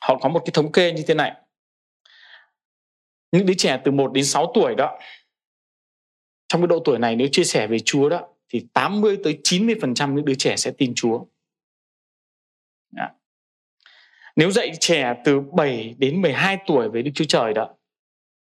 họ 0.08 0.20
có 0.22 0.30
một 0.30 0.40
cái 0.46 0.52
thống 0.54 0.72
kê 0.72 0.92
như 0.92 1.04
thế 1.08 1.14
này 1.14 1.34
những 3.34 3.46
đứa 3.46 3.54
trẻ 3.54 3.82
từ 3.84 3.92
1 3.92 4.14
đến 4.14 4.26
6 4.26 4.52
tuổi 4.54 4.76
đó, 4.76 5.00
trong 6.48 6.62
cái 6.62 6.68
độ 6.68 6.80
tuổi 6.86 7.00
này 7.00 7.16
nếu 7.16 7.28
chia 7.32 7.44
sẻ 7.44 7.68
về 7.68 7.80
Chúa 7.80 8.10
đó, 8.10 8.28
thì 8.50 8.68
80 8.74 9.18
tới 9.24 9.40
90% 9.44 10.16
những 10.16 10.26
đứa 10.26 10.36
trẻ 10.36 10.56
sẽ 10.56 10.72
tin 10.78 10.94
Chúa. 10.96 11.26
Đó. 12.92 13.10
Nếu 14.36 14.52
dạy 14.52 14.72
trẻ 14.80 15.14
từ 15.26 15.40
7 15.40 15.96
đến 15.98 16.22
12 16.22 16.58
tuổi 16.68 16.90
về 16.90 17.02
Đức 17.02 17.12
Chúa 17.16 17.26
Trời 17.26 17.54
đó, 17.54 17.76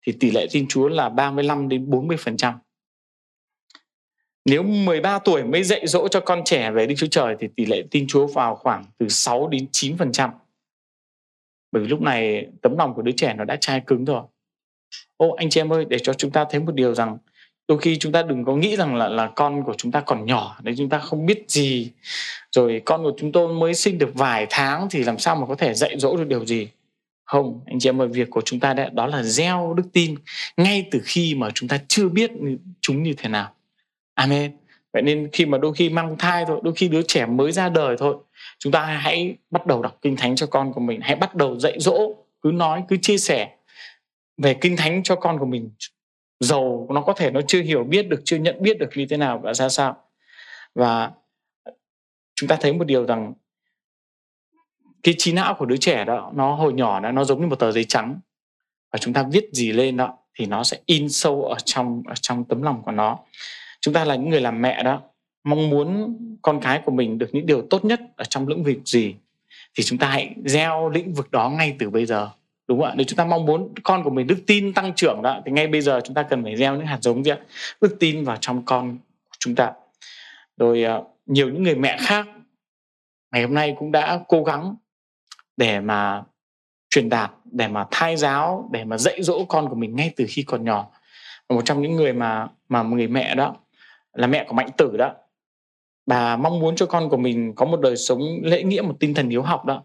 thì 0.06 0.14
tỷ 0.20 0.32
lệ 0.32 0.48
tin 0.52 0.68
Chúa 0.68 0.88
là 0.88 1.10
35 1.10 1.70
đến 1.70 1.90
40%. 1.90 2.54
Nếu 4.46 4.64
13 4.64 5.20
tuổi 5.20 5.44
mới 5.44 5.64
dạy 5.64 5.88
dỗ 5.88 6.08
cho 6.08 6.20
con 6.20 6.42
trẻ 6.46 6.72
về 6.72 6.86
Đức 6.86 6.96
Chúa 6.98 7.08
Trời, 7.08 7.36
thì 7.40 7.48
tỷ 7.56 7.66
lệ 7.66 7.84
tin 7.92 8.08
Chúa 8.08 8.28
vào 8.28 8.56
khoảng 8.56 8.86
từ 8.98 9.10
6 9.10 9.48
đến 9.48 9.68
9%. 9.72 10.30
Bởi 11.78 11.84
vì 11.84 11.90
lúc 11.90 12.02
này 12.02 12.48
tấm 12.62 12.78
lòng 12.78 12.94
của 12.94 13.02
đứa 13.02 13.12
trẻ 13.12 13.34
nó 13.38 13.44
đã 13.44 13.56
chai 13.56 13.82
cứng 13.88 14.06
rồi. 14.06 14.22
Ô 15.18 15.32
anh 15.32 15.50
chị 15.50 15.62
em 15.62 15.74
ơi, 15.74 15.86
để 15.90 16.00
cho 16.00 16.14
chúng 16.14 16.32
ta 16.32 16.46
thấy 16.50 16.60
một 16.60 16.76
điều 16.76 16.96
rằng 16.96 17.18
đôi 17.68 17.78
khi 17.78 17.98
chúng 17.98 18.12
ta 18.12 18.24
đừng 18.24 18.46
có 18.46 18.56
nghĩ 18.56 18.76
rằng 18.76 18.96
là 18.96 19.08
là 19.08 19.32
con 19.36 19.64
của 19.64 19.74
chúng 19.78 19.92
ta 19.92 20.02
còn 20.02 20.26
nhỏ 20.26 20.58
nên 20.64 20.76
chúng 20.78 20.90
ta 20.90 21.00
không 21.00 21.26
biết 21.26 21.44
gì. 21.48 21.92
Rồi 22.52 22.82
con 22.86 23.04
của 23.04 23.12
chúng 23.18 23.32
tôi 23.32 23.54
mới 23.54 23.74
sinh 23.74 23.98
được 23.98 24.12
vài 24.14 24.48
tháng 24.50 24.88
thì 24.92 25.04
làm 25.04 25.20
sao 25.20 25.36
mà 25.36 25.46
có 25.48 25.56
thể 25.56 25.74
dạy 25.74 26.00
dỗ 26.00 26.18
được 26.18 26.28
điều 26.28 26.46
gì? 26.46 26.68
Không 27.26 27.62
anh 27.66 27.80
chị 27.80 27.90
em 27.90 28.02
ơi 28.02 28.08
việc 28.08 28.30
của 28.30 28.42
chúng 28.46 28.60
ta 28.60 28.74
đấy 28.74 28.90
đó 28.94 29.08
là 29.08 29.24
gieo 29.24 29.74
đức 29.78 29.84
tin 29.94 30.16
ngay 30.58 30.88
từ 30.92 31.02
khi 31.04 31.36
mà 31.36 31.50
chúng 31.54 31.70
ta 31.70 31.80
chưa 31.88 32.10
biết 32.10 32.32
chúng 32.82 33.04
như 33.04 33.14
thế 33.18 33.30
nào. 33.30 33.54
Amen. 34.14 34.52
Vậy 34.94 35.02
nên 35.02 35.30
khi 35.32 35.46
mà 35.46 35.58
đôi 35.58 35.74
khi 35.74 35.90
mang 35.90 36.16
thai 36.18 36.46
thôi 36.48 36.60
đôi 36.64 36.74
khi 36.74 36.88
đứa 36.88 37.02
trẻ 37.02 37.26
mới 37.26 37.52
ra 37.52 37.70
đời 37.70 37.96
thôi 38.00 38.16
chúng 38.60 38.72
ta 38.72 38.86
hãy 38.86 39.38
bắt 39.52 39.66
đầu 39.66 39.82
đọc 39.82 39.98
kinh 40.02 40.16
thánh 40.16 40.36
cho 40.36 40.48
con 40.48 40.74
của 40.74 40.80
mình. 40.80 41.02
Hãy 41.02 41.16
bắt 41.16 41.36
đầu 41.36 41.60
dạy 41.60 41.80
dỗ, 41.80 42.16
cứ 42.42 42.52
nói, 42.54 42.84
cứ 42.88 42.98
chia 43.02 43.18
sẻ 43.18 43.56
về 44.38 44.54
kinh 44.54 44.78
thánh 44.78 45.04
cho 45.04 45.16
con 45.16 45.40
của 45.40 45.46
mình. 45.46 45.72
Dầu 46.40 46.88
nó 46.94 47.02
có 47.02 47.14
thể 47.14 47.32
nó 47.32 47.42
chưa 47.48 47.62
hiểu 47.62 47.84
biết 47.84 48.10
được, 48.10 48.22
chưa 48.26 48.38
nhận 48.38 48.62
biết 48.62 48.80
được 48.80 48.90
như 48.96 49.06
thế 49.10 49.18
nào 49.18 49.40
và 49.40 49.54
ra 49.54 49.70
sao. 49.70 50.04
Và 50.76 51.12
chúng 52.36 52.48
ta 52.48 52.58
thấy 52.62 52.74
một 52.74 52.88
điều 52.88 53.06
rằng 53.06 53.34
cái 55.04 55.16
trí 55.18 55.34
não 55.34 55.54
của 55.54 55.66
đứa 55.66 55.78
trẻ 55.78 56.06
đó, 56.06 56.32
nó 56.36 56.56
hồi 56.56 56.74
nhỏ 56.74 57.00
đó, 57.00 57.12
nó 57.12 57.24
giống 57.24 57.42
như 57.42 57.48
một 57.48 57.60
tờ 57.60 57.72
giấy 57.72 57.84
trắng. 57.84 58.20
Và 58.92 59.00
chúng 59.00 59.14
ta 59.14 59.24
viết 59.32 59.50
gì 59.54 59.72
lên 59.72 59.98
đó 59.98 60.18
thì 60.34 60.46
nó 60.46 60.64
sẽ 60.64 60.78
in 60.86 61.10
sâu 61.10 61.44
ở 61.44 61.56
trong 61.66 62.04
ở 62.08 62.16
trong 62.16 62.44
tấm 62.46 62.62
lòng 62.62 62.82
của 62.86 62.92
nó. 62.92 63.20
Chúng 63.82 63.94
ta 63.94 64.06
là 64.06 64.16
những 64.16 64.30
người 64.30 64.42
làm 64.42 64.62
mẹ 64.62 64.84
đó 64.84 65.02
mong 65.48 65.70
muốn 65.70 66.18
con 66.42 66.60
cái 66.62 66.82
của 66.86 66.92
mình 66.92 67.18
được 67.18 67.30
những 67.32 67.46
điều 67.46 67.62
tốt 67.70 67.86
nhất 67.86 68.02
ở 68.16 68.24
trong 68.24 68.48
lĩnh 68.48 68.64
vực 68.64 68.78
gì, 68.86 69.16
thì 69.76 69.84
chúng 69.84 70.00
ta 70.00 70.08
hãy 70.08 70.36
gieo 70.46 70.90
lĩnh 70.90 71.14
vực 71.14 71.32
đó 71.32 71.50
ngay 71.50 71.76
từ 71.80 71.90
bây 71.90 72.06
giờ, 72.06 72.30
đúng 72.68 72.80
không 72.80 72.88
ạ? 72.88 72.94
Nếu 72.98 73.04
chúng 73.04 73.18
ta 73.18 73.26
mong 73.26 73.46
muốn 73.46 73.74
con 73.84 74.04
của 74.04 74.10
mình 74.10 74.28
đức 74.28 74.38
tin 74.48 74.74
tăng 74.74 74.94
trưởng 74.94 75.22
đó, 75.22 75.42
thì 75.46 75.52
ngay 75.52 75.68
bây 75.68 75.82
giờ 75.82 76.02
chúng 76.04 76.14
ta 76.14 76.24
cần 76.24 76.44
phải 76.44 76.58
gieo 76.58 76.76
những 76.76 76.86
hạt 76.86 77.00
giống 77.02 77.24
gì 77.24 77.32
ạ? 77.32 77.38
Đức 77.82 77.98
tin 78.00 78.24
vào 78.24 78.38
trong 78.42 78.66
con 78.66 78.98
của 79.30 79.36
chúng 79.40 79.56
ta. 79.56 79.72
Rồi 80.58 80.84
ờ, 80.84 81.04
nhiều 81.26 81.50
những 81.50 81.64
người 81.64 81.76
mẹ 81.76 81.98
khác 82.00 82.28
ngày 83.32 83.44
hôm 83.44 83.54
nay 83.54 83.76
cũng 83.80 83.92
đã 83.92 84.20
cố 84.28 84.44
gắng 84.44 84.76
để 85.58 85.80
mà 85.80 86.24
truyền 86.90 87.10
đạt, 87.10 87.32
để 87.46 87.68
mà 87.68 87.86
thai 87.92 88.18
giáo, 88.18 88.70
để 88.72 88.84
mà 88.84 88.98
dạy 88.98 89.24
dỗ 89.24 89.46
con 89.46 89.70
của 89.70 89.76
mình 89.76 89.96
ngay 89.96 90.14
từ 90.16 90.26
khi 90.30 90.44
còn 90.44 90.66
nhỏ. 90.66 90.88
Và 91.50 91.56
một 91.56 91.62
trong 91.66 91.82
những 91.82 91.96
người 91.96 92.14
mà 92.14 92.48
mà 92.70 92.84
người 92.84 93.08
mẹ 93.08 93.36
đó 93.36 93.56
là 94.14 94.28
mẹ 94.28 94.46
của 94.48 94.54
mạnh 94.54 94.70
tử 94.78 94.98
đó 94.98 95.14
bà 96.08 96.38
mong 96.38 96.60
muốn 96.60 96.76
cho 96.76 96.86
con 96.86 97.10
của 97.10 97.18
mình 97.18 97.54
có 97.56 97.66
một 97.66 97.82
đời 97.82 97.98
sống 97.98 98.22
lễ 98.44 98.64
nghĩa, 98.64 98.82
một 98.82 98.96
tinh 99.00 99.14
thần 99.14 99.30
hiếu 99.30 99.42
học 99.42 99.66
đó. 99.66 99.84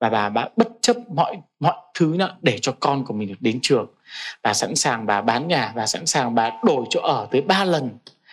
Và 0.00 0.10
bà 0.10 0.28
bà 0.28 0.48
bất 0.56 0.68
chấp 0.80 0.96
mọi 1.08 1.36
mọi 1.60 1.74
thứ 1.94 2.16
đó 2.16 2.36
để 2.42 2.58
cho 2.58 2.74
con 2.80 3.04
của 3.04 3.14
mình 3.14 3.28
được 3.28 3.40
đến 3.40 3.58
trường. 3.62 3.86
Bà 4.42 4.54
sẵn 4.54 4.74
sàng 4.74 5.06
bà 5.06 5.20
bán 5.22 5.48
nhà 5.48 5.72
và 5.76 5.86
sẵn 5.86 6.06
sàng 6.06 6.34
bà 6.34 6.50
đổi 6.64 6.84
chỗ 6.90 7.00
ở 7.00 7.28
tới 7.30 7.40
ba 7.40 7.64
lần 7.64 7.90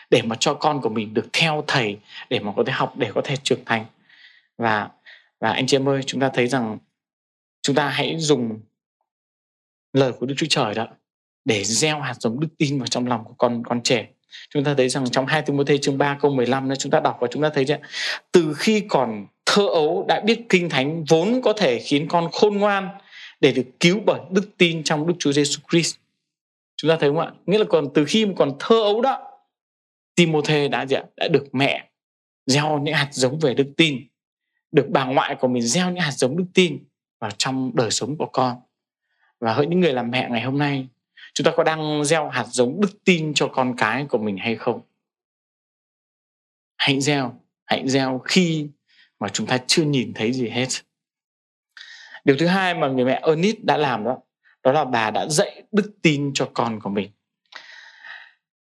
để 0.10 0.21
mà 0.21 0.36
cho 0.39 0.54
con 0.54 0.82
của 0.82 0.89
mình 0.89 1.13
được 1.13 1.27
theo 1.34 1.63
thầy 1.67 1.97
để 2.30 2.39
mà 2.39 2.51
có 2.56 2.63
thể 2.65 2.73
học, 2.73 2.93
để 2.97 3.12
có 3.15 3.21
thể 3.23 3.36
trưởng 3.43 3.65
thành. 3.65 3.86
Và 4.58 4.89
và 5.39 5.51
anh 5.51 5.67
chị 5.67 5.77
em 5.77 5.89
ơi, 5.89 6.01
chúng 6.06 6.21
ta 6.21 6.30
thấy 6.34 6.47
rằng 6.47 6.77
chúng 7.62 7.75
ta 7.75 7.89
hãy 7.89 8.15
dùng 8.19 8.60
lời 9.93 10.12
của 10.12 10.25
Đức 10.25 10.36
Chúa 10.38 10.47
Trời 10.49 10.73
đó 10.73 10.88
để 11.45 11.63
gieo 11.63 11.99
hạt 11.99 12.13
giống 12.19 12.39
đức 12.39 12.47
tin 12.58 12.80
vào 12.80 12.88
trong 12.88 13.08
lòng 13.08 13.23
của 13.23 13.34
con 13.38 13.63
con 13.65 13.82
trẻ 13.82 14.08
chúng 14.50 14.63
ta 14.63 14.74
thấy 14.74 14.89
rằng 14.89 15.10
trong 15.10 15.26
2 15.26 15.41
Timothée 15.41 15.78
chương 15.78 15.98
3 15.98 16.17
câu 16.22 16.32
15 16.32 16.70
đó 16.70 16.76
chúng 16.76 16.91
ta 16.91 17.00
đọc 17.00 17.17
và 17.22 17.28
chúng 17.32 17.44
ta 17.44 17.50
thấy 17.50 17.65
rằng 17.65 17.82
từ 18.32 18.54
khi 18.58 18.84
còn 18.89 19.26
thơ 19.46 19.67
ấu 19.67 20.06
đã 20.08 20.20
biết 20.20 20.39
kinh 20.50 20.70
thánh 20.70 21.04
vốn 21.04 21.41
có 21.41 21.54
thể 21.54 21.80
khiến 21.80 22.08
con 22.08 22.30
khôn 22.32 22.58
ngoan 22.58 22.89
để 23.39 23.52
được 23.52 23.65
cứu 23.80 24.00
bởi 24.06 24.20
đức 24.32 24.50
tin 24.58 24.84
trong 24.84 25.08
Đức 25.08 25.13
Chúa 25.20 25.32
Giêsu 25.32 25.62
Christ. 25.72 25.96
Chúng 26.78 26.89
ta 26.89 26.98
thấy 27.00 27.10
không 27.10 27.20
ạ? 27.20 27.32
Nghĩa 27.46 27.58
là 27.58 27.65
còn 27.70 27.88
từ 27.94 28.06
khi 28.06 28.26
mà 28.26 28.34
còn 28.38 28.52
thơ 28.60 28.82
ấu 28.82 29.02
đó, 29.02 29.32
Timôthê 30.15 30.67
đã 30.67 30.86
gì 30.86 30.96
ạ? 30.96 31.04
đã 31.17 31.28
được 31.28 31.46
mẹ 31.52 31.89
gieo 32.46 32.80
những 32.80 32.94
hạt 32.94 33.10
giống 33.12 33.39
về 33.39 33.54
đức 33.54 33.67
tin, 33.78 34.08
được 34.72 34.88
bà 34.89 35.06
ngoại 35.06 35.36
của 35.36 35.48
mình 35.48 35.62
gieo 35.62 35.89
những 35.89 36.00
hạt 36.00 36.12
giống 36.12 36.38
đức 36.38 36.46
tin 36.54 36.84
vào 37.20 37.32
trong 37.38 37.72
đời 37.74 37.91
sống 37.91 38.17
của 38.17 38.26
con. 38.26 38.56
Và 39.39 39.54
hỡi 39.54 39.67
những 39.67 39.80
người 39.80 39.94
làm 39.94 40.12
mẹ 40.12 40.28
ngày 40.32 40.41
hôm 40.41 40.58
nay, 40.58 40.88
chúng 41.34 41.46
ta 41.46 41.52
có 41.58 41.63
đang 41.63 42.06
gieo 42.06 42.30
hạt 42.30 42.46
giống 42.48 42.82
đức 42.82 43.04
tin 43.06 43.34
cho 43.34 43.48
con 43.48 43.76
cái 43.78 44.06
của 44.10 44.17
mình 44.17 44.38
hay 44.38 44.56
không? 44.56 44.82
Hãy 46.78 47.02
gieo, 47.02 47.34
hãy 47.65 47.88
gieo 47.88 48.22
khi 48.26 48.67
mà 49.20 49.30
chúng 49.30 49.48
ta 49.48 49.58
chưa 49.67 49.84
nhìn 49.84 50.13
thấy 50.13 50.34
gì 50.34 50.50
hết. 50.50 50.67
Điều 52.24 52.38
thứ 52.39 52.48
hai 52.48 52.74
mà 52.74 52.88
người 52.88 53.06
mẹ 53.06 53.22
Ernest 53.26 53.58
đã 53.63 53.78
làm 53.78 54.04
đó 54.04 54.17
đó 54.63 54.72
là 54.72 54.86
bà 54.86 55.12
đã 55.12 55.28
dạy 55.28 55.63
đức 55.72 55.91
tin 56.02 56.32
cho 56.34 56.50
con 56.54 56.80
của 56.80 56.89
mình. 56.89 57.12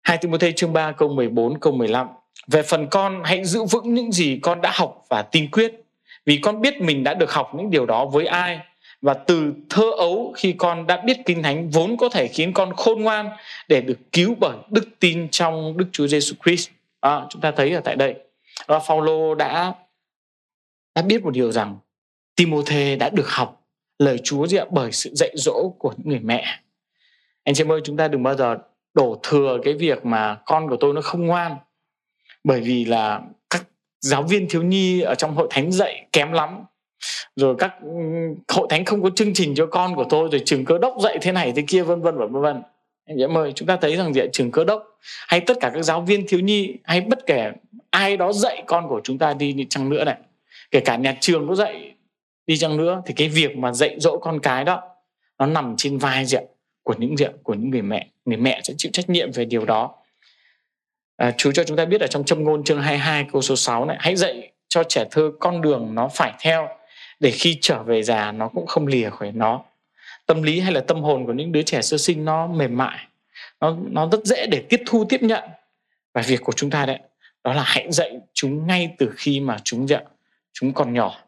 2 0.03 0.19
Timothy 0.19 0.53
chương 0.57 0.73
3 0.73 0.93
câu 0.93 1.09
14 1.09 1.61
câu 1.61 1.73
15 1.73 2.09
Về 2.47 2.63
phần 2.63 2.87
con 2.91 3.23
hãy 3.25 3.45
giữ 3.45 3.65
vững 3.65 3.95
những 3.95 4.13
gì 4.13 4.39
con 4.43 4.61
đã 4.61 4.71
học 4.75 5.05
và 5.11 5.23
tin 5.23 5.51
quyết 5.51 5.75
Vì 6.27 6.39
con 6.43 6.61
biết 6.61 6.81
mình 6.81 7.05
đã 7.05 7.15
được 7.15 7.33
học 7.33 7.51
những 7.55 7.71
điều 7.71 7.87
đó 7.87 8.07
với 8.07 8.27
ai. 8.27 8.61
Và 9.03 9.15
từ 9.15 9.53
thơ 9.71 9.91
ấu 9.99 10.33
khi 10.37 10.55
con 10.59 10.87
đã 10.87 11.03
biết 11.07 11.17
kinh 11.27 11.43
thánh 11.43 11.71
vốn 11.71 11.97
có 11.97 12.09
thể 12.09 12.29
khiến 12.29 12.53
con 12.53 12.73
khôn 12.77 13.03
ngoan 13.03 13.31
Để 13.69 13.81
được 13.81 13.99
cứu 14.13 14.35
bởi 14.41 14.57
đức 14.71 14.89
tin 15.01 15.29
trong 15.29 15.77
Đức 15.77 15.87
Chúa 15.93 16.07
Giêsu 16.07 16.35
Christ 16.45 16.71
à, 17.01 17.27
Chúng 17.31 17.43
ta 17.43 17.51
thấy 17.51 17.73
ở 17.73 17.81
tại 17.81 17.97
đây 17.97 18.15
và 18.67 18.79
Phaolô 18.79 19.35
đã 19.35 19.75
đã 20.95 21.03
biết 21.03 21.25
một 21.25 21.31
điều 21.31 21.53
rằng 21.53 21.79
Timôthê 22.37 22.97
đã 22.97 23.11
được 23.11 23.29
học 23.29 23.63
lời 23.99 24.19
Chúa 24.25 24.47
gì 24.47 24.57
ạ? 24.57 24.65
bởi 24.71 24.93
sự 24.93 25.11
dạy 25.15 25.31
dỗ 25.35 25.75
của 25.79 25.95
những 25.97 26.09
người 26.09 26.21
mẹ. 26.21 26.45
Anh 27.45 27.55
chị 27.55 27.65
ơi, 27.69 27.81
chúng 27.85 27.97
ta 27.97 28.09
đừng 28.09 28.23
bao 28.23 28.37
giờ 28.37 28.59
đổ 28.95 29.21
thừa 29.23 29.59
cái 29.65 29.75
việc 29.75 30.07
mà 30.07 30.39
con 30.47 30.69
của 30.69 30.77
tôi 30.81 30.95
nó 30.95 31.01
không 31.01 31.27
ngoan. 31.27 31.57
Bởi 32.45 32.61
vì 32.61 32.85
là 32.85 33.21
các 33.51 33.65
giáo 34.01 34.23
viên 34.23 34.49
thiếu 34.49 34.63
nhi 34.63 35.01
ở 35.01 35.15
trong 35.15 35.35
hội 35.35 35.47
thánh 35.51 35.73
dạy 35.73 36.07
kém 36.13 36.33
lắm. 36.33 36.65
Rồi 37.37 37.55
các 37.59 37.75
ừ, 37.83 37.89
hội 38.49 38.67
thánh 38.71 38.85
không 38.85 39.03
có 39.03 39.11
chương 39.17 39.35
trình 39.35 39.55
cho 39.55 39.67
con 39.67 39.95
của 39.95 40.05
tôi 40.11 40.29
rồi 40.33 40.43
trường 40.45 40.65
cơ 40.65 40.79
đốc 40.79 40.95
dạy 41.01 41.19
thế 41.23 41.33
này 41.33 41.53
thế 41.57 41.65
kia 41.69 41.83
vân 41.83 42.03
vân 42.03 42.19
và 42.19 42.27
vân 42.27 42.43
vân. 42.43 42.63
Anh 43.07 43.17
chị 43.19 43.25
ơi, 43.35 43.53
chúng 43.55 43.69
ta 43.69 43.77
thấy 43.77 43.97
rằng 43.97 44.15
diện 44.15 44.31
trường 44.33 44.51
cơ 44.51 44.65
đốc 44.65 44.99
hay 45.29 45.41
tất 45.41 45.57
cả 45.61 45.71
các 45.75 45.83
giáo 45.83 46.01
viên 46.01 46.27
thiếu 46.29 46.41
nhi 46.41 46.77
hay 46.85 47.01
bất 47.01 47.27
kể 47.27 47.53
ai 47.91 48.17
đó 48.17 48.33
dạy 48.33 48.63
con 48.67 48.89
của 48.89 49.01
chúng 49.05 49.19
ta 49.19 49.35
đi 49.35 49.53
đi 49.53 49.67
chăng 49.71 49.89
nữa 49.89 50.05
này. 50.05 50.17
Kể 50.71 50.81
cả 50.81 50.97
nhà 50.97 51.17
trường 51.21 51.49
có 51.49 51.55
dạy 51.55 51.95
đi 52.47 52.57
chăng 52.57 52.77
nữa 52.77 53.03
thì 53.07 53.15
cái 53.17 53.29
việc 53.29 53.57
mà 53.57 53.73
dạy 53.73 53.97
dỗ 54.01 54.19
con 54.19 54.41
cái 54.41 54.65
đó 54.65 54.83
nó 55.39 55.47
nằm 55.47 55.75
trên 55.77 55.99
vai 55.99 56.25
diện 56.25 56.45
của 56.83 56.95
những 56.99 57.19
diện 57.19 57.33
của 57.43 57.55
những 57.55 57.71
người 57.71 57.83
mẹ. 57.83 58.07
Người 58.25 58.37
mẹ 58.37 58.61
sẽ 58.65 58.75
chịu 58.77 58.91
trách 58.93 59.11
nhiệm 59.11 59.33
về 59.33 59.45
điều 59.45 59.65
đó. 59.65 59.95
À, 61.17 61.33
Chúa 61.37 61.53
cho 61.53 61.65
chúng 61.65 61.77
ta 61.77 61.85
biết 61.85 62.01
ở 62.01 62.07
trong 62.07 62.25
châm 62.25 62.45
ngôn 62.45 62.65
chương 62.65 62.83
22 62.83 63.27
câu 63.33 63.43
số 63.43 63.57
6 63.57 63.85
này 63.85 63.97
hãy 64.01 64.17
dạy 64.17 64.53
cho 64.69 64.85
trẻ 64.85 65.05
thơ 65.11 65.33
con 65.41 65.61
đường 65.61 65.95
nó 65.95 66.09
phải 66.09 66.33
theo 66.41 66.69
để 67.23 67.31
khi 67.31 67.59
trở 67.61 67.83
về 67.83 68.03
già 68.03 68.33
nó 68.33 68.49
cũng 68.49 68.67
không 68.67 68.87
lìa 68.87 69.11
khỏi 69.11 69.33
nó. 69.33 69.63
Tâm 70.27 70.43
lý 70.43 70.61
hay 70.61 70.73
là 70.73 70.81
tâm 70.81 71.03
hồn 71.03 71.27
của 71.27 71.33
những 71.33 71.53
đứa 71.53 71.63
trẻ 71.63 71.83
sơ 71.83 71.97
sinh 71.97 72.25
nó 72.25 72.47
mềm 72.47 72.77
mại. 72.77 73.07
Nó 73.61 73.77
nó 73.91 74.09
rất 74.13 74.25
dễ 74.25 74.47
để 74.47 74.65
tiếp 74.69 74.83
thu 74.87 75.05
tiếp 75.09 75.23
nhận. 75.23 75.45
Và 76.15 76.23
việc 76.23 76.41
của 76.45 76.53
chúng 76.53 76.71
ta 76.71 76.87
đấy 76.87 76.99
đó 77.45 77.53
là 77.53 77.63
hãy 77.67 77.93
dạy 77.93 78.21
chúng 78.35 78.67
ngay 78.67 78.95
từ 78.99 79.11
khi 79.17 79.41
mà 79.41 79.57
chúng 79.65 79.89
dạ, 79.89 80.01
chúng 80.53 80.73
còn 80.73 80.93
nhỏ. 80.93 81.19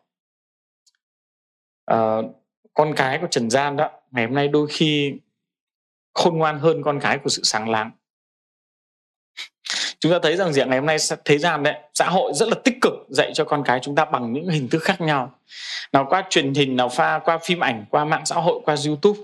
À, 1.87 2.17
con 2.75 2.95
cái 2.97 3.19
của 3.19 3.27
trần 3.31 3.51
gian 3.51 3.77
đó 3.77 3.91
ngày 4.11 4.25
hôm 4.25 4.35
nay 4.35 4.49
đôi 4.49 4.67
khi 4.71 5.15
khôn 6.15 6.39
ngoan 6.39 6.59
hơn 6.59 6.83
con 6.83 7.01
cái 7.01 7.19
của 7.19 7.31
sự 7.31 7.43
sáng 7.45 7.71
láng 7.71 7.91
chúng 10.05 10.13
ta 10.13 10.19
thấy 10.23 10.37
rằng 10.37 10.53
gì 10.53 10.63
ngày 10.67 10.79
hôm 10.79 10.87
nay 10.87 10.97
thế 11.25 11.39
gian 11.39 11.63
đấy, 11.63 11.75
xã 11.95 12.09
hội 12.09 12.33
rất 12.35 12.49
là 12.49 12.55
tích 12.65 12.81
cực 12.81 12.93
dạy 13.09 13.31
cho 13.35 13.45
con 13.45 13.63
cái 13.65 13.81
chúng 13.83 13.95
ta 13.95 14.05
bằng 14.05 14.33
những 14.33 14.49
hình 14.49 14.69
thức 14.69 14.83
khác 14.83 15.01
nhau. 15.01 15.33
Nào 15.93 16.07
qua 16.11 16.25
truyền 16.31 16.55
hình, 16.55 16.77
nào 16.77 16.89
pha 16.89 17.19
qua 17.19 17.39
phim 17.39 17.61
ảnh, 17.61 17.85
qua 17.91 18.05
mạng 18.05 18.27
xã 18.27 18.37
hội, 18.37 18.61
qua 18.65 18.77
youtube. 18.87 19.21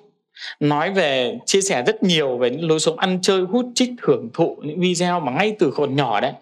Nói 0.61 0.91
về, 0.91 1.39
chia 1.47 1.61
sẻ 1.61 1.83
rất 1.87 2.03
nhiều 2.03 2.39
về 2.39 2.51
những 2.51 2.69
lối 2.69 2.81
sống 2.81 2.99
ăn 2.99 3.19
chơi, 3.23 3.43
hút 3.43 3.67
chích, 3.75 3.91
hưởng 4.03 4.29
thụ 4.35 4.57
những 4.63 4.81
video 4.81 5.21
mà 5.21 5.33
ngay 5.33 5.57
từ 5.59 5.73
còn 5.77 5.97
nhỏ 5.97 6.21
đấy. 6.21 6.33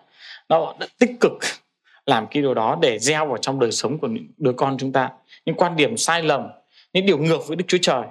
Nó 0.48 0.74
đã 0.80 0.86
tích 0.98 1.10
cực 1.20 1.32
làm 2.06 2.26
cái 2.26 2.42
điều 2.42 2.54
đó 2.54 2.78
để 2.82 2.98
gieo 2.98 3.26
vào 3.26 3.36
trong 3.36 3.60
đời 3.60 3.72
sống 3.72 3.98
của 3.98 4.08
những 4.08 4.26
đứa 4.36 4.52
con 4.52 4.76
chúng 4.78 4.92
ta. 4.92 5.10
Những 5.46 5.56
quan 5.56 5.76
điểm 5.76 5.96
sai 5.96 6.22
lầm, 6.22 6.48
những 6.92 7.06
điều 7.06 7.18
ngược 7.18 7.48
với 7.48 7.56
đức 7.56 7.64
chúa 7.68 7.78
trời. 7.82 8.02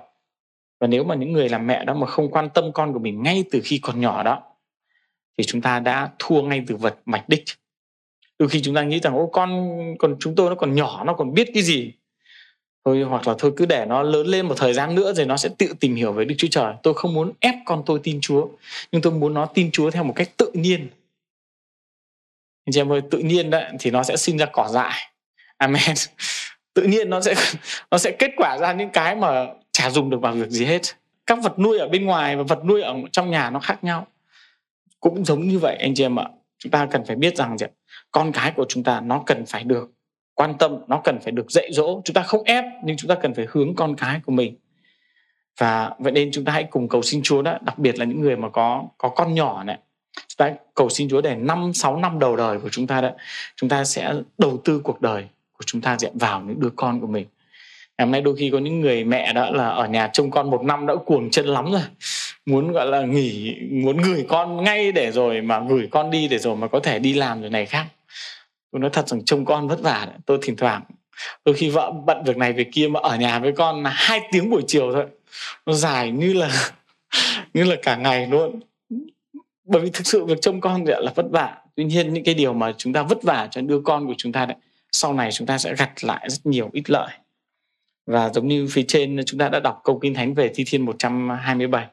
Và 0.79 0.87
nếu 0.87 1.03
mà 1.03 1.15
những 1.15 1.31
người 1.31 1.49
làm 1.49 1.67
mẹ 1.67 1.85
đó 1.85 1.93
mà 1.93 2.07
không 2.07 2.31
quan 2.31 2.49
tâm 2.49 2.71
con 2.71 2.93
của 2.93 2.99
mình 2.99 3.23
ngay 3.23 3.43
từ 3.51 3.61
khi 3.63 3.79
còn 3.83 4.01
nhỏ 4.01 4.23
đó 4.23 4.43
thì 5.37 5.43
chúng 5.43 5.61
ta 5.61 5.79
đã 5.79 6.09
thua 6.19 6.41
ngay 6.41 6.63
từ 6.67 6.75
vật 6.75 6.97
mạch 7.05 7.29
đích 7.29 7.43
đôi 8.39 8.49
khi 8.49 8.61
chúng 8.61 8.75
ta 8.75 8.83
nghĩ 8.83 8.99
rằng 8.99 9.15
ô 9.15 9.29
con 9.33 9.69
còn 9.99 10.15
chúng 10.19 10.35
tôi 10.35 10.49
nó 10.49 10.55
còn 10.55 10.75
nhỏ 10.75 11.03
nó 11.03 11.13
còn 11.13 11.33
biết 11.33 11.49
cái 11.53 11.63
gì 11.63 11.91
thôi 12.85 13.01
hoặc 13.01 13.27
là 13.27 13.35
thôi 13.37 13.51
cứ 13.57 13.65
để 13.65 13.85
nó 13.85 14.03
lớn 14.03 14.27
lên 14.27 14.45
một 14.47 14.55
thời 14.57 14.73
gian 14.73 14.95
nữa 14.95 15.13
rồi 15.13 15.25
nó 15.25 15.37
sẽ 15.37 15.49
tự 15.57 15.73
tìm 15.79 15.95
hiểu 15.95 16.11
về 16.11 16.25
Đức 16.25 16.35
Chúa 16.37 16.47
Trời. 16.51 16.73
Tôi 16.83 16.93
không 16.93 17.13
muốn 17.13 17.31
ép 17.39 17.55
con 17.65 17.83
tôi 17.85 17.99
tin 18.03 18.21
Chúa, 18.21 18.47
nhưng 18.91 19.01
tôi 19.01 19.13
muốn 19.13 19.33
nó 19.33 19.45
tin 19.45 19.71
Chúa 19.71 19.91
theo 19.91 20.03
một 20.03 20.13
cách 20.15 20.29
tự 20.37 20.51
nhiên. 20.53 20.89
Anh 22.65 22.73
chị 22.73 22.81
em 22.81 22.91
ơi, 22.91 23.01
tự 23.11 23.17
nhiên 23.17 23.49
đấy 23.49 23.71
thì 23.79 23.91
nó 23.91 24.03
sẽ 24.03 24.17
sinh 24.17 24.37
ra 24.37 24.45
cỏ 24.45 24.67
dại. 24.71 25.11
Amen. 25.57 25.95
Tự 26.73 26.83
nhiên 26.83 27.09
nó 27.09 27.21
sẽ 27.21 27.35
nó 27.91 27.97
sẽ 27.97 28.11
kết 28.11 28.31
quả 28.37 28.57
ra 28.57 28.73
những 28.73 28.89
cái 28.89 29.15
mà 29.15 29.45
chả 29.71 29.89
dùng 29.89 30.09
được 30.09 30.21
vào 30.21 30.33
việc 30.33 30.49
gì 30.49 30.65
hết. 30.65 30.81
Các 31.25 31.39
vật 31.43 31.59
nuôi 31.59 31.79
ở 31.79 31.87
bên 31.87 32.05
ngoài 32.05 32.35
và 32.35 32.43
vật 32.43 32.65
nuôi 32.65 32.81
ở 32.81 32.95
trong 33.11 33.31
nhà 33.31 33.49
nó 33.49 33.59
khác 33.59 33.83
nhau. 33.83 34.07
Cũng 34.99 35.25
giống 35.25 35.47
như 35.47 35.59
vậy 35.59 35.77
anh 35.79 35.93
chị 35.95 36.05
em 36.05 36.19
ạ. 36.19 36.25
Chúng 36.57 36.71
ta 36.71 36.87
cần 36.91 37.05
phải 37.05 37.15
biết 37.15 37.37
rằng 37.37 37.57
con 38.11 38.31
cái 38.31 38.51
của 38.51 38.65
chúng 38.69 38.83
ta 38.83 39.01
nó 39.01 39.23
cần 39.25 39.45
phải 39.45 39.63
được 39.63 39.91
quan 40.33 40.53
tâm, 40.59 40.77
nó 40.87 41.01
cần 41.03 41.19
phải 41.19 41.31
được 41.31 41.51
dạy 41.51 41.69
dỗ. 41.71 42.01
Chúng 42.05 42.13
ta 42.13 42.21
không 42.21 42.43
ép 42.43 42.65
nhưng 42.83 42.97
chúng 42.97 43.09
ta 43.09 43.15
cần 43.15 43.33
phải 43.33 43.47
hướng 43.49 43.75
con 43.75 43.95
cái 43.95 44.19
của 44.25 44.31
mình. 44.31 44.55
Và 45.59 45.91
vậy 45.99 46.11
nên 46.11 46.31
chúng 46.31 46.45
ta 46.45 46.51
hãy 46.51 46.63
cùng 46.63 46.87
cầu 46.87 47.01
xin 47.01 47.21
Chúa 47.23 47.41
đó, 47.41 47.57
đặc 47.61 47.79
biệt 47.79 47.99
là 47.99 48.05
những 48.05 48.21
người 48.21 48.35
mà 48.35 48.49
có 48.49 48.83
có 48.97 49.09
con 49.09 49.33
nhỏ 49.33 49.63
này. 49.63 49.77
Chúng 50.15 50.37
ta 50.37 50.51
cầu 50.75 50.89
xin 50.89 51.09
Chúa 51.09 51.21
để 51.21 51.35
năm, 51.35 51.73
sáu 51.73 51.97
năm 51.97 52.19
đầu 52.19 52.35
đời 52.35 52.59
của 52.59 52.69
chúng 52.71 52.87
ta 52.87 53.01
đó, 53.01 53.09
chúng 53.55 53.69
ta 53.69 53.83
sẽ 53.83 54.13
đầu 54.37 54.61
tư 54.65 54.81
cuộc 54.83 55.01
đời 55.01 55.27
của 55.53 55.63
chúng 55.65 55.81
ta 55.81 55.97
dẹp 55.99 56.11
vào 56.15 56.41
những 56.41 56.59
đứa 56.59 56.69
con 56.75 57.01
của 57.01 57.07
mình. 57.07 57.25
Ngày 57.97 58.05
hôm 58.05 58.11
nay 58.11 58.21
đôi 58.21 58.35
khi 58.35 58.49
có 58.49 58.57
những 58.57 58.81
người 58.81 59.03
mẹ 59.03 59.33
đó 59.33 59.49
là 59.49 59.69
ở 59.69 59.87
nhà 59.87 60.09
trông 60.13 60.31
con 60.31 60.49
một 60.49 60.63
năm 60.63 60.87
đã 60.87 60.95
cuồng 61.05 61.29
chân 61.29 61.45
lắm 61.45 61.71
rồi 61.71 61.81
muốn, 62.47 62.71
gọi 62.71 62.85
là, 62.85 63.01
nghỉ, 63.01 63.55
muốn 63.71 63.97
gửi 63.97 64.25
con 64.29 64.63
ngay 64.63 64.91
để 64.91 65.11
rồi 65.11 65.41
mà 65.41 65.61
gửi 65.69 65.87
con 65.91 66.11
đi 66.11 66.27
để 66.27 66.37
rồi 66.37 66.55
mà 66.55 66.67
có 66.67 66.79
thể 66.79 66.99
đi 66.99 67.13
làm 67.13 67.41
rồi 67.41 67.49
này 67.49 67.65
khác. 67.65 67.85
Tôi 68.71 68.79
nói 68.79 68.89
thật 68.93 69.07
rằng 69.07 69.25
trông 69.25 69.45
con 69.45 69.67
vất 69.67 69.81
vả 69.81 70.05
đấy. 70.05 70.15
tôi 70.25 70.39
thỉnh 70.41 70.55
thoảng, 70.55 70.83
đôi 71.45 71.55
khi 71.55 71.69
vợ 71.69 71.91
bận 72.05 72.23
việc 72.25 72.37
này 72.37 72.53
việc 72.53 72.67
kia 72.71 72.87
mà 72.87 72.99
ở 73.03 73.17
nhà 73.17 73.39
với 73.39 73.51
con 73.51 73.83
là 73.83 73.89
hai 73.89 74.21
tiếng 74.31 74.49
buổi 74.49 74.63
chiều 74.67 74.91
thôi. 74.93 75.05
Nó 75.65 75.73
dài 75.73 76.11
như 76.11 76.33
là 76.33 76.71
như 77.53 77.63
là 77.63 77.75
cả 77.81 77.95
ngày 77.95 78.27
luôn. 78.27 78.59
Bởi 79.65 79.81
vì 79.81 79.89
thực 79.89 80.07
sự 80.07 80.25
việc 80.25 80.41
trông 80.41 80.61
con 80.61 80.85
thì 80.85 80.93
là 80.97 81.11
vất 81.15 81.25
vả. 81.31 81.55
Tuy 81.75 81.83
nhiên 81.83 82.13
những 82.13 82.23
cái 82.23 82.33
điều 82.33 82.53
mà 82.53 82.73
chúng 82.77 82.93
ta 82.93 83.03
vất 83.03 83.23
vả 83.23 83.47
cho 83.51 83.61
đứa 83.61 83.81
con 83.85 84.07
của 84.07 84.15
chúng 84.17 84.31
ta 84.31 84.45
đấy, 84.45 84.57
sau 84.91 85.13
này 85.13 85.31
chúng 85.31 85.47
ta 85.47 85.57
sẽ 85.57 85.75
gặt 85.75 86.03
lại 86.03 86.29
rất 86.29 86.45
nhiều 86.45 86.69
ít 86.73 86.89
lợi. 86.89 87.09
Và 88.05 88.29
giống 88.29 88.47
như 88.47 88.67
phía 88.71 88.83
trên 88.87 89.19
chúng 89.25 89.39
ta 89.39 89.49
đã 89.49 89.59
đọc 89.59 89.81
câu 89.83 89.99
kinh 89.99 90.13
thánh 90.13 90.33
về 90.33 90.51
thi 90.55 90.63
thiên 90.67 90.85
127 90.85 91.87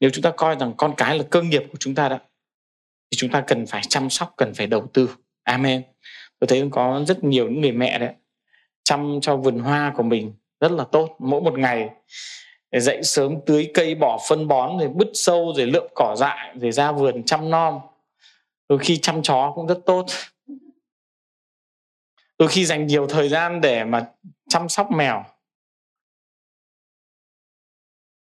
nếu 0.00 0.10
chúng 0.10 0.22
ta 0.22 0.30
coi 0.30 0.56
rằng 0.56 0.74
con 0.76 0.94
cái 0.96 1.18
là 1.18 1.24
cơ 1.30 1.42
nghiệp 1.42 1.62
của 1.72 1.78
chúng 1.80 1.94
ta 1.94 2.08
đó, 2.08 2.18
thì 3.10 3.16
chúng 3.16 3.30
ta 3.30 3.44
cần 3.46 3.66
phải 3.66 3.82
chăm 3.88 4.10
sóc, 4.10 4.34
cần 4.36 4.54
phải 4.54 4.66
đầu 4.66 4.86
tư. 4.92 5.10
Amen. 5.42 5.82
Tôi 6.38 6.48
thấy 6.48 6.68
có 6.70 7.04
rất 7.06 7.24
nhiều 7.24 7.48
những 7.50 7.60
người 7.60 7.72
mẹ 7.72 7.98
đấy, 7.98 8.12
chăm 8.84 9.18
cho 9.22 9.36
vườn 9.36 9.58
hoa 9.58 9.92
của 9.96 10.02
mình 10.02 10.32
rất 10.60 10.72
là 10.72 10.84
tốt. 10.92 11.16
Mỗi 11.18 11.40
một 11.40 11.58
ngày 11.58 11.88
để 12.70 12.80
dậy 12.80 13.02
sớm, 13.02 13.34
tưới 13.46 13.70
cây, 13.74 13.94
bỏ 13.94 14.18
phân 14.28 14.48
bón, 14.48 14.78
rồi 14.78 14.88
bứt 14.88 15.08
sâu, 15.14 15.52
rồi 15.56 15.66
lượm 15.66 15.86
cỏ 15.94 16.16
dại, 16.18 16.54
rồi 16.60 16.72
ra 16.72 16.92
vườn 16.92 17.22
chăm 17.22 17.50
nom. 17.50 17.80
Đôi 18.68 18.78
khi 18.78 18.96
chăm 18.96 19.22
chó 19.22 19.52
cũng 19.54 19.66
rất 19.66 19.78
tốt. 19.86 20.06
Đôi 22.38 22.48
khi 22.48 22.64
dành 22.64 22.86
nhiều 22.86 23.06
thời 23.06 23.28
gian 23.28 23.60
để 23.60 23.84
mà 23.84 24.06
chăm 24.48 24.68
sóc 24.68 24.90
mèo 24.90 25.24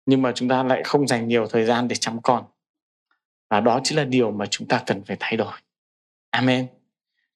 nhưng 0.05 0.21
mà 0.21 0.31
chúng 0.35 0.49
ta 0.49 0.63
lại 0.63 0.83
không 0.83 1.07
dành 1.07 1.27
nhiều 1.27 1.47
thời 1.47 1.65
gian 1.65 1.87
để 1.87 1.95
chăm 1.95 2.21
con. 2.21 2.43
Và 3.49 3.59
đó 3.59 3.79
chính 3.83 3.97
là 3.97 4.03
điều 4.03 4.31
mà 4.31 4.45
chúng 4.45 4.67
ta 4.67 4.83
cần 4.85 5.03
phải 5.03 5.17
thay 5.19 5.37
đổi. 5.37 5.53
Amen. 6.29 6.67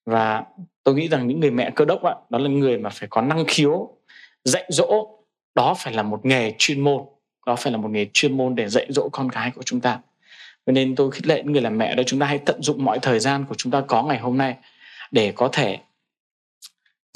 Và 0.06 0.44
tôi 0.84 0.96
nghĩ 0.96 1.08
rằng 1.08 1.28
những 1.28 1.40
người 1.40 1.52
mẹ 1.52 1.72
cơ 1.76 1.86
đốc 1.86 2.04
ạ, 2.04 2.16
đó 2.30 2.40
là 2.40 2.50
người 2.50 2.78
mà 2.78 2.90
phải 2.90 3.08
có 3.12 3.22
năng 3.22 3.46
khiếu, 3.48 3.98
dạy 4.44 4.66
dỗ. 4.70 5.08
Đó 5.56 5.74
phải 5.78 5.94
là 5.94 6.04
một 6.04 6.26
nghề 6.26 6.54
chuyên 6.58 6.82
môn. 6.82 7.04
Đó 7.46 7.56
phải 7.56 7.72
là 7.72 7.78
một 7.78 7.90
nghề 7.90 8.08
chuyên 8.14 8.38
môn 8.38 8.56
để 8.56 8.70
dạy 8.70 8.86
dỗ 8.90 9.10
con 9.12 9.30
cái 9.30 9.52
của 9.52 9.64
chúng 9.64 9.82
ta. 9.82 10.00
Cho 10.66 10.74
nên 10.74 10.96
tôi 10.96 11.12
khích 11.12 11.28
lệ 11.28 11.44
những 11.44 11.54
người 11.54 11.62
làm 11.62 11.78
mẹ 11.78 11.96
đó, 11.96 12.04
chúng 12.06 12.20
ta 12.20 12.26
hãy 12.26 12.40
tận 12.46 12.62
dụng 12.62 12.86
mọi 12.86 13.00
thời 13.02 13.20
gian 13.20 13.46
của 13.50 13.56
chúng 13.56 13.72
ta 13.72 13.82
có 13.88 14.04
ngày 14.04 14.20
hôm 14.20 14.38
nay 14.38 14.56
để 15.12 15.32
có 15.36 15.50
thể 15.52 15.80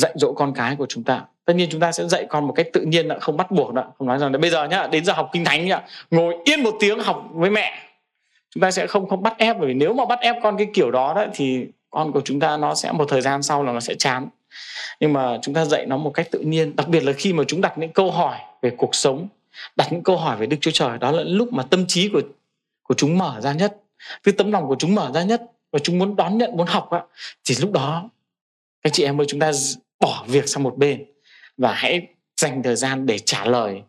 dạy 0.02 0.12
dỗ 0.16 0.34
con 0.34 0.54
cái 0.54 0.76
của 0.76 0.86
chúng 0.90 1.04
ta. 1.04 1.22
Tất 1.46 1.54
nhiên 1.56 1.70
chúng 1.72 1.82
ta 1.82 1.92
sẽ 1.92 2.08
dạy 2.08 2.26
con 2.30 2.48
một 2.48 2.54
cách 2.54 2.68
tự 2.74 2.82
nhiên 2.82 3.10
không 3.22 3.38
bắt 3.38 3.52
buộc 3.52 3.74
đó 3.74 3.84
không 3.98 4.08
nói 4.08 4.20
rằng 4.20 4.32
là 4.32 4.38
bây 4.38 4.50
giờ 4.50 4.68
nhá, 4.68 4.88
đến 4.88 5.06
giờ 5.06 5.14
học 5.14 5.30
kinh 5.34 5.46
thánh 5.46 5.66
nhá, 5.66 5.82
ngồi 6.12 6.36
yên 6.46 6.64
một 6.64 6.74
tiếng 6.80 7.00
học 7.00 7.28
với 7.32 7.50
mẹ. 7.50 7.72
Chúng 8.50 8.62
ta 8.62 8.72
sẽ 8.72 8.88
không 8.88 9.10
không 9.10 9.24
bắt 9.24 9.34
ép, 9.38 9.58
bởi 9.60 9.68
vì 9.68 9.74
nếu 9.74 9.94
mà 9.94 10.06
bắt 10.06 10.20
ép 10.20 10.36
con 10.44 10.58
cái 10.58 10.68
kiểu 10.74 10.92
đó 10.92 11.14
đấy, 11.14 11.28
thì 11.34 11.66
con 11.90 12.12
của 12.12 12.22
chúng 12.26 12.40
ta 12.40 12.58
nó 12.58 12.76
sẽ 12.76 12.92
một 12.92 13.06
thời 13.08 13.22
gian 13.22 13.44
sau 13.44 13.64
là 13.64 13.72
nó 13.72 13.80
sẽ 13.80 13.94
chán. 13.96 14.28
Nhưng 15.00 15.14
mà 15.14 15.38
chúng 15.42 15.56
ta 15.56 15.66
dạy 15.66 15.86
nó 15.86 15.98
một 15.98 16.12
cách 16.14 16.28
tự 16.32 16.40
nhiên, 16.40 16.76
đặc 16.76 16.88
biệt 16.88 17.04
là 17.04 17.14
khi 17.14 17.34
mà 17.34 17.44
chúng 17.48 17.62
đặt 17.62 17.78
những 17.78 17.94
câu 17.94 18.12
hỏi 18.12 18.40
về 18.62 18.70
cuộc 18.78 18.96
sống, 18.96 19.28
đặt 19.76 19.88
những 19.92 20.04
câu 20.04 20.18
hỏi 20.18 20.38
về 20.38 20.46
đức 20.46 20.58
chúa 20.62 20.72
trời, 20.72 20.98
đó 20.98 21.12
là 21.12 21.24
lúc 21.24 21.54
mà 21.54 21.64
tâm 21.64 21.88
trí 21.88 22.10
của 22.10 22.22
của 22.84 22.94
chúng 22.94 23.18
mở 23.18 23.42
ra 23.42 23.54
nhất. 23.54 23.78
Cái 24.24 24.34
tấm 24.38 24.52
lòng 24.52 24.68
của 24.68 24.76
chúng 24.80 24.96
mở 24.96 25.12
ra 25.14 25.24
nhất 25.24 25.42
và 25.72 25.80
chúng 25.80 26.00
muốn 26.00 26.16
đón 26.16 26.38
nhận, 26.38 26.58
muốn 26.58 26.68
học 26.68 26.90
á 26.92 27.02
thì 27.46 27.56
lúc 27.60 27.72
đó 27.72 28.10
các 28.84 28.94
chị 28.94 29.04
em 29.04 29.22
ơi, 29.22 29.26
chúng 29.30 29.40
ta 29.40 29.52
bỏ 30.02 30.26
việc 30.28 30.50
sang 30.50 30.64
một 30.64 30.78
bên 30.78 31.06
và 31.58 31.74
hãy 31.74 32.08
dành 32.42 32.64
thời 32.64 32.76
gian 32.76 33.06
để 33.06 33.20
trả 33.20 33.46
lời 33.46 33.82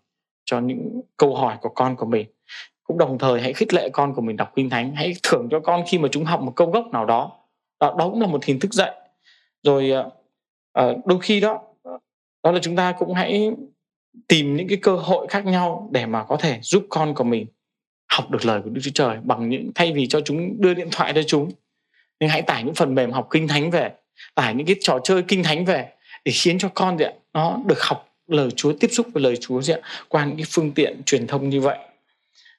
cho 0.44 0.60
những 0.60 1.00
câu 1.16 1.34
hỏi 1.34 1.56
của 1.60 1.68
con 1.68 1.96
của 1.96 2.06
mình. 2.06 2.26
Cũng 2.84 2.98
đồng 2.98 3.18
thời 3.18 3.40
hãy 3.40 3.52
khích 3.52 3.74
lệ 3.74 3.88
con 3.92 4.14
của 4.14 4.22
mình 4.22 4.36
đọc 4.36 4.52
kinh 4.56 4.70
thánh 4.70 4.94
hãy 4.96 5.14
thưởng 5.22 5.48
cho 5.50 5.60
con 5.60 5.84
khi 5.88 5.98
mà 5.98 6.08
chúng 6.12 6.24
học 6.24 6.40
một 6.40 6.52
câu 6.56 6.70
gốc 6.70 6.86
nào 6.92 7.06
đó. 7.06 7.32
Đó, 7.80 7.94
đó 7.98 8.08
cũng 8.08 8.20
là 8.20 8.26
một 8.26 8.44
hình 8.44 8.60
thức 8.60 8.74
dạy. 8.74 8.92
Rồi 9.62 9.90
ờ, 9.90 10.10
ờ, 10.72 10.96
đôi 11.04 11.18
khi 11.20 11.40
đó 11.40 11.60
đó 12.42 12.52
là 12.52 12.58
chúng 12.62 12.76
ta 12.76 12.92
cũng 12.92 13.14
hãy 13.14 13.50
tìm 14.28 14.56
những 14.56 14.68
cái 14.68 14.78
cơ 14.82 14.96
hội 14.96 15.26
khác 15.28 15.46
nhau 15.46 15.88
để 15.92 16.06
mà 16.06 16.24
có 16.24 16.36
thể 16.36 16.58
giúp 16.62 16.86
con 16.88 17.14
của 17.14 17.24
mình 17.24 17.46
học 18.08 18.30
được 18.30 18.44
lời 18.44 18.60
của 18.64 18.70
Đức 18.70 18.80
Chúa 18.84 18.90
Trời 18.94 19.18
bằng 19.22 19.48
những 19.48 19.70
thay 19.74 19.92
vì 19.92 20.06
cho 20.06 20.20
chúng 20.20 20.60
đưa 20.60 20.74
điện 20.74 20.88
thoại 20.92 21.12
cho 21.14 21.22
chúng. 21.22 21.50
Nhưng 22.20 22.30
hãy 22.30 22.42
tải 22.42 22.64
những 22.64 22.74
phần 22.74 22.94
mềm 22.94 23.10
học 23.10 23.28
kinh 23.30 23.48
thánh 23.48 23.70
về 23.70 23.92
tải 24.34 24.54
những 24.54 24.66
cái 24.66 24.76
trò 24.80 24.98
chơi 25.04 25.22
kinh 25.28 25.42
thánh 25.42 25.64
về 25.64 25.88
để 26.24 26.32
khiến 26.32 26.58
cho 26.58 26.68
con 26.74 26.98
gì 26.98 27.04
ạ 27.04 27.12
nó 27.32 27.58
được 27.66 27.82
học 27.82 28.08
lời 28.26 28.50
Chúa 28.50 28.72
tiếp 28.80 28.88
xúc 28.92 29.06
với 29.12 29.22
lời 29.22 29.36
Chúa 29.36 29.62
gì 29.62 29.72
ạ 29.72 29.78
qua 30.08 30.24
những 30.24 30.36
cái 30.36 30.46
phương 30.50 30.72
tiện 30.72 31.02
truyền 31.06 31.26
thông 31.26 31.48
như 31.48 31.60
vậy. 31.60 31.78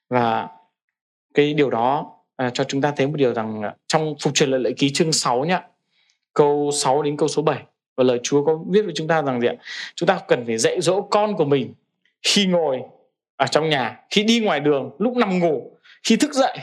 Và 0.10 0.48
cái 1.34 1.54
điều 1.54 1.70
đó 1.70 2.12
à, 2.36 2.50
cho 2.54 2.64
chúng 2.64 2.82
ta 2.82 2.94
thấy 2.98 3.08
một 3.08 3.16
điều 3.16 3.34
rằng 3.34 3.62
trong 3.88 4.16
phục 4.22 4.34
truyền 4.34 4.50
lời 4.50 4.60
lệ 4.60 4.72
ký 4.78 4.94
chương 4.94 5.14
6 5.14 5.46
nhá 5.46 5.62
câu 6.34 6.72
6 6.74 7.02
đến 7.02 7.18
câu 7.18 7.28
số 7.28 7.42
7 7.42 7.64
và 7.96 8.04
lời 8.04 8.20
Chúa 8.24 8.46
có 8.46 8.60
viết 8.70 8.82
với 8.82 8.94
chúng 8.96 9.08
ta 9.08 9.22
rằng 9.22 9.42
gì 9.42 9.48
ạ? 9.48 9.54
Chúng 9.96 10.08
ta 10.08 10.20
cần 10.28 10.46
phải 10.46 10.58
dạy 10.58 10.82
dỗ 10.82 11.02
con 11.02 11.36
của 11.36 11.46
mình 11.46 11.74
khi 12.22 12.46
ngồi 12.46 12.82
ở 13.36 13.48
trong 13.48 13.70
nhà 13.70 14.00
khi 14.10 14.24
đi 14.24 14.40
ngoài 14.40 14.60
đường 14.60 14.92
lúc 15.00 15.18
nằm 15.18 15.40
ngủ 15.40 15.78
khi 16.04 16.16
thức 16.16 16.34
dậy. 16.34 16.58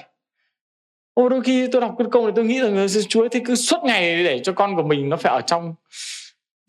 Ô, 1.14 1.28
đôi 1.28 1.40
khi 1.40 1.68
tôi 1.72 1.80
đọc 1.80 1.94
cái 1.98 2.06
câu 2.12 2.22
này 2.22 2.32
tôi 2.36 2.44
nghĩ 2.44 2.60
rằng 2.60 2.86
Chúa 3.08 3.28
thì 3.28 3.40
cứ 3.44 3.54
suốt 3.54 3.84
ngày 3.84 4.24
để 4.24 4.40
cho 4.44 4.52
con 4.52 4.76
của 4.76 4.82
mình 4.82 5.08
nó 5.08 5.16
phải 5.16 5.32
ở 5.32 5.40
trong 5.40 5.74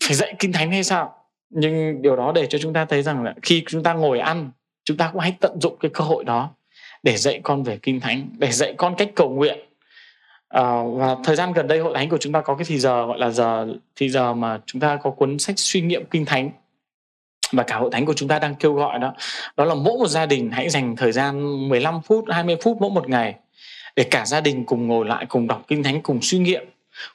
phải 0.04 0.16
dạy 0.16 0.36
kinh 0.40 0.52
thánh 0.52 0.72
hay 0.72 0.84
sao? 0.84 1.16
Nhưng 1.50 2.02
điều 2.02 2.16
đó 2.16 2.32
để 2.36 2.48
cho 2.50 2.58
chúng 2.58 2.74
ta 2.74 2.86
thấy 2.86 3.04
rằng 3.04 3.24
là 3.24 3.34
khi 3.42 3.64
chúng 3.68 3.84
ta 3.84 3.94
ngồi 3.94 4.20
ăn 4.20 4.52
chúng 4.84 4.98
ta 4.98 5.10
cũng 5.12 5.22
hãy 5.22 5.36
tận 5.40 5.62
dụng 5.62 5.76
cái 5.80 5.92
cơ 5.94 6.04
hội 6.04 6.24
đó 6.24 6.50
để 7.04 7.18
dạy 7.18 7.40
con 7.44 7.64
về 7.64 7.80
kinh 7.82 8.00
thánh 8.00 8.30
để 8.38 8.52
dạy 8.52 8.74
con 8.78 8.96
cách 8.98 9.10
cầu 9.16 9.30
nguyện. 9.30 9.60
À, 10.50 10.84
và 10.96 11.16
thời 11.24 11.36
gian 11.36 11.54
gần 11.54 11.68
đây 11.68 11.80
hội 11.80 11.94
thánh 11.96 12.10
của 12.10 12.18
chúng 12.18 12.34
ta 12.34 12.42
có 12.42 12.56
cái 12.56 12.66
thì 12.68 12.80
giờ 12.80 13.06
gọi 13.06 13.20
là 13.20 13.30
giờ 13.30 13.68
thì 13.96 14.10
giờ 14.10 14.34
mà 14.34 14.60
chúng 14.66 14.82
ta 14.82 14.96
có 15.04 15.12
cuốn 15.12 15.40
sách 15.40 15.60
suy 15.60 15.82
nghiệm 15.82 16.06
kinh 16.06 16.26
thánh. 16.26 16.52
Và 17.52 17.64
cả 17.64 17.76
hội 17.76 17.90
thánh 17.94 18.06
của 18.06 18.14
chúng 18.14 18.30
ta 18.30 18.40
đang 18.40 18.56
kêu 18.56 18.74
gọi 18.74 19.00
đó 19.00 19.14
đó 19.58 19.66
là 19.66 19.76
mỗi 19.76 19.98
một 19.98 20.08
gia 20.08 20.26
đình 20.26 20.52
hãy 20.52 20.70
dành 20.70 20.96
thời 20.96 21.12
gian 21.12 21.70
15 21.70 22.02
phút 22.02 22.26
20 22.30 22.56
phút 22.64 22.78
mỗi 22.80 22.90
một 22.90 23.10
ngày 23.10 23.36
để 23.96 24.04
cả 24.04 24.26
gia 24.26 24.42
đình 24.42 24.66
cùng 24.66 24.88
ngồi 24.88 25.06
lại 25.06 25.26
cùng 25.30 25.48
đọc 25.48 25.64
kinh 25.68 25.84
thánh 25.84 26.02
cùng 26.02 26.20
suy 26.22 26.40
nghiệm 26.40 26.66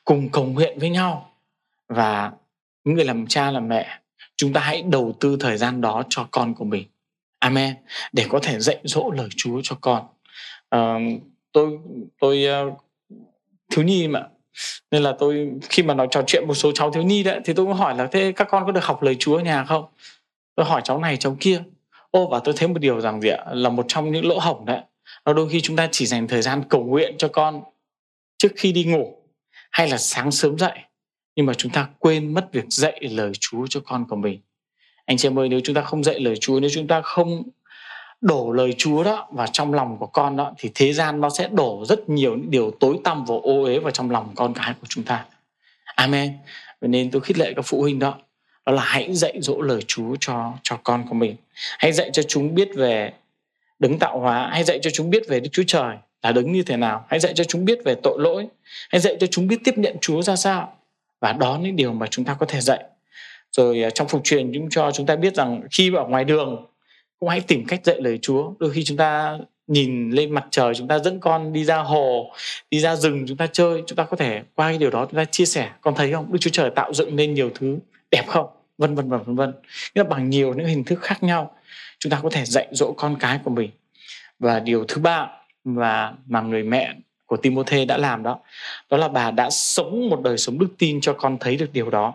cùng 0.05 0.29
cầu 0.29 0.45
nguyện 0.45 0.79
với 0.79 0.91
nhau. 0.91 1.31
Và 1.89 2.33
những 2.87 2.95
người 2.95 3.05
làm 3.05 3.27
cha 3.27 3.51
làm 3.51 3.69
mẹ 3.69 4.01
chúng 4.37 4.53
ta 4.53 4.61
hãy 4.61 4.83
đầu 4.83 5.17
tư 5.21 5.37
thời 5.41 5.57
gian 5.57 5.81
đó 5.81 6.03
cho 6.09 6.29
con 6.31 6.55
của 6.55 6.65
mình. 6.65 6.85
Amen. 7.39 7.75
Để 8.13 8.27
có 8.29 8.39
thể 8.43 8.61
dạy 8.61 8.79
dỗ 8.85 9.11
lời 9.11 9.29
chúa 9.37 9.61
cho 9.63 9.77
con. 9.81 10.05
Uh, 10.77 11.23
tôi 11.53 11.79
tôi 12.21 12.47
uh, 12.69 12.79
thiếu 13.71 13.85
nhi 13.85 14.09
mà. 14.09 14.23
Nên 14.91 15.03
là 15.03 15.15
tôi 15.19 15.51
khi 15.63 15.83
mà 15.83 15.95
nói 15.95 16.09
trò 16.11 16.23
chuyện 16.27 16.47
một 16.47 16.55
số 16.55 16.73
cháu 16.73 16.91
thiếu 16.91 17.03
nhi 17.03 17.23
đấy 17.23 17.41
thì 17.45 17.53
tôi 17.53 17.67
cũng 17.67 17.75
hỏi 17.75 17.97
là 17.97 18.09
thế 18.13 18.33
các 18.37 18.49
con 18.51 18.67
có 18.67 18.73
được 18.73 18.85
học 18.85 19.03
lời 19.03 19.17
chúa 19.19 19.37
ở 19.37 19.43
nhà 19.43 19.65
không? 19.65 19.85
Tôi 20.55 20.67
hỏi 20.67 20.81
cháu 20.85 20.99
này 20.99 21.17
cháu 21.17 21.37
kia. 21.41 21.63
Ô 22.11 22.29
và 22.29 22.41
tôi 22.45 22.55
thấy 22.57 22.69
một 22.69 22.79
điều 22.81 23.01
rằng 23.01 23.21
gì 23.21 23.29
ạ? 23.29 23.45
Là 23.53 23.71
một 23.71 23.85
trong 23.89 24.13
những 24.13 24.27
lỗ 24.27 24.39
hổng 24.39 24.65
đấy 24.67 24.81
nó 25.25 25.33
đôi 25.33 25.49
khi 25.49 25.61
chúng 25.61 25.77
ta 25.77 25.89
chỉ 25.93 26.07
dành 26.07 26.29
thời 26.29 26.43
gian 26.43 26.63
cầu 26.69 26.85
nguyện 26.85 27.15
cho 27.19 27.29
con 27.29 27.63
trước 28.39 28.53
khi 28.57 28.73
đi 28.73 28.85
ngủ 28.85 29.17
hay 29.71 29.89
là 29.89 29.99
sáng 29.99 30.31
sớm 30.31 30.59
dậy 30.59 30.79
nhưng 31.37 31.47
mà 31.47 31.55
chúng 31.55 31.73
ta 31.73 31.89
quên 31.99 32.35
mất 32.35 32.53
việc 32.53 32.65
dạy 32.69 33.01
lời 33.11 33.33
Chúa 33.41 33.67
cho 33.67 33.81
con 33.85 34.05
của 34.09 34.17
mình 34.17 34.41
anh 35.07 35.17
chị 35.17 35.29
em 35.29 35.39
ơi 35.39 35.49
nếu 35.49 35.61
chúng 35.65 35.75
ta 35.75 35.81
không 35.83 36.05
dạy 36.05 36.21
lời 36.21 36.37
Chúa 36.37 36.61
nếu 36.61 36.71
chúng 36.73 36.87
ta 36.87 37.01
không 37.01 37.43
đổ 38.21 38.53
lời 38.53 38.75
Chúa 38.79 39.05
đó 39.05 39.29
vào 39.33 39.47
trong 39.53 39.75
lòng 39.75 39.97
của 39.99 40.07
con 40.07 40.37
đó 40.37 40.53
thì 40.59 40.71
thế 40.75 40.93
gian 40.93 41.21
nó 41.21 41.31
sẽ 41.31 41.49
đổ 41.53 41.85
rất 41.89 42.09
nhiều 42.09 42.37
những 42.37 42.51
điều 42.51 42.71
tối 42.81 42.99
tăm 43.05 43.25
và 43.25 43.35
ô 43.43 43.65
uế 43.65 43.79
vào 43.79 43.91
trong 43.91 44.11
lòng 44.11 44.33
con 44.35 44.55
cái 44.55 44.75
của 44.81 44.87
chúng 44.89 45.05
ta. 45.05 45.25
Amen. 45.85 46.33
Vậy 46.81 46.89
nên 46.89 47.11
tôi 47.11 47.21
khích 47.21 47.39
lệ 47.39 47.53
các 47.57 47.65
phụ 47.65 47.83
huynh 47.83 47.99
đó 47.99 48.15
đó 48.67 48.73
là 48.73 48.83
hãy 48.83 49.15
dạy 49.15 49.39
dỗ 49.41 49.61
lời 49.61 49.81
Chúa 49.87 50.17
cho 50.21 50.53
cho 50.63 50.79
con 50.85 51.05
của 51.09 51.15
mình. 51.15 51.37
Hãy 51.79 51.93
dạy 51.93 52.11
cho 52.13 52.23
chúng 52.23 52.55
biết 52.55 52.69
về 52.77 53.13
đấng 53.79 53.99
tạo 53.99 54.21
hóa, 54.21 54.49
hãy 54.53 54.65
dạy 54.65 54.79
cho 54.83 54.91
chúng 54.91 55.11
biết 55.11 55.23
về 55.29 55.41
Đức 55.41 55.49
Chúa 55.53 55.63
Trời 55.67 55.97
là 56.23 56.33
đứng 56.33 56.53
như 56.53 56.63
thế 56.63 56.77
nào, 56.77 57.05
hãy 57.09 57.21
dạy 57.21 57.33
cho 57.37 57.45
chúng 57.45 57.65
biết 57.65 57.79
về 57.85 57.95
tội 58.03 58.19
lỗi, 58.21 58.47
hãy 58.91 59.01
dạy 59.01 59.17
cho 59.21 59.27
chúng 59.27 59.49
biết 59.49 59.61
tiếp 59.65 59.79
nhận 59.79 59.97
Chúa 60.01 60.23
ra 60.23 60.37
sao. 60.37 60.76
Và 61.21 61.33
đó 61.33 61.59
những 61.63 61.77
điều 61.77 61.93
mà 61.93 62.07
chúng 62.07 62.25
ta 62.25 62.35
có 62.35 62.47
thể 62.47 62.61
dạy. 62.61 62.85
Rồi 63.53 63.83
à, 63.83 63.91
trong 63.91 64.09
phục 64.09 64.25
truyền 64.25 64.53
chúng 64.55 64.71
cho 64.71 64.91
chúng 64.93 65.07
ta 65.07 65.17
biết 65.17 65.35
rằng 65.35 65.63
khi 65.71 65.95
ở 65.95 66.05
ngoài 66.05 66.25
đường, 66.25 66.67
cũng 67.19 67.29
hãy 67.29 67.41
tìm 67.41 67.65
cách 67.69 67.81
dạy 67.85 67.97
lời 68.01 68.19
Chúa. 68.23 68.53
Đôi 68.59 68.71
khi 68.73 68.85
chúng 68.85 68.97
ta 68.97 69.39
nhìn 69.67 70.11
lên 70.11 70.31
mặt 70.31 70.45
trời, 70.51 70.75
chúng 70.75 70.89
ta 70.89 70.99
dẫn 70.99 71.21
con 71.21 71.53
đi 71.53 71.65
ra 71.65 71.77
hồ, 71.77 72.33
đi 72.71 72.81
ra 72.81 72.97
rừng, 72.97 73.25
chúng 73.29 73.37
ta 73.37 73.47
chơi, 73.47 73.83
chúng 73.87 73.97
ta 73.97 74.05
có 74.05 74.17
thể 74.17 74.43
qua 74.55 74.69
cái 74.69 74.79
điều 74.79 74.91
đó 74.91 75.07
chúng 75.11 75.17
ta 75.17 75.25
chia 75.25 75.45
sẻ. 75.45 75.71
Con 75.81 75.95
thấy 75.95 76.13
không? 76.13 76.33
Đức 76.33 76.39
chúa 76.41 76.51
trời 76.51 76.71
tạo 76.71 76.95
dựng 76.95 77.17
nên 77.17 77.35
nhiều 77.35 77.51
thứ 77.55 77.79
đẹp 78.11 78.25
không? 78.27 78.47
Vân 78.79 78.95
vân 78.95 79.09
và 79.09 79.17
vân 79.17 79.37
vân. 79.37 79.53
Nghĩa 79.95 80.03
là 80.03 80.05
bằng 80.05 80.31
nhiều 80.31 80.55
những 80.55 80.67
hình 80.67 80.85
thức 80.85 81.01
khác 81.03 81.23
nhau, 81.23 81.57
chúng 81.99 82.11
ta 82.11 82.21
có 82.23 82.31
thể 82.31 82.45
dạy 82.45 82.67
dỗ 82.71 82.93
con 82.93 83.17
cái 83.21 83.41
của 83.45 83.51
mình. 83.51 83.71
Và 84.39 84.61
điều 84.61 84.85
thứ 84.89 85.01
ba 85.01 85.29
và 85.65 86.13
mà 86.27 86.41
người 86.41 86.63
mẹ 86.63 86.95
của 87.27 87.37
Timothy 87.37 87.85
đã 87.85 87.97
làm 87.97 88.23
đó. 88.23 88.39
Đó 88.91 88.97
là 88.97 89.09
bà 89.09 89.31
đã 89.31 89.51
sống 89.51 90.09
một 90.09 90.23
đời 90.23 90.39
sống 90.39 90.59
đức 90.59 90.69
tin 90.79 91.01
cho 91.01 91.13
con 91.13 91.37
thấy 91.41 91.57
được 91.57 91.73
điều 91.73 91.91
đó. 91.91 92.15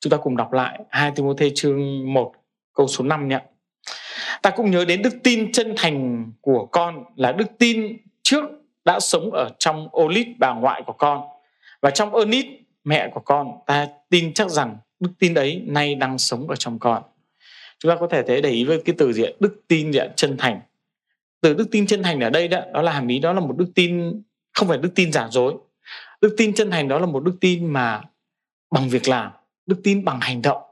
Chúng 0.00 0.10
ta 0.10 0.16
cùng 0.16 0.36
đọc 0.36 0.52
lại 0.52 0.80
hai 0.90 1.10
Timothy 1.10 1.52
chương 1.54 2.12
1 2.14 2.32
câu 2.74 2.88
số 2.88 3.04
5 3.04 3.28
nhé. 3.28 3.40
Ta 4.42 4.50
cũng 4.50 4.70
nhớ 4.70 4.84
đến 4.84 5.02
đức 5.02 5.14
tin 5.22 5.52
chân 5.52 5.74
thành 5.76 6.26
của 6.40 6.66
con 6.66 7.04
là 7.16 7.32
đức 7.32 7.46
tin 7.58 7.96
trước 8.22 8.44
đã 8.84 9.00
sống 9.00 9.30
ở 9.32 9.50
trong 9.58 9.88
Olit 9.96 10.26
bà 10.38 10.54
ngoại 10.54 10.82
của 10.86 10.92
con. 10.92 11.22
Và 11.80 11.90
trong 11.90 12.14
Ernit 12.14 12.46
mẹ 12.84 13.08
của 13.14 13.20
con, 13.20 13.52
ta 13.66 13.86
tin 14.10 14.34
chắc 14.34 14.50
rằng 14.50 14.76
đức 15.00 15.10
tin 15.18 15.34
ấy 15.34 15.62
nay 15.66 15.94
đang 15.94 16.18
sống 16.18 16.48
ở 16.48 16.56
trong 16.56 16.78
con. 16.78 17.02
Chúng 17.78 17.90
ta 17.90 17.96
có 18.00 18.06
thể 18.06 18.22
thấy 18.22 18.42
để 18.42 18.50
ý 18.50 18.64
với 18.64 18.82
cái 18.84 18.94
từ 18.98 19.12
gì 19.12 19.24
đức 19.40 19.60
tin 19.68 19.92
gì 19.92 20.00
chân 20.16 20.36
thành 20.38 20.60
từ 21.40 21.54
đức 21.54 21.68
tin 21.70 21.86
chân 21.86 22.02
thành 22.02 22.20
ở 22.20 22.30
đây 22.30 22.48
đó 22.48 22.60
đó 22.74 22.82
là 22.82 22.92
hàm 22.92 23.08
ý, 23.08 23.18
đó 23.18 23.32
là 23.32 23.40
một 23.40 23.56
đức 23.56 23.70
tin, 23.74 24.22
không 24.52 24.68
phải 24.68 24.78
đức 24.78 24.90
tin 24.94 25.12
giả 25.12 25.28
dối. 25.30 25.54
Đức 26.20 26.34
tin 26.36 26.54
chân 26.54 26.70
thành 26.70 26.88
đó 26.88 26.98
là 26.98 27.06
một 27.06 27.24
đức 27.24 27.36
tin 27.40 27.66
mà 27.66 28.02
bằng 28.70 28.88
việc 28.88 29.08
làm, 29.08 29.32
đức 29.66 29.80
tin 29.84 30.04
bằng 30.04 30.20
hành 30.20 30.42
động. 30.42 30.62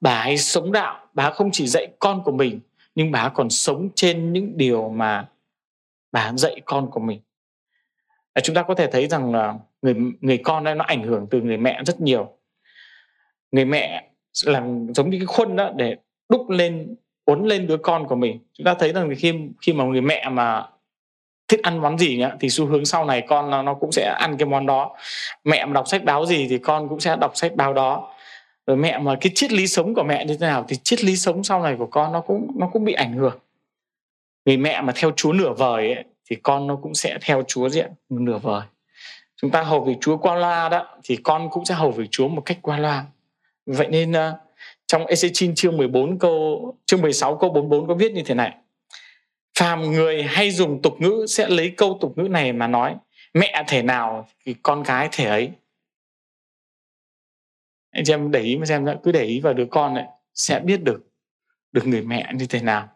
Bà 0.00 0.20
ấy 0.20 0.38
sống 0.38 0.72
đạo, 0.72 1.06
bà 1.14 1.30
không 1.30 1.50
chỉ 1.52 1.66
dạy 1.66 1.86
con 1.98 2.22
của 2.24 2.32
mình, 2.32 2.60
nhưng 2.94 3.10
bà 3.10 3.28
còn 3.28 3.50
sống 3.50 3.88
trên 3.94 4.32
những 4.32 4.56
điều 4.56 4.88
mà 4.88 5.28
bà 6.12 6.32
dạy 6.36 6.60
con 6.64 6.90
của 6.90 7.00
mình. 7.00 7.20
À, 8.32 8.40
chúng 8.40 8.56
ta 8.56 8.62
có 8.62 8.74
thể 8.74 8.90
thấy 8.92 9.06
rằng 9.06 9.34
là 9.34 9.54
người 9.82 9.94
người 10.20 10.38
con 10.38 10.64
đây 10.64 10.74
nó 10.74 10.84
ảnh 10.84 11.02
hưởng 11.02 11.26
từ 11.30 11.40
người 11.40 11.56
mẹ 11.56 11.82
rất 11.86 12.00
nhiều. 12.00 12.38
Người 13.52 13.64
mẹ 13.64 14.10
làm 14.44 14.94
giống 14.94 15.10
như 15.10 15.18
cái 15.18 15.26
khuôn 15.26 15.56
đó 15.56 15.72
để 15.76 15.96
đúc 16.28 16.50
lên 16.50 16.96
uốn 17.26 17.44
lên 17.44 17.66
đứa 17.66 17.76
con 17.76 18.06
của 18.06 18.14
mình. 18.14 18.38
Chúng 18.54 18.64
ta 18.64 18.74
thấy 18.74 18.92
rằng 18.92 19.14
khi 19.18 19.34
khi 19.60 19.72
mà 19.72 19.84
người 19.84 20.00
mẹ 20.00 20.28
mà 20.28 20.66
thích 21.48 21.60
ăn 21.62 21.78
món 21.78 21.98
gì 21.98 22.16
nhá 22.16 22.30
thì 22.40 22.50
xu 22.50 22.66
hướng 22.66 22.84
sau 22.84 23.04
này 23.04 23.22
con 23.28 23.50
nó, 23.50 23.62
nó 23.62 23.74
cũng 23.74 23.92
sẽ 23.92 24.14
ăn 24.18 24.36
cái 24.36 24.46
món 24.46 24.66
đó. 24.66 24.96
Mẹ 25.44 25.64
mà 25.64 25.72
đọc 25.72 25.88
sách 25.88 26.04
báo 26.04 26.26
gì 26.26 26.46
thì 26.50 26.58
con 26.58 26.88
cũng 26.88 27.00
sẽ 27.00 27.16
đọc 27.16 27.32
sách 27.34 27.56
báo 27.56 27.72
đó. 27.72 28.12
Rồi 28.66 28.76
mẹ 28.76 28.98
mà 28.98 29.16
cái 29.20 29.32
triết 29.34 29.52
lý 29.52 29.66
sống 29.66 29.94
của 29.94 30.02
mẹ 30.02 30.24
như 30.24 30.36
thế 30.36 30.46
nào 30.46 30.64
thì 30.68 30.76
triết 30.76 31.04
lý 31.04 31.16
sống 31.16 31.44
sau 31.44 31.62
này 31.62 31.76
của 31.78 31.86
con 31.86 32.12
nó 32.12 32.20
cũng 32.20 32.50
nó 32.56 32.68
cũng 32.72 32.84
bị 32.84 32.92
ảnh 32.92 33.12
hưởng. 33.12 33.38
Người 34.44 34.56
mẹ 34.56 34.80
mà 34.80 34.92
theo 34.96 35.10
chúa 35.16 35.32
nửa 35.32 35.52
vời 35.52 35.92
ấy, 35.94 36.04
thì 36.30 36.36
con 36.36 36.66
nó 36.66 36.76
cũng 36.76 36.94
sẽ 36.94 37.18
theo 37.22 37.42
chúa 37.48 37.68
diện 37.68 37.92
nửa 38.08 38.38
vời. 38.38 38.62
Chúng 39.36 39.50
ta 39.50 39.62
hầu 39.62 39.84
về 39.84 39.96
chúa 40.00 40.16
qua 40.16 40.34
loa 40.34 40.68
đó 40.68 40.98
thì 41.04 41.16
con 41.16 41.50
cũng 41.50 41.64
sẽ 41.64 41.74
hầu 41.74 41.90
về 41.90 42.06
chúa 42.10 42.28
một 42.28 42.42
cách 42.44 42.58
qua 42.62 42.78
loa. 42.78 43.04
Vậy 43.66 43.86
nên 43.90 44.10
uh, 44.10 44.16
trong 44.86 45.06
Ê-xê-chin 45.06 45.54
chương 45.54 45.76
14 45.76 46.18
câu, 46.18 46.78
chương 46.86 47.02
16 47.02 47.38
câu 47.38 47.50
44 47.50 47.88
có 47.88 47.94
viết 47.94 48.12
như 48.12 48.22
thế 48.26 48.34
này. 48.34 48.56
Phàm 49.58 49.82
người 49.82 50.22
hay 50.22 50.50
dùng 50.50 50.82
tục 50.82 50.94
ngữ 50.98 51.26
sẽ 51.28 51.48
lấy 51.48 51.74
câu 51.76 51.98
tục 52.00 52.18
ngữ 52.18 52.28
này 52.28 52.52
mà 52.52 52.66
nói, 52.66 52.96
mẹ 53.34 53.64
thể 53.68 53.82
nào 53.82 54.28
thì 54.44 54.54
con 54.62 54.82
gái 54.82 55.08
thể 55.12 55.24
ấy. 55.24 55.50
Anh 57.90 58.04
chị 58.04 58.12
em 58.12 58.30
để 58.30 58.40
ý 58.40 58.56
mà 58.56 58.66
xem 58.66 58.86
cứ 59.02 59.12
để 59.12 59.24
ý 59.24 59.40
vào 59.40 59.54
đứa 59.54 59.66
con 59.70 59.94
này 59.94 60.06
sẽ 60.34 60.60
biết 60.60 60.82
được 60.82 61.06
được 61.72 61.86
người 61.86 62.02
mẹ 62.02 62.32
như 62.34 62.46
thế 62.46 62.62
nào. 62.62 62.88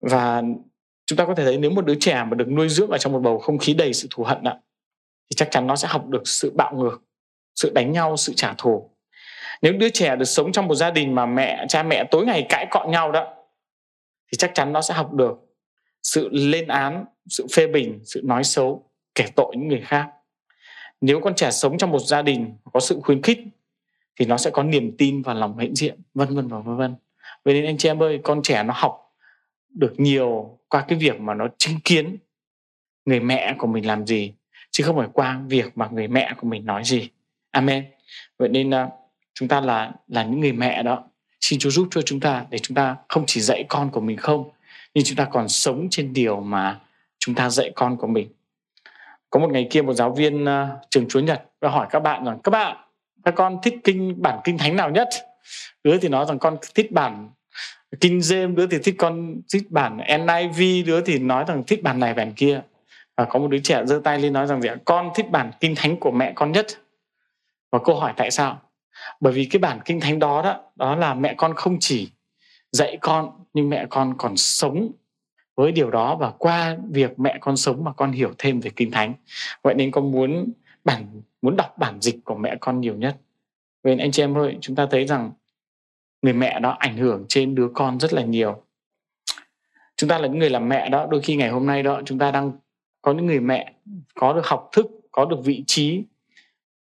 Và 0.00 0.42
chúng 1.06 1.16
ta 1.16 1.26
có 1.26 1.34
thể 1.34 1.44
thấy 1.44 1.58
nếu 1.58 1.70
một 1.70 1.84
đứa 1.86 1.96
trẻ 2.00 2.24
mà 2.24 2.34
được 2.34 2.48
nuôi 2.48 2.68
dưỡng 2.68 2.90
ở 2.90 2.98
trong 2.98 3.12
một 3.12 3.20
bầu 3.20 3.38
không 3.38 3.58
khí 3.58 3.74
đầy 3.74 3.92
sự 3.92 4.08
thù 4.10 4.24
hận 4.24 4.44
ạ 4.44 4.60
thì 5.30 5.34
chắc 5.36 5.48
chắn 5.50 5.66
nó 5.66 5.76
sẽ 5.76 5.88
học 5.88 6.06
được 6.08 6.22
sự 6.28 6.52
bạo 6.56 6.74
ngược, 6.74 7.02
sự 7.54 7.72
đánh 7.74 7.92
nhau, 7.92 8.16
sự 8.16 8.32
trả 8.36 8.54
thù 8.58 8.90
nếu 9.62 9.72
đứa 9.72 9.88
trẻ 9.88 10.16
được 10.16 10.24
sống 10.24 10.52
trong 10.52 10.68
một 10.68 10.74
gia 10.74 10.90
đình 10.90 11.14
mà 11.14 11.26
mẹ 11.26 11.66
cha 11.68 11.82
mẹ 11.82 12.04
tối 12.10 12.26
ngày 12.26 12.46
cãi 12.48 12.66
cọ 12.70 12.84
nhau 12.88 13.12
đó 13.12 13.34
thì 14.32 14.36
chắc 14.38 14.50
chắn 14.54 14.72
nó 14.72 14.82
sẽ 14.82 14.94
học 14.94 15.12
được 15.12 15.38
sự 16.02 16.28
lên 16.32 16.68
án 16.68 17.04
sự 17.28 17.46
phê 17.52 17.66
bình 17.66 18.00
sự 18.04 18.20
nói 18.24 18.44
xấu 18.44 18.90
kẻ 19.14 19.26
tội 19.36 19.54
những 19.56 19.68
người 19.68 19.80
khác. 19.80 20.08
Nếu 21.00 21.20
con 21.20 21.34
trẻ 21.34 21.50
sống 21.50 21.78
trong 21.78 21.90
một 21.90 21.98
gia 21.98 22.22
đình 22.22 22.54
có 22.72 22.80
sự 22.80 23.00
khuyến 23.02 23.22
khích 23.22 23.38
thì 24.20 24.26
nó 24.26 24.36
sẽ 24.36 24.50
có 24.50 24.62
niềm 24.62 24.96
tin 24.98 25.22
và 25.22 25.34
lòng 25.34 25.58
hãnh 25.58 25.74
diện 25.74 26.00
vân 26.14 26.34
vân 26.34 26.48
và 26.48 26.58
vân 26.58 26.76
vân. 26.76 26.94
Vậy 27.44 27.54
nên 27.54 27.64
anh 27.64 27.78
chị 27.78 27.88
em 27.88 28.02
ơi 28.02 28.20
con 28.24 28.42
trẻ 28.42 28.62
nó 28.62 28.74
học 28.76 29.14
được 29.68 29.94
nhiều 29.96 30.58
qua 30.68 30.84
cái 30.88 30.98
việc 30.98 31.20
mà 31.20 31.34
nó 31.34 31.48
chứng 31.58 31.80
kiến 31.84 32.16
người 33.04 33.20
mẹ 33.20 33.54
của 33.58 33.66
mình 33.66 33.86
làm 33.86 34.06
gì 34.06 34.34
chứ 34.70 34.84
không 34.84 34.96
phải 34.96 35.08
qua 35.12 35.40
việc 35.48 35.78
mà 35.78 35.88
người 35.92 36.08
mẹ 36.08 36.34
của 36.40 36.46
mình 36.46 36.66
nói 36.66 36.84
gì. 36.84 37.08
Amen. 37.50 37.84
Vậy 38.38 38.48
nên 38.48 38.70
uh, 38.70 38.74
chúng 39.36 39.48
ta 39.48 39.60
là 39.60 39.92
là 40.08 40.24
những 40.24 40.40
người 40.40 40.52
mẹ 40.52 40.82
đó. 40.82 41.04
Xin 41.40 41.58
Chúa 41.58 41.70
giúp 41.70 41.88
cho 41.90 42.02
chúng 42.02 42.20
ta 42.20 42.44
để 42.50 42.58
chúng 42.58 42.74
ta 42.74 42.96
không 43.08 43.24
chỉ 43.26 43.40
dạy 43.40 43.64
con 43.68 43.90
của 43.90 44.00
mình 44.00 44.16
không 44.16 44.50
nhưng 44.94 45.04
chúng 45.04 45.16
ta 45.16 45.24
còn 45.24 45.48
sống 45.48 45.88
trên 45.90 46.12
điều 46.12 46.40
mà 46.40 46.80
chúng 47.18 47.34
ta 47.34 47.50
dạy 47.50 47.72
con 47.74 47.96
của 47.96 48.06
mình. 48.06 48.28
Có 49.30 49.40
một 49.40 49.50
ngày 49.50 49.66
kia 49.70 49.82
một 49.82 49.92
giáo 49.92 50.14
viên 50.14 50.44
uh, 50.44 50.48
trường 50.90 51.08
Chúa 51.08 51.20
Nhật 51.20 51.42
và 51.60 51.68
hỏi 51.68 51.86
các 51.90 52.00
bạn 52.00 52.24
rằng 52.24 52.38
các 52.44 52.50
bạn 52.50 52.76
các 53.24 53.34
con 53.36 53.58
thích 53.62 53.74
kinh 53.84 54.22
bản 54.22 54.38
kinh 54.44 54.58
thánh 54.58 54.76
nào 54.76 54.90
nhất? 54.90 55.08
Đứa 55.84 55.98
thì 55.98 56.08
nói 56.08 56.26
rằng 56.28 56.38
con 56.38 56.56
thích 56.74 56.92
bản 56.92 57.30
kinh 58.00 58.18
James 58.18 58.54
đứa 58.54 58.66
thì 58.66 58.78
thích 58.84 58.94
con 58.98 59.40
thích 59.52 59.70
bản 59.70 59.96
NIV 59.96 60.86
đứa 60.86 61.00
thì 61.00 61.18
nói 61.18 61.44
rằng 61.48 61.62
thích 61.66 61.82
bản 61.82 62.00
này 62.00 62.14
bản 62.14 62.32
kia. 62.32 62.60
Và 63.16 63.24
có 63.24 63.38
một 63.38 63.48
đứa 63.48 63.58
trẻ 63.58 63.82
giơ 63.86 64.00
tay 64.04 64.18
lên 64.18 64.32
nói 64.32 64.46
rằng 64.46 64.62
gì 64.62 64.68
con 64.84 65.10
thích 65.14 65.30
bản 65.30 65.50
kinh 65.60 65.74
thánh 65.74 65.96
của 65.96 66.10
mẹ 66.10 66.32
con 66.34 66.52
nhất. 66.52 66.66
Và 67.72 67.78
câu 67.84 68.00
hỏi 68.00 68.12
tại 68.16 68.30
sao? 68.30 68.60
Bởi 69.20 69.32
vì 69.32 69.44
cái 69.44 69.60
bản 69.60 69.78
kinh 69.84 70.00
thánh 70.00 70.18
đó 70.18 70.42
đó 70.42 70.60
đó 70.76 70.96
là 70.96 71.14
mẹ 71.14 71.34
con 71.36 71.54
không 71.54 71.76
chỉ 71.80 72.10
dạy 72.72 72.98
con, 73.00 73.44
nhưng 73.54 73.70
mẹ 73.70 73.86
con 73.90 74.14
còn 74.18 74.36
sống 74.36 74.90
với 75.56 75.72
điều 75.72 75.90
đó 75.90 76.16
và 76.16 76.30
qua 76.30 76.76
việc 76.90 77.18
mẹ 77.18 77.38
con 77.40 77.56
sống 77.56 77.84
mà 77.84 77.92
con 77.92 78.12
hiểu 78.12 78.32
thêm 78.38 78.60
về 78.60 78.70
kinh 78.76 78.90
thánh. 78.90 79.14
Vậy 79.62 79.74
nên 79.74 79.90
con 79.90 80.12
muốn 80.12 80.52
bản, 80.84 81.22
muốn 81.42 81.56
đọc 81.56 81.78
bản 81.78 82.00
dịch 82.00 82.16
của 82.24 82.34
mẹ 82.34 82.56
con 82.60 82.80
nhiều 82.80 82.94
nhất. 82.94 83.16
Vậy 83.82 83.96
nên 83.96 84.04
anh 84.04 84.10
chị 84.10 84.22
em 84.22 84.38
ơi, 84.38 84.58
chúng 84.60 84.76
ta 84.76 84.86
thấy 84.90 85.06
rằng 85.06 85.32
người 86.22 86.32
mẹ 86.32 86.60
đó 86.60 86.76
ảnh 86.78 86.96
hưởng 86.96 87.24
trên 87.28 87.54
đứa 87.54 87.68
con 87.74 88.00
rất 88.00 88.12
là 88.12 88.22
nhiều. 88.22 88.62
Chúng 89.96 90.10
ta 90.10 90.18
là 90.18 90.28
những 90.28 90.38
người 90.38 90.50
làm 90.50 90.68
mẹ 90.68 90.88
đó, 90.88 91.06
đôi 91.10 91.22
khi 91.22 91.36
ngày 91.36 91.48
hôm 91.48 91.66
nay 91.66 91.82
đó, 91.82 92.00
chúng 92.04 92.18
ta 92.18 92.30
đang 92.30 92.52
có 93.02 93.12
những 93.12 93.26
người 93.26 93.40
mẹ 93.40 93.72
có 94.14 94.32
được 94.32 94.46
học 94.46 94.68
thức, 94.72 94.86
có 95.12 95.24
được 95.24 95.44
vị 95.44 95.64
trí, 95.66 96.02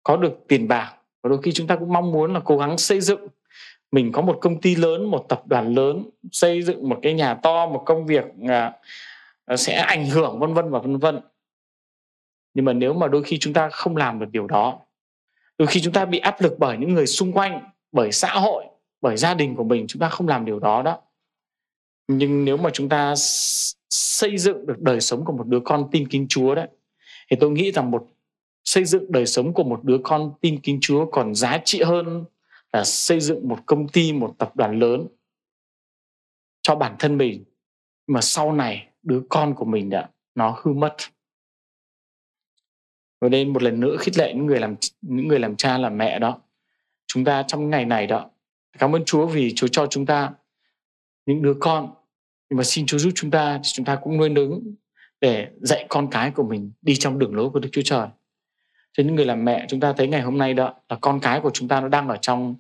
có 0.03 0.18
được 0.18 0.39
tiền 0.47 0.68
bạc 0.68 0.93
và 1.26 1.30
đôi 1.30 1.41
khi 1.41 1.51
chúng 1.51 1.67
ta 1.67 1.76
cũng 1.76 1.93
mong 1.93 2.11
muốn 2.11 2.34
là 2.34 2.39
cố 2.45 2.57
gắng 2.57 2.78
xây 2.78 3.01
dựng. 3.01 3.28
Mình 3.91 4.11
có 4.11 4.21
một 4.21 4.38
công 4.41 4.61
ty 4.61 4.76
lớn, 4.76 5.05
một 5.05 5.26
tập 5.30 5.41
đoàn 5.45 5.73
lớn, 5.73 6.09
xây 6.32 6.61
dựng 6.61 6.89
một 6.89 6.99
cái 7.01 7.13
nhà 7.13 7.34
to, 7.34 7.65
một 7.65 7.84
công 7.86 8.05
việc 8.05 8.26
à, 8.47 8.73
à, 9.45 9.57
sẽ 9.57 9.76
ảnh 9.76 10.09
hưởng 10.09 10.39
vân 10.39 10.53
vân 10.53 10.69
và 10.69 10.80
vân 10.80 10.97
vân. 10.97 11.19
Nhưng 12.53 12.65
mà 12.65 12.73
nếu 12.73 12.93
mà 12.93 13.07
đôi 13.07 13.23
khi 13.23 13.38
chúng 13.39 13.53
ta 13.53 13.69
không 13.69 13.97
làm 13.97 14.19
được 14.19 14.26
điều 14.32 14.47
đó, 14.47 14.80
đôi 15.57 15.67
khi 15.67 15.82
chúng 15.82 15.93
ta 15.93 16.05
bị 16.05 16.19
áp 16.19 16.41
lực 16.41 16.53
bởi 16.59 16.78
những 16.78 16.93
người 16.93 17.07
xung 17.07 17.34
quanh, 17.34 17.69
bởi 17.91 18.11
xã 18.11 18.34
hội, 18.34 18.65
bởi 19.01 19.17
gia 19.17 19.34
đình 19.34 19.55
của 19.55 19.63
mình, 19.63 19.86
chúng 19.88 19.99
ta 19.99 20.09
không 20.09 20.28
làm 20.28 20.45
điều 20.45 20.59
đó 20.59 20.82
đó. 20.82 20.99
Nhưng 22.07 22.45
nếu 22.45 22.57
mà 22.57 22.69
chúng 22.73 22.89
ta 22.89 23.13
xây 23.89 24.38
dựng 24.38 24.65
được 24.65 24.80
đời 24.80 25.01
sống 25.01 25.26
của 25.26 25.34
một 25.34 25.47
đứa 25.47 25.59
con 25.59 25.88
tin 25.91 26.07
kính 26.07 26.26
chúa 26.30 26.55
đấy, 26.55 26.67
thì 27.30 27.38
tôi 27.39 27.51
nghĩ 27.51 27.71
rằng 27.71 27.91
một 27.91 28.07
xây 28.66 28.86
dựng 28.86 29.11
đời 29.11 29.26
sống 29.26 29.53
của 29.53 29.63
một 29.63 29.84
đứa 29.84 29.97
con 30.03 30.34
tin 30.41 30.59
kính 30.61 30.78
chúa 30.82 31.05
còn 31.11 31.36
giá 31.36 31.61
trị 31.66 31.82
hơn 31.82 32.26
là 32.74 32.84
xây 32.84 33.20
dựng 33.20 33.47
một 33.47 33.59
công 33.66 33.88
ty, 33.88 34.13
một 34.13 34.36
tập 34.38 34.55
đoàn 34.55 34.80
lớn 34.80 35.07
cho 36.61 36.76
bản 36.76 36.95
thân 36.99 37.18
mình. 37.18 37.43
Mà 38.07 38.22
sau 38.22 38.53
này, 38.53 38.88
đứa 39.03 39.22
con 39.30 39.55
của 39.55 39.66
mình 39.66 39.89
đã 39.89 40.09
nó 40.36 40.59
hư 40.61 40.74
mất. 40.74 40.95
Và 43.22 43.30
nên 43.30 43.53
một 43.53 43.63
lần 43.63 43.80
nữa 43.80 43.97
khích 43.99 44.18
lệ 44.18 44.34
những 44.34 44.45
người 44.45 44.59
làm, 44.59 44.76
những 45.01 45.28
người 45.28 45.39
làm 45.39 45.55
cha, 45.55 45.78
làm 45.78 45.97
mẹ 45.97 46.20
đó. 46.20 46.41
Chúng 47.07 47.26
ta 47.26 47.43
trong 47.47 47.70
ngày 47.70 47.86
này 47.86 48.07
đó, 48.07 48.30
cảm 48.78 48.95
ơn 48.95 49.05
Chúa 49.05 49.28
vì 49.28 49.53
Chúa 49.55 49.68
cho 49.68 49.88
chúng 49.88 50.05
ta 50.05 50.34
những 51.26 51.41
đứa 51.41 51.53
con. 51.59 51.93
Nhưng 52.49 52.57
mà 52.57 52.63
xin 52.63 52.86
Chúa 52.86 52.97
giúp 52.97 53.11
chúng 53.16 53.32
ta 53.32 53.57
thì 53.57 53.70
chúng 53.74 53.86
ta 53.86 53.99
cũng 54.03 54.18
nuôi 54.18 54.30
nấng 54.30 54.76
để 55.22 55.47
dạy 55.61 55.86
con 55.89 56.07
cái 56.11 56.32
của 56.32 56.43
mình 56.43 56.72
đi 56.82 56.95
trong 56.95 57.20
đường 57.20 57.36
lối 57.36 57.49
của 57.49 57.59
Đức 57.59 57.70
Chúa 57.72 57.82
Trời. 57.82 58.07
Cho 58.97 59.03
những 59.03 59.15
người 59.15 59.25
làm 59.25 59.45
mẹ 59.45 59.65
chúng 59.69 59.79
ta 59.79 59.93
thấy 59.93 60.07
ngày 60.07 60.21
hôm 60.21 60.37
nay 60.37 60.53
đó 60.53 60.73
là 60.89 60.97
con 61.01 61.19
cái 61.19 61.39
của 61.39 61.49
chúng 61.53 61.67
ta 61.67 61.81
nó 61.81 61.87
đang 61.87 62.07
ở 62.07 62.17
trong 62.21 62.55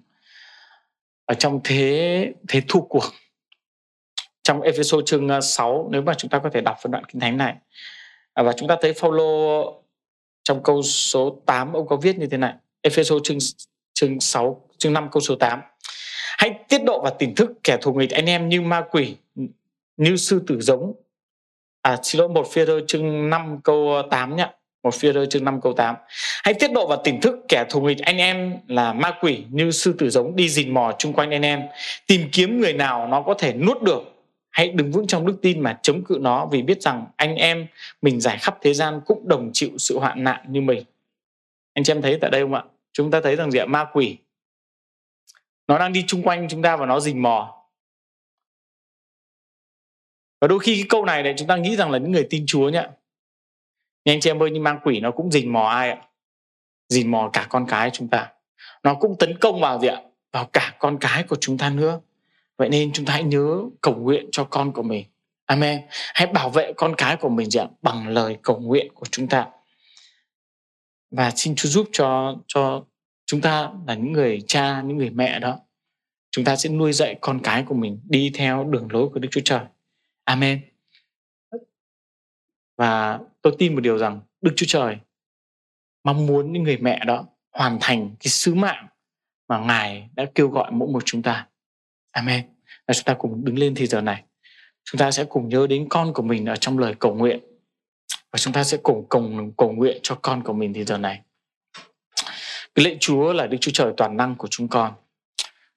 ở 1.25 1.33
trong 1.33 1.59
thế 1.63 2.33
thế 2.47 2.61
thua 2.67 2.81
cuộc. 2.81 3.03
Trong 4.43 4.61
Ephesos 4.61 5.05
chương 5.05 5.29
ờ, 5.29 5.41
6 5.41 5.89
nếu 5.91 6.01
mà 6.01 6.13
chúng 6.13 6.29
ta 6.29 6.39
có 6.39 6.49
thể 6.53 6.61
đọc 6.61 6.77
phần 6.81 6.91
đoạn 6.91 7.03
kinh 7.05 7.19
thánh 7.19 7.37
này 7.37 7.55
à, 8.33 8.43
và 8.43 8.53
chúng 8.57 8.67
ta 8.67 8.77
thấy 8.81 8.93
Phaolô 8.93 9.81
trong 10.43 10.63
câu 10.63 10.81
số 10.81 11.41
8 11.45 11.73
ông 11.73 11.87
có 11.87 11.95
viết 11.95 12.17
như 12.17 12.27
thế 12.27 12.37
này. 12.37 12.53
Ephesos 12.81 13.21
chương 13.23 13.37
chương 13.93 14.19
6 14.19 14.69
chương 14.77 14.93
5 14.93 15.09
câu 15.11 15.21
số 15.21 15.35
8. 15.35 15.61
Hãy 16.37 16.59
tiết 16.69 16.83
độ 16.85 17.01
và 17.03 17.09
tỉnh 17.09 17.35
thức 17.35 17.51
kẻ 17.63 17.77
thù 17.81 17.93
nghịch 17.93 18.11
anh 18.11 18.25
em 18.25 18.49
như 18.49 18.61
ma 18.61 18.81
quỷ, 18.91 19.15
như 19.97 20.15
sư 20.15 20.43
tử 20.47 20.61
giống. 20.61 20.93
À 21.81 21.99
xin 22.03 22.19
lỗi 22.19 22.29
một 22.29 22.47
phía 22.51 22.65
chương 22.87 23.29
5 23.29 23.59
câu 23.63 23.93
ờ, 23.93 24.07
8 24.11 24.35
nhé. 24.35 24.49
Một 24.85 24.95
phi 24.95 25.11
rơ 25.11 25.25
chương 25.25 25.43
5 25.43 25.61
câu 25.61 25.73
8. 25.73 25.95
Hãy 26.43 26.53
tiết 26.53 26.71
độ 26.71 26.87
và 26.87 26.97
tỉnh 27.03 27.21
thức 27.21 27.35
kẻ 27.47 27.65
thù 27.69 27.81
nghịch 27.81 27.97
anh 27.99 28.17
em 28.17 28.57
là 28.67 28.93
ma 28.93 29.11
quỷ 29.21 29.43
như 29.49 29.71
sư 29.71 29.95
tử 29.97 30.09
giống 30.09 30.35
đi 30.35 30.49
rình 30.49 30.73
mò 30.73 30.95
chung 30.99 31.13
quanh 31.13 31.31
anh 31.31 31.41
em. 31.41 31.61
Tìm 32.07 32.29
kiếm 32.31 32.61
người 32.61 32.73
nào 32.73 33.07
nó 33.07 33.21
có 33.21 33.33
thể 33.33 33.53
nuốt 33.53 33.81
được. 33.81 34.01
Hãy 34.51 34.69
đứng 34.69 34.91
vững 34.91 35.07
trong 35.07 35.25
đức 35.25 35.37
tin 35.41 35.59
mà 35.59 35.79
chống 35.81 36.03
cự 36.03 36.17
nó 36.21 36.45
vì 36.45 36.61
biết 36.61 36.81
rằng 36.81 37.05
anh 37.15 37.35
em 37.35 37.67
mình 38.01 38.21
giải 38.21 38.37
khắp 38.37 38.57
thế 38.61 38.73
gian 38.73 39.01
cũng 39.05 39.27
đồng 39.27 39.49
chịu 39.53 39.69
sự 39.77 39.99
hoạn 39.99 40.23
nạn 40.23 40.45
như 40.49 40.61
mình. 40.61 40.83
Anh 41.73 41.83
chị 41.83 41.91
em 41.91 42.01
thấy 42.01 42.17
tại 42.21 42.31
đây 42.31 42.41
không 42.41 42.53
ạ? 42.53 42.63
Chúng 42.93 43.11
ta 43.11 43.21
thấy 43.21 43.35
rằng 43.35 43.51
gì 43.51 43.59
ạ? 43.59 43.65
Ma 43.65 43.85
quỷ 43.93 44.17
nó 45.67 45.79
đang 45.79 45.93
đi 45.93 46.03
chung 46.07 46.23
quanh 46.23 46.47
chúng 46.49 46.61
ta 46.61 46.77
và 46.77 46.85
nó 46.85 46.99
rình 46.99 47.21
mò 47.21 47.65
và 50.41 50.47
đôi 50.47 50.59
khi 50.59 50.75
cái 50.75 50.85
câu 50.89 51.05
này 51.05 51.23
này, 51.23 51.33
chúng 51.37 51.47
ta 51.47 51.55
nghĩ 51.55 51.75
rằng 51.75 51.91
là 51.91 51.97
những 51.97 52.11
người 52.11 52.27
tin 52.29 52.45
Chúa 52.45 52.69
nhé 52.69 52.87
nhưng 54.05 54.13
anh 54.13 54.19
chị 54.19 54.29
em 54.29 54.43
ơi 54.43 54.49
nhưng 54.53 54.63
mang 54.63 54.79
quỷ 54.83 54.99
nó 54.99 55.11
cũng 55.11 55.31
dình 55.31 55.53
mò 55.53 55.67
ai 55.67 55.89
ạ? 55.89 55.97
Dình 56.89 57.11
mò 57.11 57.29
cả 57.33 57.47
con 57.49 57.65
cái 57.67 57.89
chúng 57.93 58.07
ta. 58.07 58.31
Nó 58.83 58.93
cũng 58.93 59.15
tấn 59.19 59.37
công 59.39 59.61
vào 59.61 59.79
gì 59.79 59.87
ạ? 59.87 60.01
Vào 60.33 60.49
cả 60.53 60.75
con 60.79 60.97
cái 61.01 61.23
của 61.23 61.35
chúng 61.39 61.57
ta 61.57 61.69
nữa. 61.69 61.99
Vậy 62.57 62.69
nên 62.69 62.93
chúng 62.93 63.05
ta 63.05 63.13
hãy 63.13 63.23
nhớ 63.23 63.63
cầu 63.81 63.95
nguyện 63.95 64.29
cho 64.31 64.43
con 64.43 64.71
của 64.71 64.83
mình. 64.83 65.05
Amen. 65.45 65.81
Hãy 65.89 66.27
bảo 66.27 66.49
vệ 66.49 66.73
con 66.77 66.95
cái 66.95 67.17
của 67.17 67.29
mình 67.29 67.49
gì 67.49 67.59
ạ? 67.59 67.67
Bằng 67.81 68.07
lời 68.07 68.37
cầu 68.43 68.59
nguyện 68.59 68.93
của 68.93 69.05
chúng 69.11 69.27
ta. 69.27 69.47
Và 71.11 71.31
xin 71.35 71.55
Chúa 71.55 71.69
giúp 71.69 71.89
cho 71.91 72.35
cho 72.47 72.83
chúng 73.25 73.41
ta 73.41 73.69
là 73.87 73.93
những 73.93 74.11
người 74.11 74.41
cha, 74.47 74.81
những 74.81 74.97
người 74.97 75.09
mẹ 75.09 75.39
đó. 75.39 75.59
Chúng 76.31 76.45
ta 76.45 76.55
sẽ 76.55 76.69
nuôi 76.69 76.93
dạy 76.93 77.15
con 77.21 77.39
cái 77.43 77.63
của 77.63 77.75
mình 77.75 78.01
đi 78.09 78.31
theo 78.33 78.63
đường 78.63 78.87
lối 78.91 79.09
của 79.09 79.19
Đức 79.19 79.29
Chúa 79.31 79.41
Trời. 79.45 79.61
Amen. 80.23 80.61
Và 82.77 83.19
tôi 83.45 83.55
tin 83.57 83.75
một 83.75 83.81
điều 83.81 83.97
rằng 83.97 84.19
Đức 84.41 84.51
Chúa 84.55 84.65
Trời 84.69 84.97
mong 86.03 86.25
muốn 86.25 86.53
những 86.53 86.63
người 86.63 86.77
mẹ 86.77 87.05
đó 87.05 87.25
hoàn 87.51 87.77
thành 87.81 88.15
cái 88.19 88.27
sứ 88.27 88.55
mạng 88.55 88.87
mà 89.47 89.59
Ngài 89.59 90.09
đã 90.15 90.25
kêu 90.35 90.49
gọi 90.49 90.71
mỗi 90.71 90.89
một 90.89 91.03
chúng 91.05 91.21
ta. 91.21 91.47
Amen. 92.11 92.45
Và 92.87 92.93
chúng 92.93 93.03
ta 93.03 93.13
cùng 93.13 93.45
đứng 93.45 93.59
lên 93.59 93.75
thì 93.75 93.87
giờ 93.87 94.01
này. 94.01 94.23
Chúng 94.83 94.99
ta 94.99 95.11
sẽ 95.11 95.23
cùng 95.23 95.49
nhớ 95.49 95.67
đến 95.67 95.87
con 95.89 96.13
của 96.13 96.23
mình 96.23 96.45
ở 96.45 96.55
trong 96.55 96.79
lời 96.79 96.95
cầu 96.99 97.15
nguyện. 97.15 97.39
Và 98.31 98.37
chúng 98.37 98.53
ta 98.53 98.63
sẽ 98.63 98.77
cùng 98.83 99.05
cùng 99.09 99.51
cầu 99.57 99.71
nguyện 99.71 99.99
cho 100.03 100.19
con 100.21 100.43
của 100.43 100.53
mình 100.53 100.73
thì 100.73 100.83
giờ 100.83 100.97
này. 100.97 101.21
Cái 102.75 102.85
lệ 102.85 102.97
Chúa 102.99 103.33
là 103.33 103.47
Đức 103.47 103.57
Chúa 103.61 103.71
Trời 103.73 103.93
toàn 103.97 104.17
năng 104.17 104.35
của 104.35 104.47
chúng 104.51 104.67
con. 104.67 104.93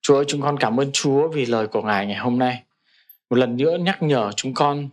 Chúa 0.01 0.17
ơi, 0.17 0.25
chúng 0.29 0.43
con 0.43 0.59
cảm 0.59 0.81
ơn 0.81 0.91
Chúa 0.93 1.29
vì 1.29 1.47
lời 1.47 1.67
của 1.67 1.83
Ngài 1.83 2.07
ngày 2.07 2.19
hôm 2.19 2.39
nay. 2.39 2.63
Một 3.31 3.37
lần 3.37 3.57
nữa 3.57 3.77
nhắc 3.81 4.03
nhở 4.03 4.33
chúng 4.37 4.55
con 4.55 4.89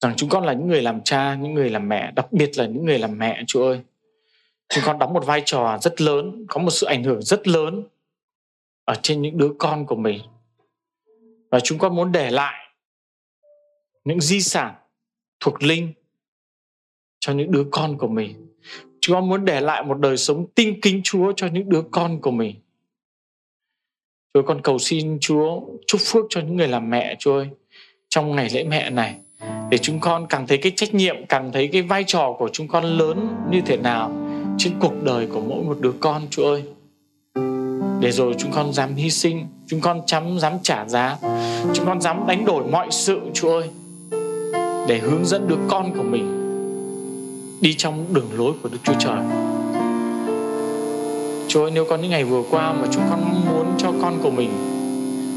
rằng 0.00 0.14
chúng 0.16 0.28
con 0.28 0.44
là 0.44 0.52
những 0.52 0.68
người 0.68 0.82
làm 0.82 1.00
cha, 1.04 1.34
những 1.34 1.54
người 1.54 1.70
làm 1.70 1.88
mẹ, 1.88 2.12
đặc 2.16 2.32
biệt 2.32 2.58
là 2.58 2.66
những 2.66 2.84
người 2.84 2.98
làm 2.98 3.18
mẹ, 3.18 3.42
Chúa 3.46 3.66
ơi. 3.66 3.80
Chúng 4.68 4.84
con 4.86 4.98
đóng 4.98 5.12
một 5.12 5.26
vai 5.26 5.42
trò 5.44 5.78
rất 5.82 6.00
lớn, 6.00 6.46
có 6.48 6.60
một 6.60 6.70
sự 6.70 6.86
ảnh 6.86 7.04
hưởng 7.04 7.22
rất 7.22 7.48
lớn 7.48 7.82
ở 8.84 8.94
trên 9.02 9.22
những 9.22 9.38
đứa 9.38 9.50
con 9.58 9.86
của 9.86 9.96
mình. 9.96 10.20
Và 11.50 11.60
chúng 11.60 11.78
con 11.78 11.96
muốn 11.96 12.12
để 12.12 12.30
lại 12.30 12.74
những 14.04 14.20
di 14.20 14.40
sản 14.40 14.74
thuộc 15.40 15.62
linh 15.62 15.92
cho 17.20 17.32
những 17.32 17.50
đứa 17.50 17.64
con 17.70 17.98
của 17.98 18.08
mình 18.08 18.48
Chúng 19.00 19.14
con 19.14 19.28
muốn 19.28 19.44
để 19.44 19.60
lại 19.60 19.82
một 19.82 19.98
đời 19.98 20.16
sống 20.16 20.46
tinh 20.54 20.80
kính 20.82 21.00
Chúa 21.04 21.32
cho 21.36 21.46
những 21.46 21.68
đứa 21.68 21.82
con 21.90 22.20
của 22.20 22.30
mình. 22.30 22.56
Chúa 24.34 24.42
con 24.42 24.60
cầu 24.62 24.78
xin 24.78 25.18
Chúa 25.20 25.60
chúc 25.86 26.00
phước 26.04 26.24
cho 26.28 26.40
những 26.40 26.56
người 26.56 26.68
làm 26.68 26.90
mẹ 26.90 27.16
Chúa 27.18 27.34
ơi 27.34 27.48
trong 28.08 28.36
ngày 28.36 28.48
lễ 28.52 28.64
mẹ 28.64 28.90
này 28.90 29.18
để 29.70 29.78
chúng 29.78 30.00
con 30.00 30.26
càng 30.26 30.46
thấy 30.46 30.58
cái 30.58 30.72
trách 30.76 30.94
nhiệm 30.94 31.26
càng 31.26 31.50
thấy 31.52 31.68
cái 31.72 31.82
vai 31.82 32.04
trò 32.04 32.32
của 32.38 32.48
chúng 32.52 32.68
con 32.68 32.84
lớn 32.84 33.28
như 33.50 33.60
thế 33.66 33.76
nào 33.76 34.12
trên 34.58 34.72
cuộc 34.80 35.02
đời 35.02 35.26
của 35.26 35.40
mỗi 35.40 35.64
một 35.64 35.76
đứa 35.80 35.92
con 36.00 36.22
Chúa 36.30 36.44
ơi 36.44 36.62
để 38.00 38.10
rồi 38.12 38.34
chúng 38.38 38.52
con 38.52 38.72
dám 38.72 38.94
hy 38.94 39.10
sinh 39.10 39.46
chúng 39.66 39.80
con 39.80 40.00
chấm 40.06 40.38
dám 40.38 40.52
trả 40.62 40.84
giá 40.88 41.16
chúng 41.74 41.86
con 41.86 42.00
dám 42.00 42.26
đánh 42.26 42.44
đổi 42.44 42.64
mọi 42.64 42.86
sự 42.90 43.20
Chúa 43.34 43.60
ơi 43.60 43.68
để 44.88 44.98
hướng 44.98 45.24
dẫn 45.24 45.48
đứa 45.48 45.58
con 45.68 45.94
của 45.96 46.02
mình 46.02 46.38
đi 47.60 47.74
trong 47.74 48.04
đường 48.12 48.28
lối 48.32 48.52
của 48.62 48.68
Đức 48.68 48.78
Chúa 48.82 48.94
Trời. 48.98 49.18
Chúa 51.48 51.62
ơi, 51.62 51.70
nếu 51.74 51.84
có 51.84 51.96
những 51.96 52.10
ngày 52.10 52.24
vừa 52.24 52.42
qua 52.50 52.72
mà 52.72 52.86
chúng 52.90 53.02
con 53.10 53.20
muốn 53.46 53.66
cho 53.78 53.92
con 54.02 54.18
của 54.22 54.30
mình 54.30 54.50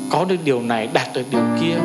có 0.10 0.26
được 0.26 0.36
điều 0.44 0.62
này, 0.62 0.90
đạt 0.94 1.08
được 1.14 1.24
điều 1.32 1.42
kia, 1.62 1.76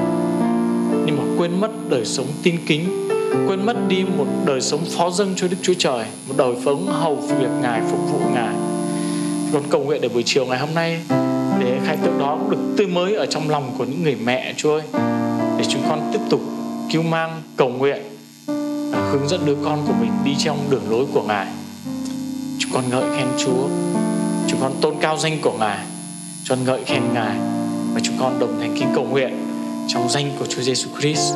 nhưng 1.06 1.16
mà 1.16 1.24
quên 1.38 1.60
mất 1.60 1.70
đời 1.88 2.04
sống 2.04 2.26
tin 2.42 2.56
kính, 2.66 3.08
quên 3.48 3.66
mất 3.66 3.76
đi 3.88 4.04
một 4.16 4.26
đời 4.44 4.60
sống 4.60 4.80
phó 4.96 5.10
dâng 5.10 5.32
cho 5.36 5.48
Đức 5.48 5.56
Chúa 5.62 5.74
Trời, 5.78 6.04
một 6.28 6.34
đời 6.36 6.54
sống 6.64 6.86
hầu 6.86 7.16
việc 7.16 7.50
Ngài, 7.62 7.80
phục 7.90 8.00
vụ 8.12 8.18
Ngài. 8.34 8.54
Con 9.52 9.62
cầu 9.70 9.84
nguyện 9.84 10.00
để 10.00 10.08
buổi 10.08 10.22
chiều 10.22 10.46
ngày 10.46 10.58
hôm 10.58 10.74
nay 10.74 11.00
để 11.60 11.78
khai 11.84 11.96
tượng 12.02 12.18
đó 12.18 12.38
được 12.50 12.58
tươi 12.76 12.86
mới 12.86 13.14
ở 13.14 13.26
trong 13.26 13.50
lòng 13.50 13.74
của 13.78 13.84
những 13.84 14.02
người 14.02 14.16
mẹ 14.24 14.54
Chúa 14.56 14.72
ơi, 14.72 14.82
để 15.58 15.64
chúng 15.68 15.82
con 15.88 16.10
tiếp 16.12 16.20
tục 16.30 16.40
cứu 16.92 17.02
mang 17.02 17.42
cầu 17.56 17.68
nguyện 17.68 18.02
hướng 19.10 19.28
dẫn 19.28 19.40
đứa 19.46 19.56
con 19.64 19.86
của 19.86 19.94
mình 20.00 20.10
đi 20.24 20.34
trong 20.38 20.58
đường 20.70 20.90
lối 20.90 21.04
của 21.12 21.22
Ngài. 21.22 21.46
Chúng 22.58 22.70
con 22.72 22.84
ngợi 22.90 23.04
khen 23.16 23.26
Chúa, 23.38 23.68
chúng 24.48 24.60
con 24.60 24.72
tôn 24.80 24.94
cao 25.00 25.18
danh 25.18 25.38
của 25.42 25.52
Ngài, 25.58 25.78
chúng 26.44 26.56
con 26.56 26.66
ngợi 26.66 26.84
khen 26.84 27.02
Ngài 27.14 27.36
và 27.94 28.00
chúng 28.02 28.14
con 28.20 28.38
đồng 28.38 28.60
thành 28.60 28.74
kính 28.78 28.88
cầu 28.94 29.04
nguyện 29.04 29.45
trong 29.88 30.08
danh 30.08 30.30
của 30.38 30.46
Chúa 30.46 30.62
Giêsu 30.62 30.88
Christ. 30.98 31.34